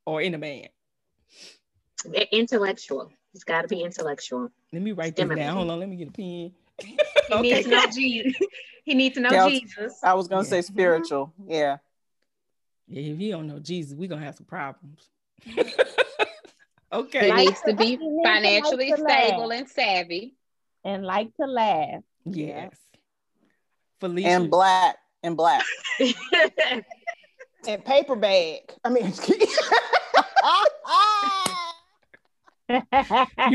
[0.07, 0.69] Or in a man?
[2.33, 3.13] Intellectual.
[3.35, 4.51] It's got to be intellectual.
[4.73, 5.55] Let me write this down.
[5.55, 6.53] Hold on, let me get a pen.
[6.79, 6.97] He
[7.43, 8.37] needs to know Jesus.
[8.85, 9.99] he needs to know Yeah, I was- Jesus.
[10.03, 10.49] I was gonna Yeah.
[10.49, 10.67] say uh-huh.
[10.67, 11.35] spiritual.
[11.47, 11.77] Yeah.
[12.87, 15.11] Yeah, if you don't know Jesus, we're gonna have some problems.
[15.43, 15.63] He
[16.93, 17.29] okay.
[17.31, 19.27] Like needs to be to- he financially like to laugh.
[19.29, 20.35] stable and savvy.
[20.85, 22.03] and like to laugh.
[22.25, 22.75] Yes.
[24.01, 24.29] Felicia.
[24.29, 24.97] And black.
[25.23, 25.65] And black.
[27.67, 28.61] and paper bag.
[28.85, 29.13] I mean,
[32.71, 32.83] you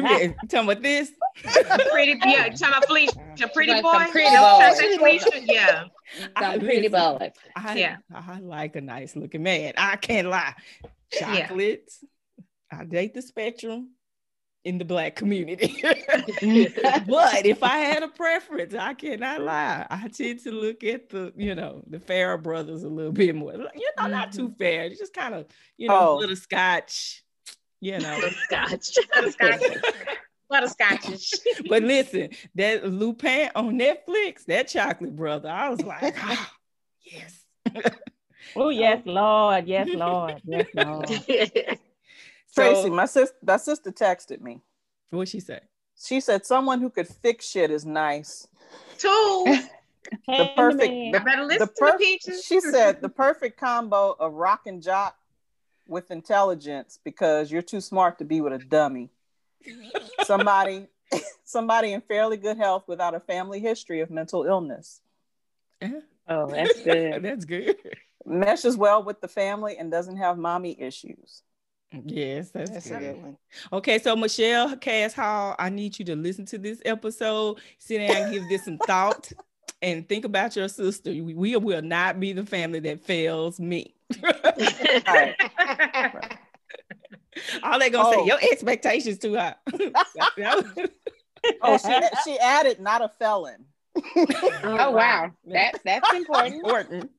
[0.03, 1.11] been talking about this?
[1.91, 3.91] pretty, yeah, talking about Felicia, pretty Like boy.
[3.93, 4.77] some pretty Don't boys.
[4.77, 5.83] say Felicia, Yeah,
[6.35, 7.31] I- Some pretty boy.
[7.55, 7.97] I, Yeah.
[8.13, 9.73] I like a nice looking man.
[9.77, 10.53] I can't lie.
[11.19, 12.03] Chocolates.
[12.71, 13.91] I date the spectrum
[14.65, 15.75] in the black community.
[15.81, 19.85] but if I had a preference, I cannot lie.
[19.89, 23.53] I tend to look at the, you know, the Farrah brothers a little bit more.
[23.53, 24.89] You know, not too fair.
[24.89, 25.45] Just kind of,
[25.77, 26.17] you know, Oh.
[26.17, 27.23] little scotch,
[27.81, 28.19] you know.
[28.47, 28.97] Scotch.
[30.53, 31.33] butterscotches.
[31.69, 36.53] but listen, that Lupin on Netflix, that chocolate brother, I was like, ah,
[37.01, 37.45] yes.
[38.55, 39.67] Oh yes, Lord.
[39.67, 40.41] Yes, Lord.
[40.45, 41.09] Yes, Lord.
[42.55, 44.61] Tracy, So, my sister, that sister texted me.
[45.09, 45.59] what'd she say?
[45.99, 48.47] She said someone who could fix shit is nice.
[48.97, 49.57] Two.
[50.27, 52.45] The perfect, I the, better listen the to the peaches.
[52.45, 55.15] She said the perfect combo of rock and jock
[55.87, 59.09] with intelligence because you're too smart to be with a dummy.
[60.23, 60.87] Somebody,
[61.43, 65.01] somebody in fairly good health without a family history of mental illness.
[65.81, 66.01] Uh-huh.
[66.27, 67.23] Oh, that's good.
[67.23, 67.75] That's good.
[68.25, 71.41] Meshes well with the family and doesn't have mommy issues.
[72.05, 72.99] Yes, that's, That's a good.
[73.01, 73.37] good one.
[73.71, 78.23] Okay, so Michelle Cass Hall, I need you to listen to this episode, sit down
[78.23, 79.31] and give this some thought,
[79.83, 81.11] and think about your sister.
[81.11, 83.93] We, we will not be the family that fails me.
[84.23, 85.35] Right.
[87.63, 88.11] All they gonna Oh.
[88.21, 89.55] say, your expectations too high.
[91.61, 91.91] Oh, she,
[92.23, 93.65] she added not a felon.
[94.63, 96.55] Oh wow, that's that's important.
[96.55, 97.11] important.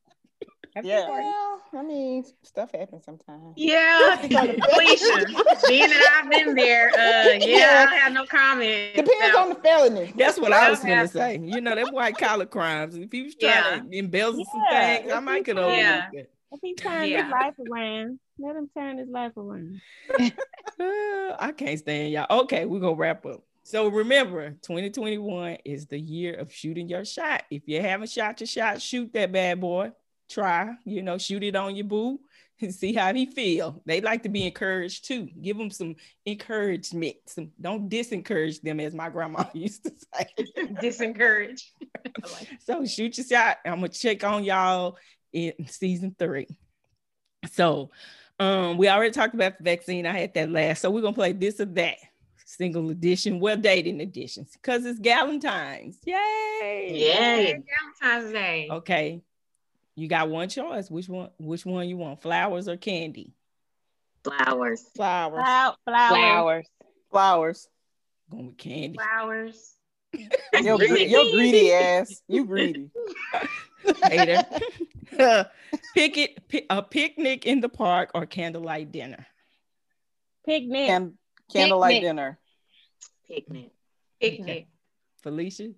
[0.74, 1.08] That's Yeah.
[1.08, 3.54] Well, I mean, stuff happens sometimes.
[3.56, 5.24] yeah, Felicia.
[5.68, 8.94] Being that I've been there, uh, yeah, I don't have no comment.
[8.94, 10.12] Depends So, on the felony.
[10.16, 11.38] That's what I was gonna say.
[11.42, 12.96] You know, that white collar crimes.
[12.96, 16.08] If you was trying to embezzle some things, I might you get over Yeah.
[16.12, 16.30] it.
[16.52, 17.24] If he turn Yeah.
[17.24, 19.80] his life around, let him turn his life around.
[20.18, 20.30] Uh,
[21.38, 22.40] I can't stand y'all.
[22.42, 23.42] Okay, we're gonna wrap up.
[23.62, 27.44] So remember, 2021 is the year of shooting your shot.
[27.50, 29.92] If you haven't shot your shot, shoot that bad boy.
[30.28, 32.18] Try, you know, shoot it on your boo
[32.60, 33.82] and see how he feel.
[33.84, 35.28] They like to be encouraged too.
[35.40, 35.96] Give them some
[36.26, 37.16] encouragement.
[37.26, 40.28] Some don't disencourage them, as my grandma used to say.
[40.80, 41.62] Disencourage.
[42.60, 43.58] So shoot your shot.
[43.64, 44.96] I'm gonna check on y'all
[45.32, 46.48] in season three.
[47.52, 47.90] So
[48.40, 50.06] um we already talked about the vaccine.
[50.06, 50.82] I had that last.
[50.82, 51.98] So we're gonna play this or that
[52.46, 55.98] single edition, well dating editions because it's Galentine's.
[56.04, 56.90] Yay!
[56.92, 57.62] Yay.
[58.00, 58.68] Valentine's Day.
[58.70, 59.22] Okay.
[59.96, 60.90] You got one choice.
[60.90, 62.20] Which one which one you want?
[62.20, 63.32] Flowers or candy?
[64.24, 64.82] Flowers.
[64.94, 65.44] Flowers.
[65.44, 66.10] Flower, flowers.
[66.10, 66.66] Flowers.
[67.10, 67.68] Flowers.
[68.30, 68.98] Going with candy.
[68.98, 69.74] Flowers.
[70.62, 72.22] You're, you're greedy ass.
[72.28, 72.90] You greedy.
[74.04, 74.44] Hater.
[75.94, 79.26] Pick it, pi- a picnic in the park or candlelight dinner.
[80.46, 80.86] Picnic.
[80.86, 81.18] Can-
[81.52, 82.02] candlelight Picnic.
[82.08, 82.38] dinner.
[83.28, 83.70] Picnic.
[84.20, 84.68] Picnic.
[85.22, 85.70] Felicia.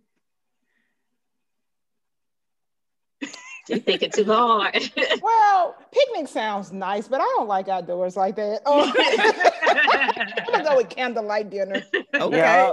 [3.68, 4.74] You're thinking too hard.
[5.22, 8.60] Well, picnic sounds nice, but I don't like outdoors like that.
[8.66, 8.92] Oh,
[10.46, 11.82] I'm gonna go with candlelight dinner.
[12.14, 12.36] Okay.
[12.36, 12.72] Yeah.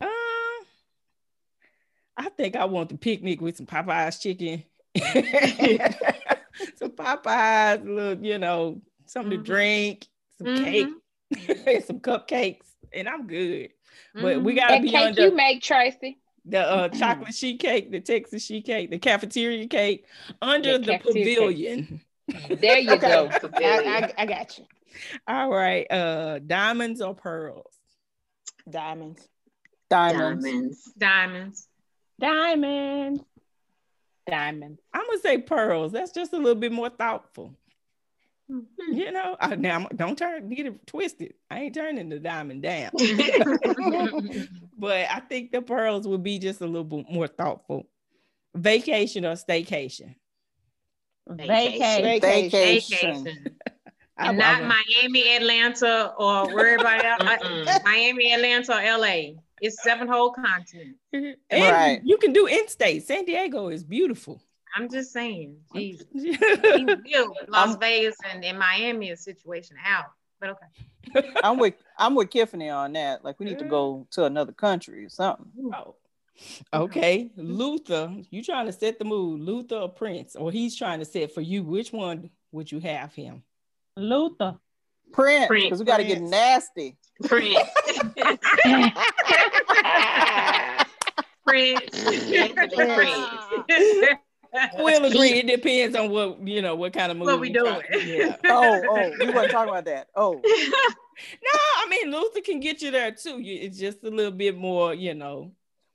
[0.00, 0.08] Um,
[2.16, 4.64] I think I want the picnic with some Popeyes chicken,
[6.76, 9.44] some Popeyes, a little, you know, something Mhm.
[9.44, 10.06] to drink,
[10.38, 10.56] some Mhm.
[10.64, 13.70] cake, some cupcakes, and I'm good.
[14.14, 14.56] But we Mhm.
[14.56, 16.18] gotta That be cake under you make, Tracy.
[16.48, 20.06] The uh, chocolate sheet cake, the Texas sheet cake, the cafeteria cake
[20.42, 21.36] under The the, cafeteria cake.
[21.38, 22.00] pavilion.
[22.60, 23.08] There you Okay.
[23.08, 23.30] go.
[23.56, 24.64] I, I, I got you.
[25.26, 27.72] All right, uh, diamonds or pearls?
[28.68, 29.26] Diamonds.
[29.88, 30.44] Diamonds.
[30.44, 30.92] Diamonds.
[30.98, 31.68] Diamonds.
[32.20, 33.22] Diamonds.
[34.28, 34.80] Diamonds.
[34.92, 35.92] I'm gonna say pearls.
[35.92, 37.54] That's just a little bit more thoughtful.
[38.50, 38.60] Hmm.
[38.92, 41.32] You know, I, now don't turn get it twisted.
[41.50, 42.90] I ain't turning the diamond down,
[44.78, 47.88] but I think the pearls would be just a little bit more thoughtful.
[48.54, 50.14] Vacation or staycation?
[51.28, 52.02] Vacation.
[52.02, 53.24] Vacation.
[53.24, 53.46] Vacation.
[54.20, 54.74] And I not would-
[55.04, 57.80] Miami, Atlanta, or wherever else.
[57.84, 59.34] Miami, Atlanta, or LA.
[59.60, 60.98] It's seven whole continents.
[61.12, 62.00] and Right.
[62.02, 63.06] you can do in-state.
[63.06, 64.42] San Diego is beautiful.
[64.74, 65.58] I'm just saying.
[65.72, 66.04] Jesus.
[66.12, 70.06] yeah, He's built Las I'm- Vegas and, and Miami is situation out.
[70.40, 71.30] But okay.
[71.42, 73.24] I'm with I'm with Tiffany on that.
[73.24, 74.02] Like we need to go mm-hmm.
[74.12, 75.46] to another country or something.
[75.74, 75.94] Oh.
[76.72, 81.04] Okay, Luther, you trying to set the mood, Luther or Prince, or he's trying to
[81.04, 81.62] set for you.
[81.62, 83.42] Which one would you have him?
[83.96, 84.56] Luther.
[85.12, 85.64] Prince, Prince.
[85.64, 86.96] because we got to get nasty.
[87.24, 87.58] Prince.
[88.16, 88.92] nasty.
[91.44, 91.80] Prince.
[92.68, 94.18] Prince.
[94.78, 95.30] We'll agree.
[95.40, 97.82] It depends on what you know, what kind of movie What we you're doing.
[98.06, 98.36] Yeah.
[98.46, 100.08] Oh, oh, we weren't talking about that.
[100.14, 103.40] Oh, No, I mean Luther can get you there too.
[103.40, 105.50] You- It's just a little bit more, you know.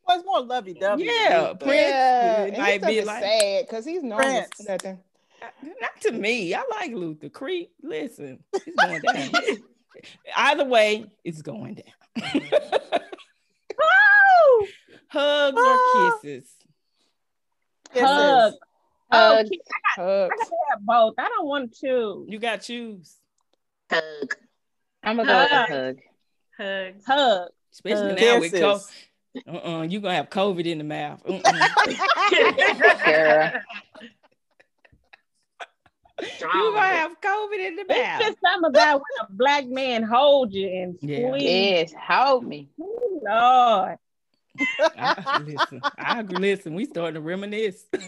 [0.05, 1.05] well, it's more lovey dovey.
[1.05, 4.67] Yeah, Prince, Yeah, it might be be like- sad because he's known Prince.
[4.67, 4.99] nothing.
[5.41, 5.47] Uh,
[5.81, 6.53] not to me.
[6.53, 7.29] I like Luther.
[7.29, 7.71] Creek.
[7.81, 9.63] Listen, it's going down.
[10.35, 12.41] Either way, it's going down.
[15.07, 16.17] Hugs or ah.
[16.21, 16.52] kisses.
[18.01, 18.53] Hug.
[19.11, 19.45] Oh, Hug.
[19.49, 19.61] keep-
[19.97, 20.33] I Hugs.
[20.39, 21.13] gotta have both.
[21.17, 22.27] I don't want to choose.
[22.29, 23.17] You got to choose,
[23.91, 24.35] Hug.
[25.03, 25.69] I'm gonna go with Hug.
[25.69, 25.97] a hug.
[26.57, 27.05] Hugs.
[27.05, 27.49] Hug.
[27.71, 28.91] especially Uh, now with COVID.
[29.47, 31.21] Uh-uh, you gonna have COVID in the mouth.
[31.25, 31.39] Uh-uh.
[36.21, 38.21] You gonna have COVID in the It's mouth.
[38.21, 41.27] just something about when a black man holds you and Yeah.
[41.29, 41.43] squeeze.
[41.43, 42.69] Yes, hold me.
[42.79, 43.97] Ooh, Lord.
[44.79, 46.37] I, listen, I agree.
[46.37, 47.85] Listen, we starting to reminisce.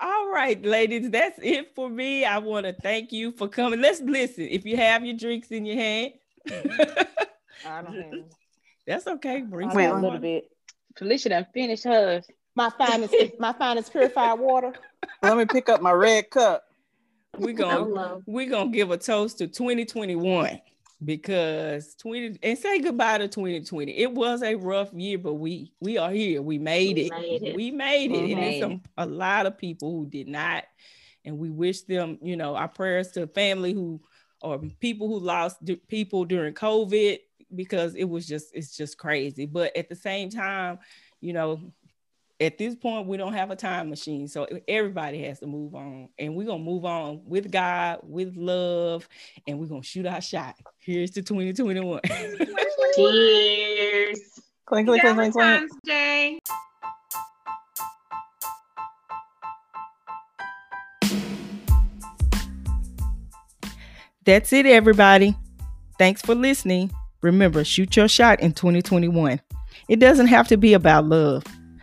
[0.00, 2.24] All right, ladies, that's it for me.
[2.24, 3.80] I want to thank you for coming.
[3.80, 4.48] Let's listen.
[4.50, 6.14] If you have your drinks in your hand,
[6.48, 7.00] mm-hmm.
[7.68, 8.12] I don't have
[8.86, 9.42] that's okay.
[9.42, 10.18] Bring I some a little water.
[10.18, 10.50] bit.
[10.96, 12.26] Felicia done finished hers.
[12.54, 14.72] My finest, my finest purified water.
[15.22, 16.64] Let me pick up my red cup.
[17.38, 20.60] We're gonna we're gonna give a toast to 2021
[21.04, 23.92] because 20 and say goodbye to 2020.
[23.96, 26.42] It was a rough year, but we we are here.
[26.42, 27.10] We made We it.
[27.12, 27.56] made it.
[27.56, 28.14] We made it.
[28.14, 28.24] Mhm.
[28.24, 30.64] And Made there's some a lot of people who did not,
[31.24, 34.00] and we wish them, you know, our prayers to family who
[34.40, 35.58] or people who lost
[35.88, 37.18] people during COVID
[37.54, 39.46] because it was just it's just crazy.
[39.46, 40.78] But at the same time,
[41.20, 41.60] you know,
[42.42, 46.08] at this point we don't have a time machine so everybody has to move on
[46.18, 49.08] and we're gonna move on with god with love
[49.46, 52.00] and we're gonna shoot our shot here's to 2021
[52.94, 54.20] Cheers.
[54.66, 55.34] Clink, clink, clink, clink, clink.
[55.34, 56.38] Valentine's Day.
[64.24, 65.36] that's it everybody
[65.98, 66.92] thanks for listening
[67.22, 69.40] remember shoot your shot in 2021
[69.88, 71.42] it doesn't have to be about love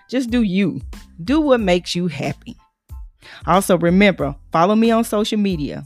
[0.10, 0.82] just do you
[1.24, 2.56] do what makes you happy
[3.46, 5.86] also remember follow me on social media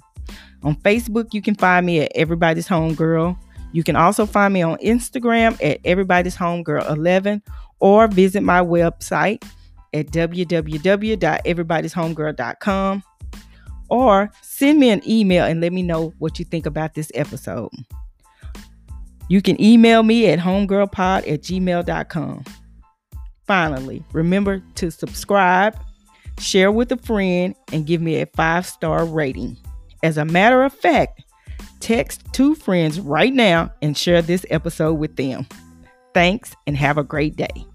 [0.64, 3.38] on facebook you can find me at everybody's home girl
[3.72, 7.42] you can also find me on instagram at everybody's home girl 11
[7.80, 9.44] or visit my website
[9.94, 13.04] at www.everybody'shomegirl.com
[13.90, 17.70] or send me an email and let me know what you think about this episode.
[19.30, 22.44] You can email me at homegirlpod at gmail.com.
[23.46, 25.78] Finally, remember to subscribe,
[26.40, 29.58] share with a friend, and give me a five star rating.
[30.02, 31.24] As a matter of fact,
[31.80, 35.46] text two friends right now and share this episode with them.
[36.14, 37.66] Thanks and have a great day.